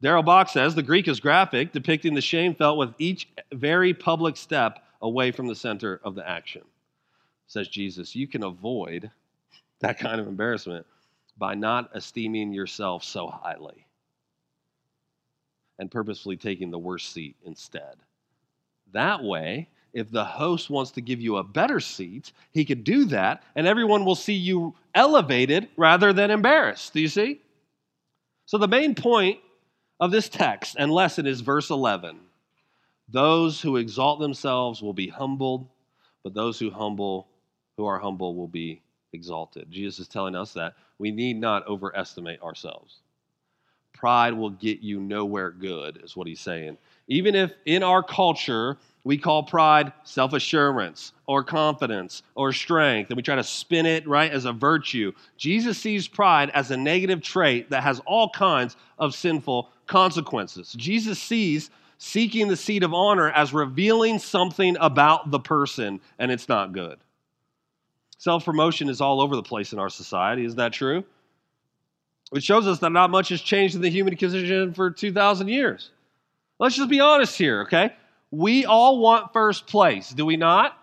Darrell 0.00 0.22
Bock 0.22 0.48
says 0.48 0.74
the 0.74 0.82
Greek 0.82 1.08
is 1.08 1.20
graphic, 1.20 1.72
depicting 1.72 2.14
the 2.14 2.20
shame 2.20 2.54
felt 2.54 2.78
with 2.78 2.94
each 2.98 3.28
very 3.52 3.92
public 3.92 4.36
step 4.36 4.84
away 5.02 5.32
from 5.32 5.48
the 5.48 5.54
center 5.54 6.00
of 6.04 6.14
the 6.14 6.28
action. 6.28 6.62
Says 7.48 7.68
Jesus, 7.68 8.14
you 8.14 8.26
can 8.26 8.44
avoid 8.44 9.10
that 9.80 9.98
kind 9.98 10.20
of 10.20 10.28
embarrassment 10.28 10.86
by 11.36 11.54
not 11.54 11.90
esteeming 11.94 12.52
yourself 12.52 13.04
so 13.04 13.28
highly 13.28 13.86
and 15.78 15.90
purposefully 15.90 16.36
taking 16.36 16.70
the 16.70 16.78
worst 16.78 17.12
seat 17.12 17.36
instead. 17.44 17.96
That 18.92 19.22
way, 19.22 19.68
if 19.92 20.10
the 20.10 20.24
host 20.24 20.70
wants 20.70 20.90
to 20.92 21.00
give 21.00 21.20
you 21.20 21.36
a 21.36 21.44
better 21.44 21.80
seat, 21.80 22.32
he 22.52 22.64
could 22.64 22.84
do 22.84 23.06
that, 23.06 23.42
and 23.54 23.66
everyone 23.66 24.04
will 24.04 24.14
see 24.14 24.34
you 24.34 24.74
elevated 24.94 25.68
rather 25.76 26.12
than 26.12 26.30
embarrassed. 26.30 26.92
Do 26.92 27.00
you 27.00 27.08
see? 27.08 27.40
So, 28.46 28.58
the 28.58 28.68
main 28.68 28.94
point 28.94 29.40
of 29.98 30.10
this 30.10 30.28
text 30.28 30.76
and 30.78 30.92
lesson 30.92 31.26
is 31.26 31.40
verse 31.40 31.70
11 31.70 32.20
Those 33.08 33.60
who 33.60 33.76
exalt 33.76 34.20
themselves 34.20 34.82
will 34.82 34.92
be 34.92 35.08
humbled, 35.08 35.68
but 36.22 36.34
those 36.34 36.58
who 36.58 36.70
humble, 36.70 37.28
who 37.76 37.86
are 37.86 37.98
humble, 37.98 38.34
will 38.34 38.48
be 38.48 38.82
exalted. 39.16 39.70
Jesus 39.70 39.98
is 39.98 40.08
telling 40.08 40.36
us 40.36 40.52
that 40.52 40.74
we 40.98 41.10
need 41.10 41.40
not 41.40 41.66
overestimate 41.66 42.40
ourselves. 42.42 43.00
Pride 43.92 44.34
will 44.34 44.50
get 44.50 44.80
you 44.80 45.00
nowhere 45.00 45.50
good, 45.50 46.00
is 46.04 46.16
what 46.16 46.26
he's 46.26 46.40
saying. 46.40 46.76
Even 47.08 47.34
if 47.34 47.52
in 47.64 47.82
our 47.82 48.02
culture 48.02 48.76
we 49.04 49.16
call 49.16 49.42
pride 49.42 49.92
self 50.04 50.32
assurance 50.32 51.12
or 51.26 51.42
confidence 51.42 52.22
or 52.34 52.52
strength, 52.52 53.10
and 53.10 53.16
we 53.16 53.22
try 53.22 53.36
to 53.36 53.44
spin 53.44 53.86
it 53.86 54.06
right 54.06 54.30
as 54.30 54.44
a 54.44 54.52
virtue, 54.52 55.12
Jesus 55.36 55.78
sees 55.78 56.08
pride 56.08 56.50
as 56.50 56.70
a 56.70 56.76
negative 56.76 57.22
trait 57.22 57.70
that 57.70 57.82
has 57.82 58.00
all 58.04 58.28
kinds 58.30 58.76
of 58.98 59.14
sinful 59.14 59.70
consequences. 59.86 60.74
Jesus 60.76 61.18
sees 61.20 61.70
seeking 61.98 62.48
the 62.48 62.56
seat 62.56 62.82
of 62.82 62.92
honor 62.92 63.30
as 63.30 63.54
revealing 63.54 64.18
something 64.18 64.76
about 64.78 65.30
the 65.30 65.40
person, 65.40 66.00
and 66.18 66.30
it's 66.30 66.48
not 66.48 66.72
good. 66.72 66.98
Self 68.18 68.44
promotion 68.44 68.88
is 68.88 69.00
all 69.00 69.20
over 69.20 69.36
the 69.36 69.42
place 69.42 69.72
in 69.72 69.78
our 69.78 69.90
society. 69.90 70.44
Is 70.44 70.54
that 70.56 70.72
true? 70.72 71.04
It 72.32 72.42
shows 72.42 72.66
us 72.66 72.80
that 72.80 72.90
not 72.90 73.10
much 73.10 73.28
has 73.28 73.40
changed 73.40 73.74
in 73.74 73.82
the 73.82 73.90
human 73.90 74.16
condition 74.16 74.74
for 74.74 74.90
2,000 74.90 75.48
years. 75.48 75.90
Let's 76.58 76.76
just 76.76 76.88
be 76.88 77.00
honest 77.00 77.36
here, 77.36 77.62
okay? 77.62 77.92
We 78.30 78.64
all 78.64 78.98
want 78.98 79.32
first 79.32 79.66
place, 79.66 80.10
do 80.10 80.26
we 80.26 80.36
not? 80.36 80.76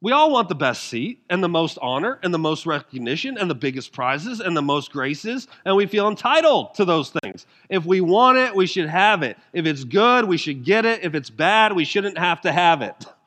We 0.00 0.12
all 0.12 0.30
want 0.30 0.48
the 0.48 0.54
best 0.54 0.84
seat 0.84 1.24
and 1.28 1.42
the 1.42 1.48
most 1.48 1.76
honor 1.82 2.20
and 2.22 2.32
the 2.32 2.38
most 2.38 2.66
recognition 2.66 3.36
and 3.36 3.50
the 3.50 3.54
biggest 3.54 3.92
prizes 3.92 4.40
and 4.40 4.56
the 4.56 4.62
most 4.62 4.92
graces, 4.92 5.48
and 5.64 5.74
we 5.76 5.86
feel 5.86 6.08
entitled 6.08 6.74
to 6.74 6.84
those 6.84 7.10
things. 7.10 7.46
If 7.68 7.84
we 7.84 8.00
want 8.00 8.38
it, 8.38 8.54
we 8.54 8.66
should 8.66 8.88
have 8.88 9.22
it. 9.22 9.36
If 9.52 9.66
it's 9.66 9.82
good, 9.84 10.24
we 10.24 10.36
should 10.36 10.64
get 10.64 10.84
it. 10.84 11.02
If 11.02 11.14
it's 11.14 11.30
bad, 11.30 11.72
we 11.74 11.84
shouldn't 11.84 12.16
have 12.16 12.40
to 12.42 12.52
have 12.52 12.82
it 12.82 13.06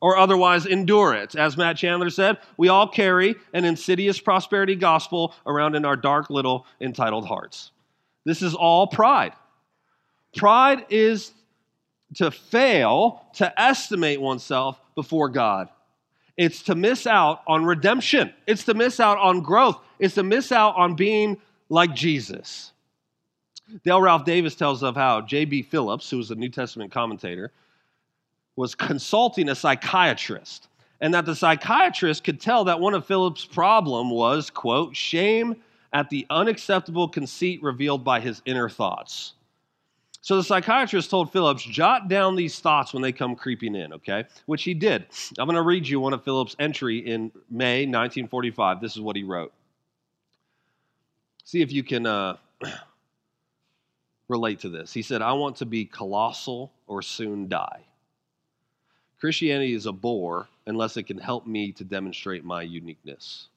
or 0.00 0.16
otherwise 0.16 0.66
endure 0.66 1.14
it. 1.14 1.34
As 1.34 1.56
Matt 1.56 1.76
Chandler 1.76 2.10
said, 2.10 2.38
we 2.56 2.68
all 2.68 2.88
carry 2.88 3.34
an 3.52 3.64
insidious 3.64 4.20
prosperity 4.20 4.76
gospel 4.76 5.34
around 5.46 5.74
in 5.74 5.84
our 5.84 5.96
dark 5.96 6.30
little 6.30 6.66
entitled 6.80 7.26
hearts. 7.26 7.72
This 8.24 8.42
is 8.42 8.54
all 8.54 8.86
pride. 8.86 9.32
Pride 10.36 10.86
is 10.90 11.32
to 12.16 12.30
fail 12.30 13.24
to 13.34 13.60
estimate 13.60 14.20
oneself 14.20 14.80
before 14.94 15.28
God. 15.28 15.68
It's 16.36 16.62
to 16.64 16.74
miss 16.74 17.06
out 17.06 17.42
on 17.46 17.64
redemption. 17.64 18.32
It's 18.46 18.64
to 18.64 18.74
miss 18.74 19.00
out 19.00 19.18
on 19.18 19.40
growth. 19.40 19.78
It's 19.98 20.14
to 20.14 20.22
miss 20.22 20.52
out 20.52 20.76
on 20.76 20.94
being 20.94 21.38
like 21.68 21.94
Jesus. 21.94 22.72
Dale 23.84 24.00
Ralph 24.00 24.24
Davis 24.24 24.54
tells 24.54 24.82
of 24.82 24.94
how 24.94 25.20
J.B. 25.20 25.62
Phillips, 25.62 26.08
who 26.08 26.16
was 26.16 26.30
a 26.30 26.36
New 26.36 26.48
Testament 26.48 26.92
commentator, 26.92 27.52
was 28.58 28.74
consulting 28.74 29.48
a 29.50 29.54
psychiatrist 29.54 30.66
and 31.00 31.14
that 31.14 31.24
the 31.24 31.36
psychiatrist 31.36 32.24
could 32.24 32.40
tell 32.40 32.64
that 32.64 32.80
one 32.80 32.92
of 32.92 33.06
Phillips' 33.06 33.44
problem 33.44 34.10
was, 34.10 34.50
quote, 34.50 34.96
shame 34.96 35.54
at 35.92 36.10
the 36.10 36.26
unacceptable 36.28 37.06
conceit 37.06 37.62
revealed 37.62 38.02
by 38.02 38.18
his 38.18 38.42
inner 38.46 38.68
thoughts. 38.68 39.34
So 40.22 40.36
the 40.36 40.42
psychiatrist 40.42 41.08
told 41.08 41.30
Phillips, 41.30 41.62
jot 41.62 42.08
down 42.08 42.34
these 42.34 42.58
thoughts 42.58 42.92
when 42.92 43.00
they 43.00 43.12
come 43.12 43.36
creeping 43.36 43.76
in, 43.76 43.92
okay? 43.92 44.24
Which 44.46 44.64
he 44.64 44.74
did. 44.74 45.06
I'm 45.38 45.46
going 45.46 45.54
to 45.54 45.62
read 45.62 45.86
you 45.86 46.00
one 46.00 46.12
of 46.12 46.24
Phillips' 46.24 46.56
entry 46.58 46.98
in 46.98 47.30
May 47.48 47.82
1945. 47.82 48.80
This 48.80 48.96
is 48.96 49.00
what 49.00 49.14
he 49.14 49.22
wrote. 49.22 49.52
See 51.44 51.62
if 51.62 51.70
you 51.70 51.84
can 51.84 52.06
uh, 52.06 52.38
relate 54.28 54.58
to 54.60 54.68
this. 54.68 54.92
He 54.92 55.02
said, 55.02 55.22
I 55.22 55.32
want 55.34 55.54
to 55.58 55.64
be 55.64 55.84
colossal 55.84 56.72
or 56.88 57.02
soon 57.02 57.46
die. 57.48 57.84
Christianity 59.20 59.74
is 59.74 59.86
a 59.86 59.92
bore 59.92 60.48
unless 60.66 60.96
it 60.96 61.04
can 61.04 61.18
help 61.18 61.46
me 61.46 61.72
to 61.72 61.84
demonstrate 61.84 62.44
my 62.44 62.62
uniqueness. 62.62 63.48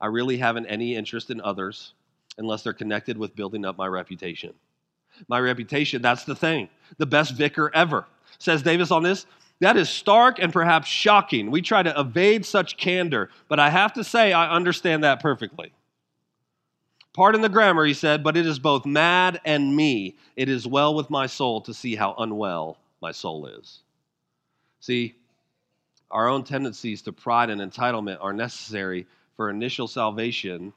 I 0.00 0.06
really 0.06 0.38
haven't 0.38 0.66
any 0.66 0.96
interest 0.96 1.30
in 1.30 1.40
others 1.40 1.92
unless 2.38 2.62
they're 2.62 2.72
connected 2.72 3.18
with 3.18 3.36
building 3.36 3.66
up 3.66 3.76
my 3.76 3.86
reputation. 3.86 4.54
My 5.28 5.38
reputation, 5.38 6.00
that's 6.00 6.24
the 6.24 6.34
thing. 6.34 6.68
The 6.96 7.06
best 7.06 7.34
vicar 7.34 7.70
ever. 7.74 8.06
Says 8.38 8.62
Davis 8.62 8.90
on 8.90 9.02
this, 9.02 9.26
that 9.60 9.76
is 9.76 9.90
stark 9.90 10.38
and 10.38 10.52
perhaps 10.52 10.88
shocking. 10.88 11.50
We 11.50 11.60
try 11.60 11.82
to 11.82 12.00
evade 12.00 12.46
such 12.46 12.78
candor, 12.78 13.28
but 13.48 13.60
I 13.60 13.68
have 13.68 13.92
to 13.94 14.04
say 14.04 14.32
I 14.32 14.50
understand 14.50 15.04
that 15.04 15.20
perfectly. 15.20 15.72
Pardon 17.12 17.42
the 17.42 17.48
grammar, 17.50 17.84
he 17.84 17.92
said, 17.92 18.24
but 18.24 18.36
it 18.36 18.46
is 18.46 18.58
both 18.58 18.86
mad 18.86 19.40
and 19.44 19.76
me. 19.76 20.16
It 20.36 20.48
is 20.48 20.66
well 20.66 20.94
with 20.94 21.10
my 21.10 21.26
soul 21.26 21.60
to 21.62 21.74
see 21.74 21.96
how 21.96 22.14
unwell 22.16 22.78
my 23.02 23.12
soul 23.12 23.46
is. 23.46 23.80
See, 24.80 25.14
our 26.10 26.28
own 26.28 26.42
tendencies 26.42 27.02
to 27.02 27.12
pride 27.12 27.50
and 27.50 27.60
entitlement 27.60 28.18
are 28.20 28.32
necessary 28.32 29.06
for 29.36 29.48
initial 29.48 29.86
salvation, 29.86 30.72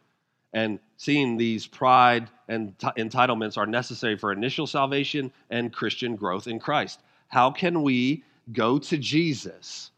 and 0.54 0.80
seeing 0.98 1.38
these 1.38 1.66
pride 1.66 2.30
and 2.48 2.78
t- 2.78 2.88
entitlements 2.98 3.58
are 3.58 3.66
necessary 3.66 4.18
for 4.18 4.32
initial 4.32 4.68
salvation 4.68 5.32
and 5.50 5.74
Christian 5.74 6.16
growth 6.16 6.48
in 6.48 6.60
Christ. 6.60 7.00
How 7.28 7.50
can 7.50 7.82
we 7.82 8.24
go 8.52 8.78
to 8.78 8.98
Jesus 8.98 9.92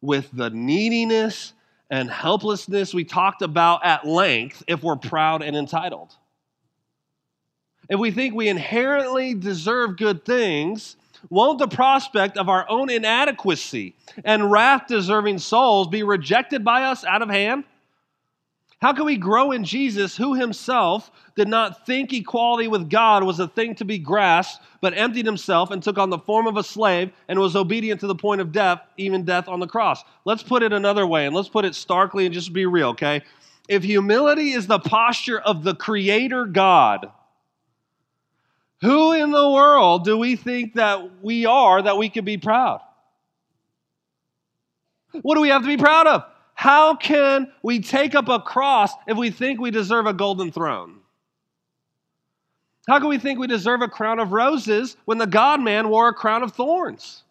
with 0.00 0.30
the 0.32 0.50
neediness 0.50 1.54
and 1.90 2.10
helplessness 2.10 2.92
we 2.92 3.04
talked 3.04 3.42
about 3.42 3.84
at 3.84 4.06
length 4.06 4.62
if 4.66 4.82
we're 4.82 4.96
proud 4.96 5.42
and 5.42 5.56
entitled. 5.56 6.14
If 7.88 7.98
we 7.98 8.10
think 8.10 8.34
we 8.34 8.48
inherently 8.48 9.34
deserve 9.34 9.96
good 9.96 10.24
things, 10.24 10.96
won't 11.30 11.58
the 11.58 11.68
prospect 11.68 12.36
of 12.36 12.48
our 12.48 12.68
own 12.68 12.90
inadequacy 12.90 13.94
and 14.24 14.50
wrath 14.50 14.86
deserving 14.86 15.38
souls 15.38 15.88
be 15.88 16.02
rejected 16.02 16.64
by 16.64 16.84
us 16.84 17.04
out 17.04 17.22
of 17.22 17.28
hand? 17.28 17.64
How 18.80 18.92
can 18.92 19.06
we 19.06 19.16
grow 19.16 19.50
in 19.50 19.64
Jesus, 19.64 20.16
who 20.16 20.34
himself 20.34 21.10
did 21.34 21.48
not 21.48 21.84
think 21.84 22.12
equality 22.12 22.68
with 22.68 22.88
God 22.88 23.24
was 23.24 23.40
a 23.40 23.48
thing 23.48 23.74
to 23.76 23.84
be 23.84 23.98
grasped, 23.98 24.62
but 24.80 24.96
emptied 24.96 25.26
himself 25.26 25.72
and 25.72 25.82
took 25.82 25.98
on 25.98 26.10
the 26.10 26.18
form 26.18 26.46
of 26.46 26.56
a 26.56 26.62
slave 26.62 27.10
and 27.26 27.40
was 27.40 27.56
obedient 27.56 28.00
to 28.00 28.06
the 28.06 28.14
point 28.14 28.40
of 28.40 28.52
death, 28.52 28.80
even 28.96 29.24
death 29.24 29.48
on 29.48 29.58
the 29.58 29.66
cross? 29.66 30.04
Let's 30.24 30.44
put 30.44 30.62
it 30.62 30.72
another 30.72 31.04
way, 31.08 31.26
and 31.26 31.34
let's 31.34 31.48
put 31.48 31.64
it 31.64 31.74
starkly 31.74 32.24
and 32.24 32.32
just 32.32 32.52
be 32.52 32.66
real, 32.66 32.90
okay? 32.90 33.22
If 33.68 33.82
humility 33.82 34.52
is 34.52 34.68
the 34.68 34.78
posture 34.78 35.40
of 35.40 35.64
the 35.64 35.74
Creator 35.74 36.46
God, 36.46 37.10
who 38.80 39.12
in 39.12 39.30
the 39.30 39.50
world 39.50 40.04
do 40.04 40.16
we 40.16 40.36
think 40.36 40.74
that 40.74 41.22
we 41.22 41.46
are 41.46 41.82
that 41.82 41.96
we 41.96 42.08
can 42.08 42.24
be 42.24 42.36
proud? 42.36 42.80
What 45.22 45.34
do 45.34 45.40
we 45.40 45.48
have 45.48 45.62
to 45.62 45.68
be 45.68 45.76
proud 45.76 46.06
of? 46.06 46.24
How 46.54 46.94
can 46.94 47.52
we 47.62 47.80
take 47.80 48.14
up 48.14 48.28
a 48.28 48.40
cross 48.40 48.92
if 49.06 49.16
we 49.16 49.30
think 49.30 49.60
we 49.60 49.70
deserve 49.70 50.06
a 50.06 50.12
golden 50.12 50.52
throne? 50.52 51.00
How 52.88 52.98
can 52.98 53.08
we 53.08 53.18
think 53.18 53.38
we 53.38 53.46
deserve 53.46 53.82
a 53.82 53.88
crown 53.88 54.18
of 54.18 54.32
roses 54.32 54.96
when 55.04 55.18
the 55.18 55.26
God 55.26 55.60
man 55.60 55.88
wore 55.88 56.08
a 56.08 56.14
crown 56.14 56.42
of 56.42 56.52
thorns? 56.52 57.22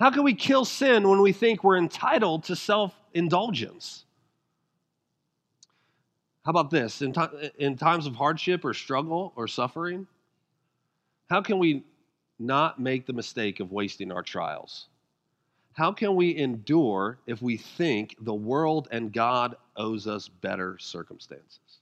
How 0.00 0.10
can 0.10 0.22
we 0.22 0.34
kill 0.34 0.64
sin 0.64 1.08
when 1.08 1.20
we 1.20 1.32
think 1.32 1.62
we're 1.62 1.76
entitled 1.76 2.44
to 2.44 2.56
self 2.56 2.94
indulgence? 3.14 4.04
How 6.44 6.50
about 6.50 6.70
this? 6.70 7.02
In, 7.02 7.14
in 7.58 7.76
times 7.76 8.06
of 8.06 8.16
hardship 8.16 8.64
or 8.64 8.74
struggle 8.74 9.32
or 9.36 9.46
suffering, 9.46 10.06
how 11.30 11.40
can 11.40 11.58
we 11.58 11.84
not 12.38 12.80
make 12.80 13.06
the 13.06 13.12
mistake 13.12 13.60
of 13.60 13.70
wasting 13.70 14.10
our 14.10 14.22
trials? 14.22 14.88
How 15.74 15.92
can 15.92 16.16
we 16.16 16.36
endure 16.36 17.18
if 17.26 17.40
we 17.40 17.56
think 17.56 18.16
the 18.20 18.34
world 18.34 18.88
and 18.90 19.12
God 19.12 19.56
owes 19.76 20.06
us 20.06 20.28
better 20.28 20.76
circumstances? 20.78 21.78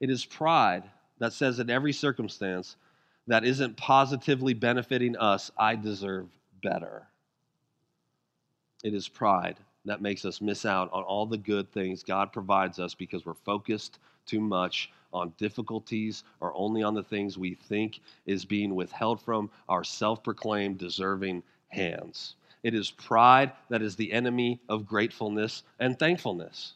It 0.00 0.08
is 0.08 0.24
pride 0.24 0.84
that 1.18 1.32
says 1.32 1.58
in 1.58 1.68
every 1.68 1.92
circumstance 1.92 2.76
that 3.26 3.44
isn't 3.44 3.76
positively 3.76 4.54
benefiting 4.54 5.16
us, 5.16 5.50
I 5.58 5.74
deserve 5.74 6.28
better. 6.62 7.08
It 8.84 8.94
is 8.94 9.08
pride 9.08 9.56
that 9.86 10.02
makes 10.02 10.24
us 10.24 10.40
miss 10.40 10.66
out 10.66 10.92
on 10.92 11.02
all 11.04 11.26
the 11.26 11.38
good 11.38 11.70
things 11.72 12.02
God 12.02 12.32
provides 12.32 12.78
us 12.78 12.94
because 12.94 13.24
we're 13.24 13.34
focused 13.34 13.98
too 14.26 14.40
much 14.40 14.90
on 15.12 15.32
difficulties 15.38 16.24
or 16.40 16.52
only 16.54 16.82
on 16.82 16.94
the 16.94 17.02
things 17.02 17.38
we 17.38 17.54
think 17.54 18.00
is 18.26 18.44
being 18.44 18.74
withheld 18.74 19.20
from 19.20 19.50
our 19.68 19.84
self 19.84 20.22
proclaimed 20.22 20.78
deserving 20.78 21.42
hands. 21.68 22.34
It 22.62 22.74
is 22.74 22.90
pride 22.90 23.52
that 23.68 23.82
is 23.82 23.96
the 23.96 24.12
enemy 24.12 24.60
of 24.68 24.86
gratefulness 24.86 25.62
and 25.78 25.98
thankfulness. 25.98 26.74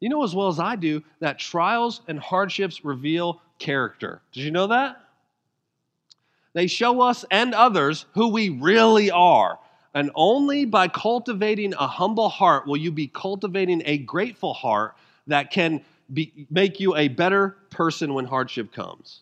You 0.00 0.08
know 0.08 0.24
as 0.24 0.34
well 0.34 0.48
as 0.48 0.58
I 0.58 0.76
do 0.76 1.02
that 1.20 1.38
trials 1.38 2.02
and 2.08 2.18
hardships 2.18 2.84
reveal 2.84 3.40
character. 3.58 4.20
Did 4.32 4.42
you 4.42 4.50
know 4.50 4.66
that? 4.66 4.96
They 6.54 6.66
show 6.66 7.00
us 7.00 7.24
and 7.30 7.54
others 7.54 8.04
who 8.14 8.28
we 8.28 8.50
really 8.50 9.10
are. 9.10 9.58
And 9.94 10.10
only 10.14 10.64
by 10.64 10.88
cultivating 10.88 11.74
a 11.74 11.86
humble 11.86 12.28
heart 12.28 12.66
will 12.66 12.76
you 12.76 12.90
be 12.90 13.08
cultivating 13.08 13.82
a 13.84 13.98
grateful 13.98 14.54
heart 14.54 14.96
that 15.26 15.50
can 15.50 15.84
be, 16.12 16.46
make 16.50 16.80
you 16.80 16.96
a 16.96 17.08
better 17.08 17.56
person 17.70 18.14
when 18.14 18.24
hardship 18.24 18.72
comes. 18.72 19.20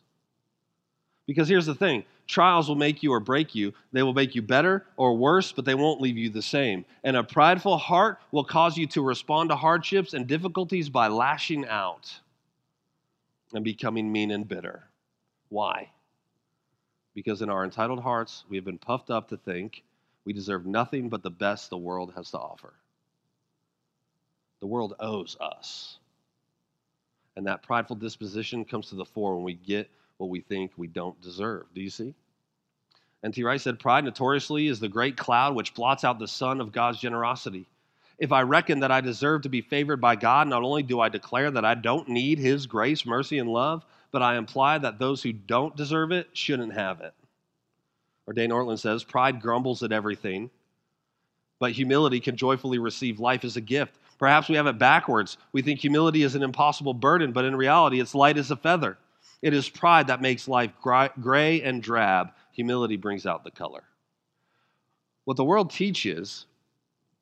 Because 1.27 1.49
here's 1.49 1.67
the 1.67 1.75
thing 1.75 2.05
trials 2.27 2.69
will 2.69 2.77
make 2.77 3.03
you 3.03 3.13
or 3.13 3.21
break 3.21 3.55
you. 3.55 3.73
They 3.93 4.05
will 4.05 4.15
make 4.15 4.37
you 4.37 4.43
better 4.43 4.87
or 4.97 5.17
worse, 5.17 5.51
but 5.51 5.65
they 5.65 5.75
won't 5.75 6.01
leave 6.01 6.17
you 6.17 6.31
the 6.31 6.43
same. 6.43 6.85
And 7.03 7.17
a 7.17 7.25
prideful 7.25 7.77
heart 7.77 8.19
will 8.31 8.45
cause 8.45 8.77
you 8.77 8.87
to 8.89 9.03
respond 9.03 9.51
to 9.51 9.57
hardships 9.57 10.15
and 10.15 10.27
difficulties 10.27 10.89
by 10.89 11.09
lashing 11.09 11.67
out 11.67 12.21
and 13.53 13.65
becoming 13.65 14.11
mean 14.13 14.31
and 14.31 14.47
bitter. 14.47 14.85
Why? 15.49 15.91
Because 17.15 17.43
in 17.43 17.51
our 17.51 17.65
entitled 17.65 18.01
hearts, 18.01 18.45
we 18.49 18.57
have 18.57 18.65
been 18.65 18.79
puffed 18.79 19.11
up 19.11 19.29
to 19.31 19.37
think 19.37 19.83
we 20.25 20.33
deserve 20.33 20.67
nothing 20.67 21.09
but 21.09 21.23
the 21.23 21.31
best 21.31 21.71
the 21.71 21.79
world 21.79 22.13
has 22.17 22.31
to 22.31 22.39
offer. 22.39 22.73
The 24.61 24.67
world 24.67 24.95
owes 25.01 25.37
us. 25.41 25.99
And 27.37 27.47
that 27.47 27.63
prideful 27.63 27.97
disposition 27.97 28.65
comes 28.65 28.91
to 28.91 28.97
the 28.97 29.05
fore 29.05 29.37
when 29.37 29.45
we 29.45 29.55
get 29.55 29.91
what 30.19 30.31
we 30.31 30.41
think 30.41 30.73
we 30.77 30.87
don't 30.87 31.21
deserve. 31.23 31.67
Do 31.75 31.81
you 31.81 31.91
see? 31.91 32.15
N.T. 33.23 33.43
Wright 33.43 33.61
said, 33.61 33.79
Pride 33.79 34.05
notoriously 34.05 34.67
is 34.67 34.81
the 34.81 34.89
great 34.89 35.17
cloud 35.17 35.55
which 35.55 35.75
blots 35.75 36.05
out 36.05 36.19
the 36.19 36.29
sun 36.29 36.61
of 36.61 36.73
God's 36.73 36.99
generosity. 36.99 37.67
If 38.19 38.33
I 38.33 38.43
reckon 38.43 38.81
that 38.81 38.91
I 38.91 39.01
deserve 39.01 39.43
to 39.43 39.49
be 39.49 39.63
favored 39.63 40.01
by 40.01 40.17
God, 40.17 40.49
not 40.49 40.63
only 40.63 40.83
do 40.83 41.01
I 41.01 41.09
declare 41.09 41.51
that 41.51 41.65
I 41.65 41.75
don't 41.75 42.09
need 42.09 42.39
His 42.39 42.67
grace, 42.67 43.07
mercy, 43.07 43.39
and 43.39 43.49
love, 43.49 43.85
but 44.11 44.23
I 44.23 44.37
imply 44.37 44.79
that 44.79 44.99
those 44.99 45.23
who 45.23 45.33
don't 45.33 45.77
deserve 45.77 46.13
it 46.13 46.29
shouldn't 46.35 46.75
have 46.75 47.01
it. 47.01 47.15
Or 48.31 48.33
Dane 48.33 48.51
Ortlund 48.51 48.79
says, 48.79 49.03
Pride 49.03 49.41
grumbles 49.41 49.83
at 49.83 49.91
everything, 49.91 50.51
but 51.59 51.73
humility 51.73 52.21
can 52.21 52.37
joyfully 52.37 52.79
receive 52.79 53.19
life 53.19 53.45
as 53.45 53.57
a 53.57 53.61
gift. 53.61 53.99
Perhaps 54.21 54.49
we 54.49 54.55
have 54.55 54.69
it 54.69 54.79
backwards. 54.79 55.37
We 55.51 55.63
think 55.63 55.81
humility 55.81 56.23
is 56.23 56.37
an 56.37 56.45
impossible 56.45 56.95
burden, 56.95 57.33
but 57.33 57.45
in 57.45 57.57
reality, 57.57 57.99
it's 57.99 58.15
light 58.15 58.39
as 58.39 58.53
a 58.53 58.57
feather. 58.57 58.99
It 59.43 59.53
is 59.53 59.69
pride 59.69 60.07
that 60.07 60.23
makes 60.23 60.47
life 60.47 60.71
gray 60.81 61.61
and 61.63 61.83
drab. 61.83 62.29
Humility 62.53 62.97
brings 62.97 63.27
out 63.27 63.43
the 63.43 63.51
color. 63.51 63.83
What 65.25 65.37
the 65.37 65.45
world 65.45 65.73
teaches 65.73 66.47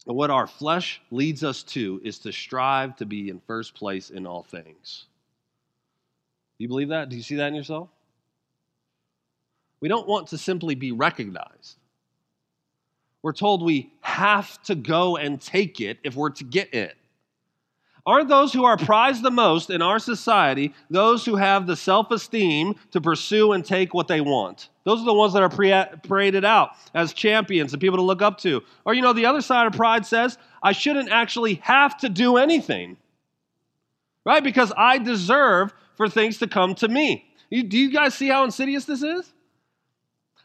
and 0.07 0.15
what 0.15 0.31
our 0.31 0.47
flesh 0.47 1.01
leads 1.11 1.43
us 1.43 1.63
to 1.63 2.03
is 2.05 2.19
to 2.19 2.33
strive 2.33 2.97
to 2.97 3.07
be 3.07 3.31
in 3.31 3.41
first 3.47 3.75
place 3.75 4.11
in 4.11 4.27
all 4.27 4.43
things. 4.43 5.07
Do 6.59 6.65
you 6.65 6.69
believe 6.69 6.91
that? 6.91 7.09
Do 7.09 7.17
you 7.17 7.23
see 7.23 7.37
that 7.37 7.49
in 7.49 7.55
yourself? 7.55 7.89
We 9.81 9.89
don't 9.89 10.09
want 10.09 10.29
to 10.29 10.39
simply 10.39 10.75
be 10.75 10.93
recognized. 10.93 11.77
We're 13.23 13.33
told 13.33 13.63
we 13.63 13.93
have 14.01 14.61
to 14.65 14.75
go 14.75 15.17
and 15.17 15.41
take 15.41 15.81
it 15.81 15.99
if 16.05 16.15
we're 16.15 16.31
to 16.31 16.45
get 16.45 16.73
it. 16.73 16.97
Aren't 18.07 18.29
those 18.29 18.55
who 18.55 18.65
are 18.65 18.79
prized 18.79 19.23
the 19.23 19.31
most 19.31 19.69
in 19.69 19.83
our 19.83 19.99
society 19.99 20.73
those 20.89 21.27
who 21.27 21.37
have 21.37 21.67
the 21.67 21.77
self 21.77 22.11
esteem 22.11 22.75
to 22.93 23.03
pursue 23.03 23.53
and 23.53 23.63
take 23.63 23.93
what 23.93 24.09
they 24.09 24.23
want? 24.23 24.71
Those 24.85 25.03
are 25.03 25.05
the 25.05 25.13
ones 25.13 25.35
that 25.35 25.43
are 25.43 25.97
paraded 25.99 26.43
out 26.43 26.71
as 26.95 27.13
champions 27.13 27.75
and 27.75 27.81
people 27.83 27.99
to 27.99 28.03
look 28.03 28.23
up 28.23 28.39
to. 28.39 28.63
Or, 28.87 28.95
you 28.95 29.03
know, 29.03 29.13
the 29.13 29.27
other 29.27 29.43
side 29.43 29.67
of 29.67 29.75
pride 29.75 30.07
says, 30.07 30.39
I 30.63 30.73
shouldn't 30.73 31.11
actually 31.11 31.57
have 31.57 31.99
to 31.99 32.09
do 32.09 32.39
anything, 32.39 32.97
right? 34.25 34.43
Because 34.43 34.73
I 34.75 34.97
deserve 34.97 35.75
for 35.99 36.09
things 36.09 36.39
to 36.39 36.47
come 36.47 36.75
to 36.77 36.89
me. 36.89 37.27
Do 37.51 37.77
you 37.77 37.93
guys 37.93 38.15
see 38.15 38.29
how 38.29 38.45
insidious 38.45 38.87
this 38.87 39.03
is? 39.03 39.35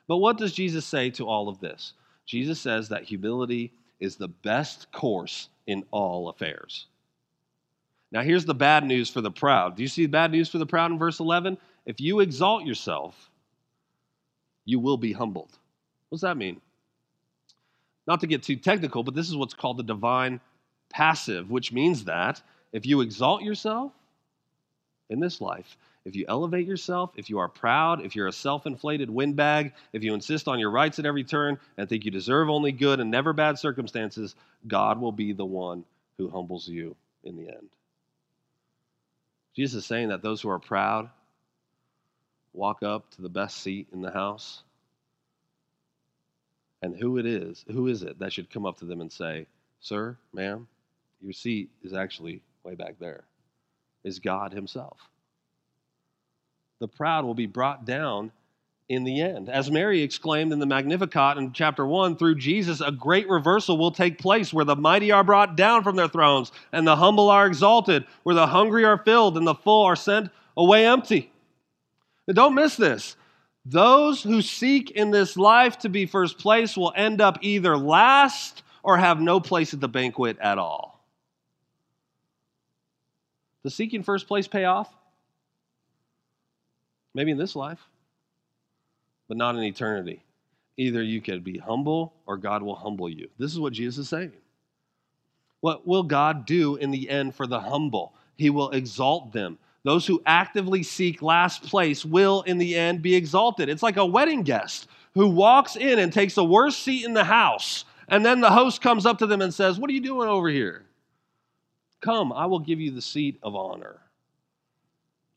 But 0.08 0.18
what 0.18 0.38
does 0.38 0.54
Jesus 0.54 0.86
say 0.86 1.10
to 1.12 1.28
all 1.28 1.50
of 1.50 1.60
this? 1.60 1.94
Jesus 2.26 2.60
says 2.60 2.90
that 2.90 3.04
humility 3.04 3.72
is 4.00 4.16
the 4.16 4.28
best 4.28 4.92
course 4.92 5.50
in 5.68 5.86
all 5.92 6.30
affairs. 6.30 6.88
Now, 8.12 8.22
here's 8.22 8.46
the 8.46 8.54
bad 8.54 8.86
news 8.86 9.10
for 9.10 9.22
the 9.22 9.32
proud. 9.32 9.76
Do 9.76 9.82
you 9.82 9.88
see 9.88 10.04
the 10.04 10.12
bad 10.12 10.32
news 10.32 10.50
for 10.50 10.60
the 10.60 10.66
proud 10.66 10.92
in 10.92 11.00
verse 11.00 11.20
11? 11.20 11.58
If 11.86 12.00
you 12.00 12.20
exalt 12.20 12.66
yourself, 12.66 13.32
you 14.66 14.80
will 14.80 14.98
be 14.98 15.14
humbled. 15.14 15.58
What 16.10 16.18
does 16.18 16.22
that 16.22 16.38
mean? 16.38 16.62
Not 18.06 18.20
to 18.22 18.28
get 18.28 18.44
too 18.44 18.56
technical, 18.56 19.04
but 19.04 19.16
this 19.16 19.30
is 19.30 19.36
what's 19.36 19.54
called 19.54 19.78
the 19.78 19.84
divine 19.84 20.40
passive, 20.90 21.50
which 21.50 21.72
means 21.72 22.04
that 22.06 22.42
if 22.72 22.86
you 22.86 23.02
exalt 23.02 23.42
yourself 23.42 23.92
in 25.10 25.20
this 25.20 25.42
life, 25.42 25.78
if 26.06 26.16
you 26.16 26.26
elevate 26.28 26.68
yourself, 26.68 27.14
if 27.16 27.30
you 27.30 27.40
are 27.40 27.48
proud, 27.48 28.06
if 28.06 28.16
you're 28.16 28.28
a 28.28 28.34
self 28.34 28.66
inflated 28.66 29.10
windbag, 29.10 29.74
if 29.94 30.04
you 30.04 30.14
insist 30.14 30.48
on 30.48 30.60
your 30.60 30.70
rights 30.70 31.00
at 31.00 31.06
every 31.06 31.24
turn 31.24 31.58
and 31.78 31.88
think 31.88 32.04
you 32.04 32.12
deserve 32.12 32.50
only 32.50 32.74
good 32.74 33.00
and 33.00 33.10
never 33.10 33.32
bad 33.32 33.58
circumstances, 33.58 34.36
God 34.68 35.00
will 35.00 35.14
be 35.14 35.32
the 35.32 35.46
one 35.46 35.86
who 36.18 36.30
humbles 36.30 36.68
you 36.68 36.96
in 37.24 37.38
the 37.38 37.48
end. 37.48 37.70
Jesus 39.56 39.84
is 39.84 39.86
saying 39.86 40.10
that 40.10 40.22
those 40.22 40.42
who 40.42 40.50
are 40.50 40.60
proud 40.60 41.10
walk 42.52 42.84
up 42.84 43.10
to 43.12 43.22
the 43.22 43.30
best 43.30 43.58
seat 43.58 43.88
in 43.94 44.02
the 44.02 44.12
house. 44.12 44.62
And 46.82 46.96
who 46.96 47.18
it 47.18 47.26
is, 47.26 47.64
who 47.72 47.88
is 47.88 48.04
it 48.04 48.20
that 48.20 48.34
should 48.34 48.50
come 48.50 48.66
up 48.66 48.80
to 48.80 48.86
them 48.86 49.00
and 49.00 49.12
say, 49.12 49.48
Sir, 49.80 50.18
ma'am, 50.34 50.68
your 51.22 51.32
seat 51.32 51.70
is 51.82 51.94
actually 51.94 52.42
way 52.64 52.76
back 52.76 53.00
there, 53.00 53.24
is 54.04 54.20
God 54.20 54.52
Himself. 54.52 54.98
The 56.84 56.90
proud 56.90 57.24
will 57.24 57.34
be 57.34 57.46
brought 57.46 57.86
down 57.86 58.34
in 58.90 59.06
the 59.06 59.22
end. 59.22 59.48
As 59.48 59.72
Mary 59.72 60.02
exclaimed 60.02 60.52
in 60.52 60.60
the 60.60 60.66
Magnificat 60.66 61.38
in 61.38 61.54
chapter 61.54 61.88
1, 61.88 62.18
through 62.18 62.36
Jesus, 62.36 62.82
a 62.82 62.92
great 62.92 63.30
reversal 63.30 63.78
will 63.78 63.94
take 63.94 64.18
place 64.18 64.52
where 64.52 64.66
the 64.66 64.76
mighty 64.76 65.10
are 65.10 65.24
brought 65.24 65.56
down 65.56 65.82
from 65.84 65.96
their 65.96 66.10
thrones 66.10 66.52
and 66.74 66.86
the 66.86 66.98
humble 66.98 67.30
are 67.30 67.48
exalted, 67.48 68.04
where 68.24 68.36
the 68.36 68.48
hungry 68.48 68.84
are 68.84 68.98
filled 68.98 69.38
and 69.38 69.48
the 69.48 69.56
full 69.56 69.86
are 69.86 69.96
sent 69.96 70.30
away 70.58 70.86
empty. 70.86 71.32
And 72.28 72.36
don't 72.36 72.54
miss 72.54 72.76
this. 72.76 73.16
Those 73.66 74.22
who 74.22 74.42
seek 74.42 74.92
in 74.92 75.10
this 75.10 75.38
life 75.38 75.78
to 75.80 75.90
be 75.90 76.06
first 76.06 76.38
place 76.38 76.76
will 76.76 76.92
end 76.98 77.22
up 77.22 77.38
either 77.40 77.78
last 77.78 78.62
or 78.84 78.98
have 78.98 79.22
no 79.22 79.40
place 79.40 79.74
at 79.74 79.80
the 79.80 79.88
banquet 79.88 80.38
at 80.40 80.58
all. 80.58 81.02
Does 83.64 83.74
seeking 83.74 84.04
first 84.04 84.28
place 84.28 84.50
pay 84.50 84.66
off? 84.66 84.94
Maybe 87.14 87.32
in 87.32 87.38
this 87.38 87.56
life 87.56 87.80
but 89.28 89.38
not 89.38 89.56
in 89.56 89.64
eternity. 89.64 90.24
Either 90.78 91.02
you 91.02 91.22
can 91.22 91.42
be 91.42 91.58
humble 91.58 92.14
or 92.26 92.38
God 92.38 92.64
will 92.64 92.76
humble 92.76 93.10
you. 93.10 93.30
This 93.38 93.52
is 93.52 93.60
what 93.60 93.74
Jesus 93.74 94.04
is 94.04 94.10
saying. 94.10 94.32
What 95.62 95.88
will 95.88 96.04
God 96.04 96.46
do 96.46 96.76
in 96.76 96.92
the 96.92 97.10
end 97.10 97.36
for 97.36 97.48
the 97.48 97.60
humble? 97.60 98.14
He 98.36 98.50
will 98.50 98.70
exalt 98.72 99.32
them. 99.32 99.58
Those 99.84 100.06
who 100.06 100.22
actively 100.26 100.84
seek 100.84 101.22
last 101.22 101.64
place 101.64 102.06
will, 102.06 102.42
in 102.44 102.58
the 102.58 102.76
end, 102.76 103.02
be 103.02 103.16
exalted. 103.16 103.70
It's 103.70 103.84
like 103.84 103.98
a 103.98 104.06
wedding 104.06 104.44
guest 104.44 104.88
who 105.14 105.30
walks 105.30 105.76
in 105.76 106.00
and 106.00 106.12
takes 106.12 106.36
the 106.36 106.46
worst 106.46 106.84
seat 106.84 107.06
in 107.06 107.14
the 107.14 107.24
house, 107.24 107.86
and 108.08 108.26
then 108.26 108.40
the 108.40 108.50
host 108.52 108.82
comes 108.82 109.06
up 109.06 109.20
to 109.20 109.28
them 109.28 109.42
and 109.42 109.54
says, 109.54 109.80
What 109.80 109.90
are 109.90 109.94
you 109.94 110.02
doing 110.02 110.30
over 110.30 110.50
here? 110.50 110.86
Come, 112.02 112.32
I 112.32 112.46
will 112.46 112.60
give 112.60 112.80
you 112.80 112.92
the 112.92 113.02
seat 113.02 113.40
of 113.44 113.56
honor. 113.56 114.00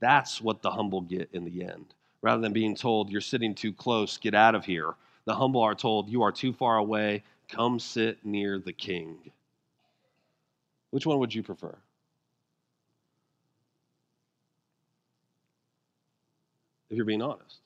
That's 0.00 0.40
what 0.40 0.62
the 0.62 0.70
humble 0.70 1.00
get 1.00 1.30
in 1.32 1.44
the 1.44 1.64
end 1.64 1.94
rather 2.26 2.42
than 2.42 2.52
being 2.52 2.74
told, 2.74 3.08
You're 3.08 3.20
sitting 3.20 3.54
too 3.54 3.72
close, 3.72 4.16
get 4.18 4.34
out 4.34 4.56
of 4.56 4.64
here. 4.64 4.94
The 5.26 5.34
humble 5.34 5.62
are 5.62 5.76
told, 5.76 6.08
You 6.10 6.22
are 6.22 6.32
too 6.32 6.52
far 6.52 6.76
away, 6.76 7.22
come 7.48 7.78
sit 7.78 8.24
near 8.24 8.58
the 8.58 8.72
king. 8.72 9.30
Which 10.90 11.06
one 11.06 11.20
would 11.20 11.32
you 11.32 11.44
prefer? 11.44 11.76
If 16.90 16.96
you're 16.96 17.06
being 17.06 17.22
honest. 17.22 17.60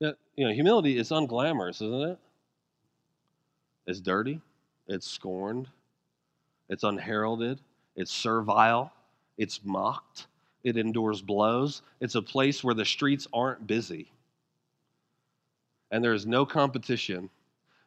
You 0.00 0.46
know, 0.46 0.52
humility 0.54 0.96
is 0.96 1.10
unglamorous, 1.10 1.82
isn't 1.82 2.10
it? 2.12 2.18
It's 3.86 4.00
dirty, 4.00 4.40
it's 4.86 5.06
scorned, 5.06 5.68
it's 6.70 6.84
unheralded, 6.84 7.60
it's 7.96 8.10
servile, 8.10 8.92
it's 9.36 9.60
mocked, 9.62 10.26
it 10.64 10.76
endures 10.76 11.22
blows. 11.22 11.82
It's 12.00 12.14
a 12.14 12.22
place 12.22 12.62
where 12.62 12.74
the 12.74 12.84
streets 12.84 13.26
aren't 13.32 13.66
busy. 13.66 14.10
And 15.90 16.04
there 16.04 16.14
is 16.14 16.26
no 16.26 16.46
competition 16.46 17.30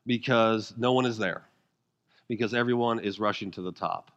because 0.06 0.74
no 0.78 0.92
one 0.92 1.06
is 1.06 1.18
there, 1.18 1.44
because 2.28 2.54
everyone 2.54 3.00
is 3.00 3.20
rushing 3.20 3.52
to 3.52 3.62
the 3.62 3.72
top. 3.72 4.12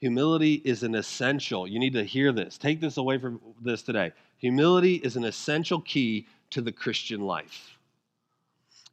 Humility 0.00 0.54
is 0.64 0.82
an 0.82 0.94
essential. 0.94 1.66
You 1.66 1.78
need 1.78 1.92
to 1.94 2.04
hear 2.04 2.32
this. 2.32 2.56
Take 2.56 2.80
this 2.80 2.96
away 2.96 3.18
from 3.18 3.40
this 3.60 3.82
today. 3.82 4.12
Humility 4.38 4.94
is 4.94 5.16
an 5.16 5.24
essential 5.24 5.80
key 5.80 6.26
to 6.50 6.60
the 6.60 6.72
Christian 6.72 7.20
life. 7.20 7.76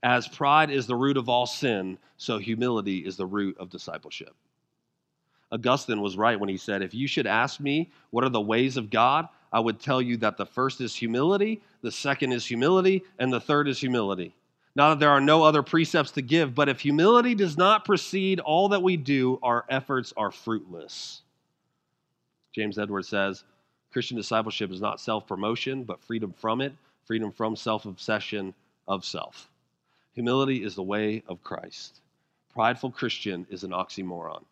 As 0.01 0.28
pride 0.28 0.72
is 0.72 0.88
the 0.88 0.95
root 0.95 1.18
of 1.18 1.30
all 1.30 1.45
sin, 1.45 1.97
so 2.18 2.38
humility 2.38 2.99
is 2.99 3.18
the 3.18 3.26
root 3.26 3.58
of 3.60 3.70
discipleship. 3.70 4.36
Augustine 5.51 6.01
was 6.01 6.17
right 6.17 6.39
when 6.39 6.49
he 6.49 6.57
said, 6.57 6.81
If 6.81 6.93
you 6.93 7.07
should 7.07 7.27
ask 7.27 7.59
me 7.59 7.91
what 8.09 8.23
are 8.23 8.29
the 8.29 8.41
ways 8.41 8.77
of 8.77 8.89
God, 8.89 9.27
I 9.53 9.59
would 9.59 9.79
tell 9.79 10.01
you 10.01 10.17
that 10.17 10.37
the 10.37 10.45
first 10.45 10.81
is 10.81 10.95
humility, 10.95 11.61
the 11.81 11.91
second 11.91 12.33
is 12.33 12.45
humility, 12.45 13.03
and 13.19 13.31
the 13.31 13.39
third 13.39 13.67
is 13.67 13.79
humility. 13.79 14.35
Not 14.75 14.89
that 14.89 14.99
there 14.99 15.11
are 15.11 15.21
no 15.21 15.43
other 15.43 15.63
precepts 15.63 16.11
to 16.11 16.21
give, 16.21 16.53
but 16.53 16.67
if 16.67 16.81
humility 16.81 17.35
does 17.35 17.57
not 17.57 17.85
precede 17.85 18.41
all 18.41 18.69
that 18.69 18.83
we 18.83 18.97
do, 18.97 19.39
our 19.41 19.65
efforts 19.69 20.13
are 20.17 20.31
fruitless. 20.31 21.21
James 22.53 22.77
Edwards 22.77 23.07
says, 23.07 23.45
Christian 23.93 24.17
discipleship 24.17 24.71
is 24.71 24.81
not 24.81 24.99
self 24.99 25.25
promotion, 25.25 25.85
but 25.85 26.01
freedom 26.01 26.33
from 26.33 26.59
it, 26.59 26.73
freedom 27.05 27.31
from 27.31 27.55
self 27.55 27.85
obsession 27.85 28.53
of 28.87 29.05
self. 29.05 29.49
Humility 30.13 30.63
is 30.63 30.75
the 30.75 30.83
way 30.83 31.23
of 31.27 31.43
Christ. 31.43 32.01
Prideful 32.53 32.91
Christian 32.91 33.47
is 33.49 33.63
an 33.63 33.71
oxymoron. 33.71 34.43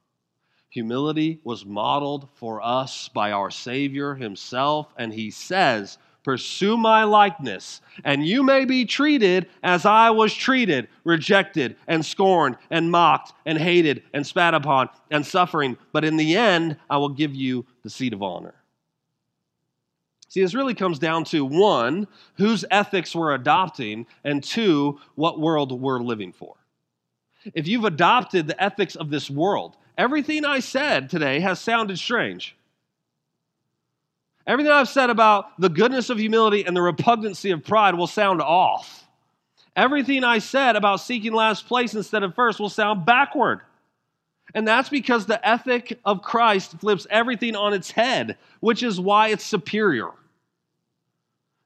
Humility 0.73 1.39
was 1.43 1.67
modeled 1.67 2.27
for 2.33 2.59
us 2.59 3.07
by 3.07 3.31
our 3.31 3.51
Savior 3.51 4.15
Himself, 4.15 4.91
and 4.97 5.13
He 5.13 5.29
says, 5.29 5.99
Pursue 6.23 6.77
my 6.77 7.03
likeness, 7.03 7.79
and 8.03 8.25
you 8.25 8.41
may 8.41 8.65
be 8.65 8.83
treated 8.83 9.47
as 9.61 9.85
I 9.85 10.09
was 10.09 10.33
treated, 10.33 10.87
rejected 11.03 11.75
and 11.87 12.03
scorned 12.03 12.57
and 12.71 12.89
mocked 12.89 13.33
and 13.45 13.59
hated 13.59 14.01
and 14.13 14.25
spat 14.25 14.55
upon 14.55 14.89
and 15.11 15.23
suffering. 15.23 15.77
But 15.91 16.05
in 16.05 16.17
the 16.17 16.35
end, 16.35 16.77
I 16.89 16.97
will 16.97 17.09
give 17.09 17.35
you 17.35 17.67
the 17.83 17.91
seat 17.91 18.13
of 18.13 18.23
honor. 18.23 18.55
See, 20.27 20.41
this 20.41 20.55
really 20.55 20.73
comes 20.73 20.97
down 20.97 21.25
to 21.25 21.45
one, 21.45 22.07
whose 22.37 22.65
ethics 22.71 23.15
we're 23.15 23.35
adopting, 23.35 24.07
and 24.23 24.43
two, 24.43 24.99
what 25.13 25.39
world 25.39 25.71
we're 25.79 25.99
living 25.99 26.33
for. 26.33 26.55
If 27.53 27.67
you've 27.67 27.85
adopted 27.85 28.47
the 28.47 28.63
ethics 28.63 28.95
of 28.95 29.11
this 29.11 29.29
world, 29.29 29.77
everything 29.97 30.45
I 30.45 30.59
said 30.59 31.09
today 31.09 31.39
has 31.39 31.59
sounded 31.59 31.97
strange. 31.97 32.55
Everything 34.45 34.71
I've 34.71 34.89
said 34.89 35.09
about 35.09 35.59
the 35.59 35.69
goodness 35.69 36.09
of 36.09 36.17
humility 36.17 36.65
and 36.65 36.75
the 36.75 36.81
repugnancy 36.81 37.51
of 37.51 37.63
pride 37.63 37.95
will 37.95 38.07
sound 38.07 38.41
off. 38.41 39.07
Everything 39.75 40.23
I 40.23 40.39
said 40.39 40.75
about 40.75 40.99
seeking 40.99 41.33
last 41.33 41.67
place 41.67 41.93
instead 41.93 42.23
of 42.23 42.35
first 42.35 42.59
will 42.59 42.69
sound 42.69 43.05
backward. 43.05 43.61
And 44.53 44.67
that's 44.67 44.89
because 44.89 45.25
the 45.25 45.45
ethic 45.47 45.99
of 46.05 46.21
Christ 46.21 46.77
flips 46.79 47.07
everything 47.09 47.55
on 47.55 47.73
its 47.73 47.89
head, 47.89 48.37
which 48.59 48.83
is 48.83 48.99
why 48.99 49.29
it's 49.29 49.43
superior. 49.45 50.09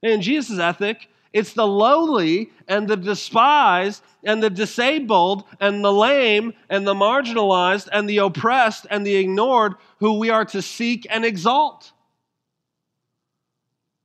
In 0.02 0.22
Jesus' 0.22 0.58
ethic, 0.58 1.08
it's 1.32 1.52
the 1.52 1.66
lowly 1.66 2.50
and 2.66 2.88
the 2.88 2.96
despised 2.96 4.02
and 4.24 4.42
the 4.42 4.50
disabled 4.50 5.44
and 5.60 5.84
the 5.84 5.92
lame 5.92 6.54
and 6.70 6.86
the 6.86 6.94
marginalized 6.94 7.88
and 7.92 8.08
the 8.08 8.18
oppressed 8.18 8.86
and 8.90 9.06
the 9.06 9.16
ignored 9.16 9.74
who 9.98 10.18
we 10.18 10.30
are 10.30 10.44
to 10.46 10.62
seek 10.62 11.06
and 11.10 11.24
exalt. 11.24 11.92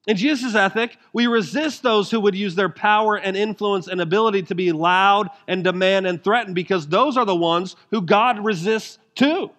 In 0.05 0.17
Jesus' 0.17 0.53
ethic, 0.53 0.97
we 1.13 1.27
resist 1.27 1.81
those 1.81 2.11
who 2.11 2.19
would 2.19 2.35
use 2.35 2.55
their 2.55 2.69
power 2.69 3.15
and 3.15 3.37
influence 3.37 3.87
and 3.87 4.01
ability 4.01 4.43
to 4.43 4.55
be 4.55 4.73
loud 4.73 5.29
and 5.47 5.63
demand 5.63 6.07
and 6.07 6.21
threaten 6.21 6.53
because 6.53 6.87
those 6.87 7.15
are 7.15 7.25
the 7.25 7.35
ones 7.35 7.77
who 7.89 8.01
God 8.01 8.43
resists 8.43 8.97
too. 9.15 9.49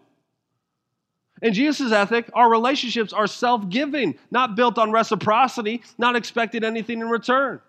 In 1.42 1.52
Jesus' 1.52 1.92
ethic, 1.92 2.30
our 2.34 2.50
relationships 2.50 3.12
are 3.12 3.26
self 3.26 3.68
giving, 3.68 4.18
not 4.30 4.56
built 4.56 4.78
on 4.78 4.92
reciprocity, 4.92 5.82
not 5.98 6.16
expecting 6.16 6.64
anything 6.64 7.00
in 7.00 7.08
return. 7.08 7.60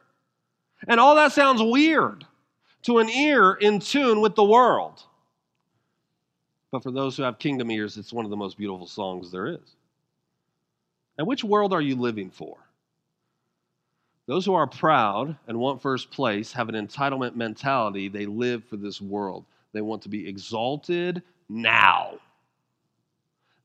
And 0.88 1.00
all 1.00 1.16
that 1.16 1.32
sounds 1.32 1.62
weird 1.62 2.26
to 2.84 3.00
an 3.00 3.10
ear 3.10 3.54
in 3.54 3.80
tune 3.80 4.22
with 4.22 4.36
the 4.36 4.44
world. 4.44 5.02
But 6.72 6.84
for 6.84 6.92
those 6.92 7.18
who 7.18 7.24
have 7.24 7.40
kingdom 7.40 7.72
ears, 7.72 7.98
it's 7.98 8.14
one 8.14 8.26
of 8.26 8.32
the 8.32 8.38
most 8.38 8.58
beautiful 8.58 8.86
songs 8.86 9.32
there 9.32 9.48
is. 9.48 9.76
And 11.18 11.26
which 11.26 11.44
world 11.44 11.74
are 11.74 11.82
you 11.82 11.96
living 11.96 12.30
for? 12.30 12.58
Those 14.28 14.46
who 14.46 14.54
are 14.56 14.68
proud 14.68 15.38
and 15.48 15.60
want 15.60 15.82
first 15.82 16.12
place 16.12 16.52
have 16.52 16.68
an 16.68 16.76
entitlement 16.76 17.36
mentality. 17.36 18.10
They 18.10 18.26
live 18.26 18.64
for 18.66 18.76
this 18.76 19.00
world. 19.00 19.46
They 19.72 19.82
want 19.82 20.02
to 20.04 20.10
be 20.10 20.28
exalted 20.28 21.22
now. 21.48 22.20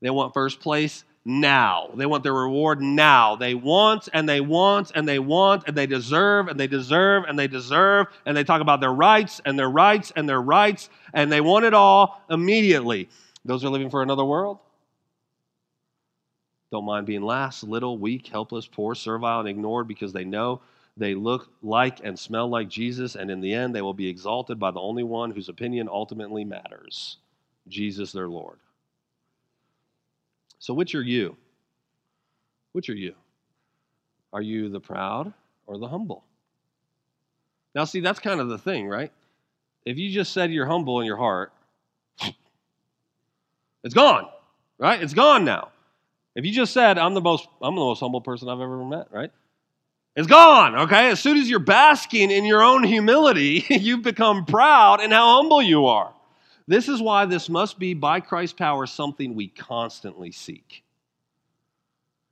They 0.01 0.09
want 0.09 0.33
first 0.33 0.59
place 0.59 1.03
now. 1.23 1.91
They 1.95 2.05
want 2.05 2.23
their 2.23 2.33
reward 2.33 2.81
now. 2.81 3.35
They 3.35 3.53
want 3.53 4.09
and 4.13 4.27
they 4.27 4.41
want 4.41 4.91
and 4.95 5.07
they 5.07 5.19
want 5.19 5.63
and 5.67 5.77
they 5.77 5.85
deserve 5.85 6.47
and 6.47 6.59
they 6.59 6.67
deserve 6.67 7.25
and 7.27 7.37
they 7.37 7.47
deserve 7.47 8.07
and 8.25 8.35
they 8.35 8.43
talk 8.43 8.61
about 8.61 8.81
their 8.81 8.93
rights 8.93 9.41
and 9.45 9.57
their 9.57 9.69
rights 9.69 10.11
and 10.15 10.27
their 10.27 10.41
rights 10.41 10.89
and 11.13 11.31
they 11.31 11.41
want 11.41 11.65
it 11.65 11.73
all 11.73 12.21
immediately. 12.29 13.09
Those 13.45 13.63
are 13.63 13.69
living 13.69 13.89
for 13.89 14.01
another 14.01 14.25
world. 14.25 14.59
Don't 16.71 16.85
mind 16.85 17.05
being 17.05 17.21
last, 17.21 17.63
little, 17.63 17.97
weak, 17.97 18.27
helpless, 18.27 18.65
poor, 18.65 18.95
servile, 18.95 19.41
and 19.41 19.49
ignored 19.49 19.87
because 19.87 20.13
they 20.13 20.23
know 20.23 20.61
they 20.95 21.15
look 21.15 21.49
like 21.61 21.99
and 22.03 22.17
smell 22.17 22.49
like 22.49 22.69
Jesus, 22.69 23.15
and 23.15 23.29
in 23.29 23.41
the 23.41 23.53
end, 23.53 23.75
they 23.75 23.81
will 23.81 23.93
be 23.93 24.07
exalted 24.07 24.59
by 24.59 24.71
the 24.71 24.79
only 24.79 25.03
one 25.03 25.31
whose 25.31 25.49
opinion 25.49 25.89
ultimately 25.89 26.45
matters 26.45 27.17
Jesus, 27.67 28.11
their 28.11 28.27
Lord. 28.29 28.59
So, 30.61 30.75
which 30.75 30.93
are 30.93 31.01
you? 31.01 31.35
Which 32.73 32.87
are 32.89 32.95
you? 32.95 33.15
Are 34.31 34.43
you 34.43 34.69
the 34.69 34.79
proud 34.79 35.33
or 35.65 35.79
the 35.79 35.87
humble? 35.87 36.23
Now, 37.73 37.83
see, 37.85 37.99
that's 37.99 38.19
kind 38.19 38.39
of 38.39 38.47
the 38.47 38.59
thing, 38.59 38.87
right? 38.87 39.11
If 39.87 39.97
you 39.97 40.11
just 40.11 40.33
said 40.33 40.51
you're 40.51 40.67
humble 40.67 40.99
in 40.99 41.07
your 41.07 41.17
heart, 41.17 41.51
it's 43.83 43.95
gone, 43.95 44.29
right? 44.77 45.01
It's 45.01 45.15
gone 45.15 45.45
now. 45.45 45.69
If 46.35 46.45
you 46.45 46.51
just 46.51 46.73
said, 46.73 46.99
I'm 46.99 47.15
the 47.15 47.21
most, 47.21 47.47
I'm 47.59 47.73
the 47.73 47.81
most 47.81 47.99
humble 47.99 48.21
person 48.21 48.47
I've 48.47 48.61
ever 48.61 48.85
met, 48.85 49.07
right? 49.11 49.31
It's 50.15 50.27
gone, 50.27 50.75
okay? 50.75 51.09
As 51.09 51.19
soon 51.19 51.37
as 51.37 51.49
you're 51.49 51.57
basking 51.57 52.29
in 52.29 52.45
your 52.45 52.61
own 52.61 52.83
humility, 52.83 53.65
you've 53.69 54.03
become 54.03 54.45
proud 54.45 55.01
in 55.01 55.09
how 55.09 55.37
humble 55.37 55.63
you 55.63 55.87
are. 55.87 56.13
This 56.67 56.87
is 56.87 57.01
why 57.01 57.25
this 57.25 57.49
must 57.49 57.79
be, 57.79 57.93
by 57.93 58.19
Christ's 58.19 58.53
power, 58.53 58.85
something 58.85 59.35
we 59.35 59.47
constantly 59.47 60.31
seek. 60.31 60.83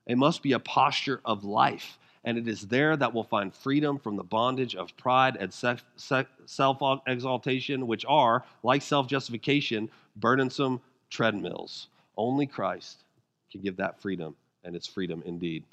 It 0.05 0.17
must 0.17 0.41
be 0.41 0.53
a 0.53 0.59
posture 0.59 1.21
of 1.25 1.43
life, 1.43 1.99
and 2.23 2.37
it 2.37 2.47
is 2.47 2.67
there 2.67 2.97
that 2.97 3.13
we'll 3.13 3.23
find 3.23 3.53
freedom 3.53 3.99
from 3.99 4.15
the 4.15 4.23
bondage 4.23 4.75
of 4.75 4.95
pride 4.97 5.35
and 5.35 5.53
self 5.53 6.81
exaltation, 7.07 7.87
which 7.87 8.05
are, 8.07 8.43
like 8.63 8.81
self 8.81 9.07
justification, 9.07 9.89
burdensome 10.15 10.81
treadmills. 11.09 11.87
Only 12.17 12.47
Christ 12.47 13.03
can 13.51 13.61
give 13.61 13.77
that 13.77 14.01
freedom, 14.01 14.35
and 14.63 14.75
it's 14.75 14.87
freedom 14.87 15.23
indeed. 15.25 15.63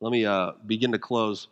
Let 0.00 0.12
me 0.12 0.26
uh, 0.26 0.52
begin 0.66 0.92
to 0.92 0.98
close 0.98 1.48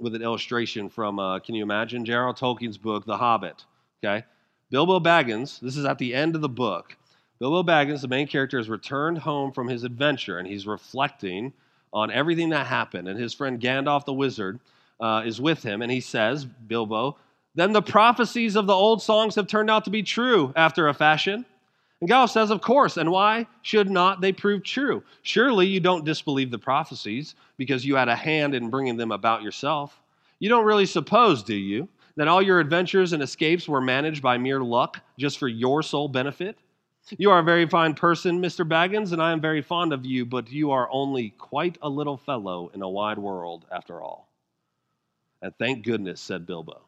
with 0.00 0.14
an 0.14 0.22
illustration 0.22 0.88
from, 0.88 1.18
uh, 1.18 1.38
can 1.38 1.54
you 1.54 1.62
imagine, 1.62 2.04
J.R.R. 2.04 2.34
Tolkien's 2.34 2.78
book, 2.78 3.04
The 3.04 3.16
Hobbit. 3.16 3.64
Okay? 4.02 4.24
Bilbo 4.70 5.00
Baggins, 5.00 5.58
this 5.60 5.76
is 5.76 5.84
at 5.84 5.98
the 5.98 6.14
end 6.14 6.36
of 6.36 6.42
the 6.42 6.48
book. 6.48 6.96
Bilbo 7.40 7.62
Baggins, 7.62 8.02
the 8.02 8.08
main 8.08 8.28
character, 8.28 8.58
has 8.58 8.68
returned 8.68 9.18
home 9.18 9.50
from 9.50 9.66
his 9.66 9.82
adventure 9.82 10.38
and 10.38 10.46
he's 10.46 10.66
reflecting 10.66 11.52
on 11.92 12.10
everything 12.10 12.50
that 12.50 12.66
happened. 12.66 13.08
And 13.08 13.18
his 13.18 13.34
friend 13.34 13.60
Gandalf 13.60 14.04
the 14.04 14.12
wizard 14.12 14.60
uh, 15.00 15.22
is 15.26 15.40
with 15.40 15.62
him 15.62 15.82
and 15.82 15.90
he 15.90 16.00
says, 16.00 16.44
Bilbo, 16.44 17.16
then 17.54 17.72
the 17.72 17.82
prophecies 17.82 18.54
of 18.54 18.66
the 18.66 18.72
old 18.72 19.02
songs 19.02 19.34
have 19.34 19.48
turned 19.48 19.70
out 19.70 19.84
to 19.84 19.90
be 19.90 20.04
true 20.04 20.52
after 20.54 20.86
a 20.86 20.94
fashion. 20.94 21.44
And 22.00 22.08
Gandalf 22.08 22.30
says, 22.30 22.50
Of 22.50 22.60
course. 22.60 22.96
And 22.96 23.10
why 23.10 23.46
should 23.62 23.90
not 23.90 24.20
they 24.20 24.32
prove 24.32 24.62
true? 24.62 25.02
Surely 25.22 25.66
you 25.66 25.80
don't 25.80 26.04
disbelieve 26.04 26.52
the 26.52 26.58
prophecies 26.58 27.34
because 27.56 27.84
you 27.84 27.96
had 27.96 28.08
a 28.08 28.16
hand 28.16 28.54
in 28.54 28.70
bringing 28.70 28.96
them 28.96 29.10
about 29.10 29.42
yourself. 29.42 30.00
You 30.38 30.48
don't 30.48 30.64
really 30.64 30.86
suppose, 30.86 31.42
do 31.42 31.56
you, 31.56 31.88
that 32.20 32.28
all 32.28 32.42
your 32.42 32.60
adventures 32.60 33.14
and 33.14 33.22
escapes 33.22 33.66
were 33.66 33.80
managed 33.80 34.20
by 34.20 34.36
mere 34.36 34.60
luck 34.60 35.00
just 35.18 35.38
for 35.38 35.48
your 35.48 35.82
sole 35.82 36.06
benefit? 36.06 36.58
You 37.16 37.30
are 37.30 37.38
a 37.38 37.42
very 37.42 37.66
fine 37.66 37.94
person, 37.94 38.42
Mr. 38.42 38.68
Baggins, 38.68 39.12
and 39.12 39.22
I 39.22 39.32
am 39.32 39.40
very 39.40 39.62
fond 39.62 39.94
of 39.94 40.04
you, 40.04 40.26
but 40.26 40.52
you 40.52 40.70
are 40.70 40.86
only 40.92 41.30
quite 41.30 41.78
a 41.80 41.88
little 41.88 42.18
fellow 42.18 42.70
in 42.74 42.82
a 42.82 42.88
wide 42.90 43.16
world 43.16 43.64
after 43.72 44.02
all. 44.02 44.28
And 45.40 45.56
thank 45.56 45.82
goodness, 45.82 46.20
said 46.20 46.44
Bilbo. 46.44 46.82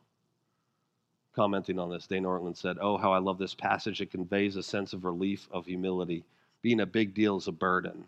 Commenting 1.35 1.78
on 1.78 1.89
this, 1.89 2.07
Dane 2.07 2.24
Ortlund 2.24 2.59
said, 2.59 2.76
Oh, 2.78 2.99
how 2.99 3.14
I 3.14 3.18
love 3.18 3.39
this 3.39 3.55
passage. 3.55 4.03
It 4.03 4.11
conveys 4.11 4.57
a 4.57 4.62
sense 4.62 4.93
of 4.93 5.07
relief, 5.07 5.49
of 5.51 5.64
humility. 5.64 6.26
Being 6.61 6.80
a 6.80 6.85
big 6.85 7.14
deal 7.14 7.39
is 7.39 7.49
a 7.49 7.53
burden. 7.53 8.05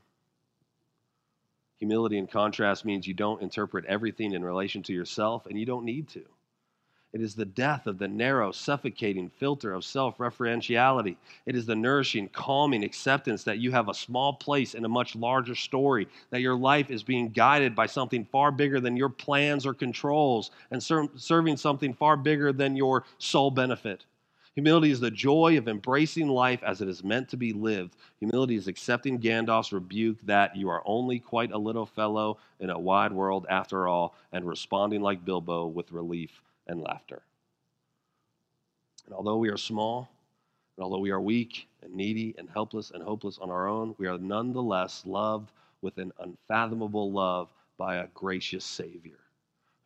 Humility, 1.78 2.18
in 2.18 2.26
contrast, 2.26 2.84
means 2.84 3.06
you 3.06 3.14
don't 3.14 3.40
interpret 3.40 3.86
everything 3.86 4.34
in 4.34 4.44
relation 4.44 4.82
to 4.82 4.92
yourself, 4.92 5.46
and 5.46 5.58
you 5.58 5.64
don't 5.64 5.86
need 5.86 6.08
to. 6.08 6.26
It 7.14 7.20
is 7.20 7.36
the 7.36 7.44
death 7.44 7.86
of 7.86 7.98
the 7.98 8.08
narrow, 8.08 8.50
suffocating 8.50 9.28
filter 9.28 9.72
of 9.72 9.84
self 9.84 10.18
referentiality. 10.18 11.14
It 11.46 11.54
is 11.54 11.64
the 11.64 11.76
nourishing, 11.76 12.28
calming 12.30 12.82
acceptance 12.82 13.44
that 13.44 13.60
you 13.60 13.70
have 13.70 13.88
a 13.88 13.94
small 13.94 14.32
place 14.32 14.74
in 14.74 14.84
a 14.84 14.88
much 14.88 15.14
larger 15.14 15.54
story, 15.54 16.08
that 16.30 16.40
your 16.40 16.56
life 16.56 16.90
is 16.90 17.04
being 17.04 17.28
guided 17.28 17.76
by 17.76 17.86
something 17.86 18.24
far 18.24 18.50
bigger 18.50 18.80
than 18.80 18.96
your 18.96 19.10
plans 19.10 19.64
or 19.64 19.74
controls, 19.74 20.50
and 20.72 20.82
ser- 20.82 21.06
serving 21.14 21.56
something 21.56 21.94
far 21.94 22.16
bigger 22.16 22.52
than 22.52 22.74
your 22.74 23.04
sole 23.18 23.52
benefit. 23.52 24.06
Humility 24.56 24.90
is 24.90 24.98
the 24.98 25.12
joy 25.12 25.56
of 25.56 25.68
embracing 25.68 26.26
life 26.26 26.64
as 26.64 26.80
it 26.80 26.88
is 26.88 27.04
meant 27.04 27.28
to 27.28 27.36
be 27.36 27.52
lived. 27.52 27.94
Humility 28.18 28.56
is 28.56 28.66
accepting 28.66 29.20
Gandalf's 29.20 29.72
rebuke 29.72 30.20
that 30.22 30.56
you 30.56 30.68
are 30.68 30.82
only 30.84 31.20
quite 31.20 31.52
a 31.52 31.58
little 31.58 31.86
fellow 31.86 32.38
in 32.58 32.70
a 32.70 32.78
wide 32.78 33.12
world 33.12 33.46
after 33.48 33.86
all, 33.86 34.16
and 34.32 34.44
responding 34.44 35.00
like 35.00 35.24
Bilbo 35.24 35.68
with 35.68 35.92
relief 35.92 36.42
and 36.66 36.80
laughter. 36.80 37.22
And 39.06 39.14
although 39.14 39.36
we 39.36 39.50
are 39.50 39.56
small, 39.56 40.08
and 40.76 40.84
although 40.84 40.98
we 40.98 41.10
are 41.10 41.20
weak 41.20 41.68
and 41.82 41.94
needy 41.94 42.34
and 42.38 42.48
helpless 42.48 42.90
and 42.90 43.02
hopeless 43.02 43.38
on 43.38 43.50
our 43.50 43.68
own, 43.68 43.94
we 43.98 44.06
are 44.06 44.18
nonetheless 44.18 45.02
loved 45.06 45.50
with 45.82 45.98
an 45.98 46.12
unfathomable 46.18 47.12
love 47.12 47.48
by 47.76 47.96
a 47.96 48.06
gracious 48.08 48.64
Savior 48.64 49.18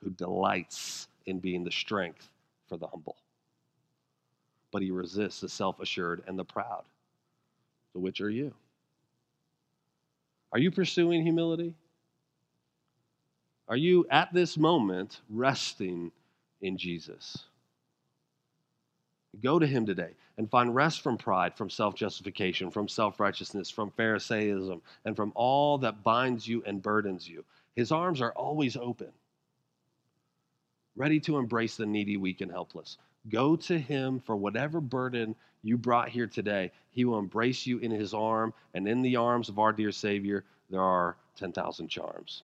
who 0.03 0.11
delights 0.11 1.09
in 1.27 1.41
being 1.41 1.65
the 1.65 1.71
strength 1.71 2.31
for 2.69 2.77
the 2.77 2.87
humble. 2.87 3.17
But 4.71 4.83
he 4.83 4.91
resists 4.91 5.41
the 5.41 5.49
self 5.49 5.81
assured 5.81 6.23
and 6.27 6.39
the 6.39 6.45
proud. 6.45 6.85
So, 7.93 8.01
which 8.01 8.21
are 8.21 8.31
you? 8.31 8.55
Are 10.53 10.59
you 10.59 10.71
pursuing 10.71 11.23
humility? 11.23 11.75
Are 13.67 13.77
you 13.77 14.07
at 14.11 14.33
this 14.33 14.57
moment 14.57 15.21
resting 15.29 16.11
in 16.61 16.77
Jesus. 16.77 17.45
Go 19.43 19.59
to 19.59 19.67
him 19.67 19.87
today 19.87 20.15
and 20.37 20.51
find 20.51 20.75
rest 20.75 21.03
from 21.03 21.19
pride, 21.19 21.55
from 21.55 21.71
self 21.71 21.95
justification, 21.95 22.71
from 22.71 22.89
self 22.89 23.21
righteousness, 23.21 23.71
from 23.71 23.91
Pharisaism, 23.91 24.81
and 25.05 25.15
from 25.15 25.33
all 25.35 25.79
that 25.79 26.03
binds 26.03 26.47
you 26.49 26.63
and 26.67 26.83
burdens 26.83 27.29
you. 27.29 27.45
His 27.77 27.93
arms 27.93 28.21
are 28.21 28.33
always 28.33 28.77
open, 28.77 29.13
ready 30.97 31.21
to 31.21 31.37
embrace 31.39 31.77
the 31.77 31.87
needy, 31.87 32.17
weak, 32.17 32.41
and 32.41 32.51
helpless. 32.51 32.97
Go 33.29 33.57
to 33.57 33.79
him 33.79 34.21
for 34.21 34.37
whatever 34.37 34.81
burden 34.81 35.37
you 35.63 35.77
brought 35.77 36.09
here 36.09 36.27
today. 36.27 36.73
He 36.91 37.05
will 37.05 37.19
embrace 37.19 37.67
you 37.67 37.79
in 37.79 37.91
his 37.91 38.15
arm, 38.15 38.55
and 38.75 38.89
in 38.89 39.03
the 39.03 39.17
arms 39.17 39.49
of 39.49 39.59
our 39.59 39.73
dear 39.73 39.93
Savior, 39.93 40.45
there 40.71 40.83
are 40.83 41.17
10,000 41.37 41.89
charms. 41.89 42.43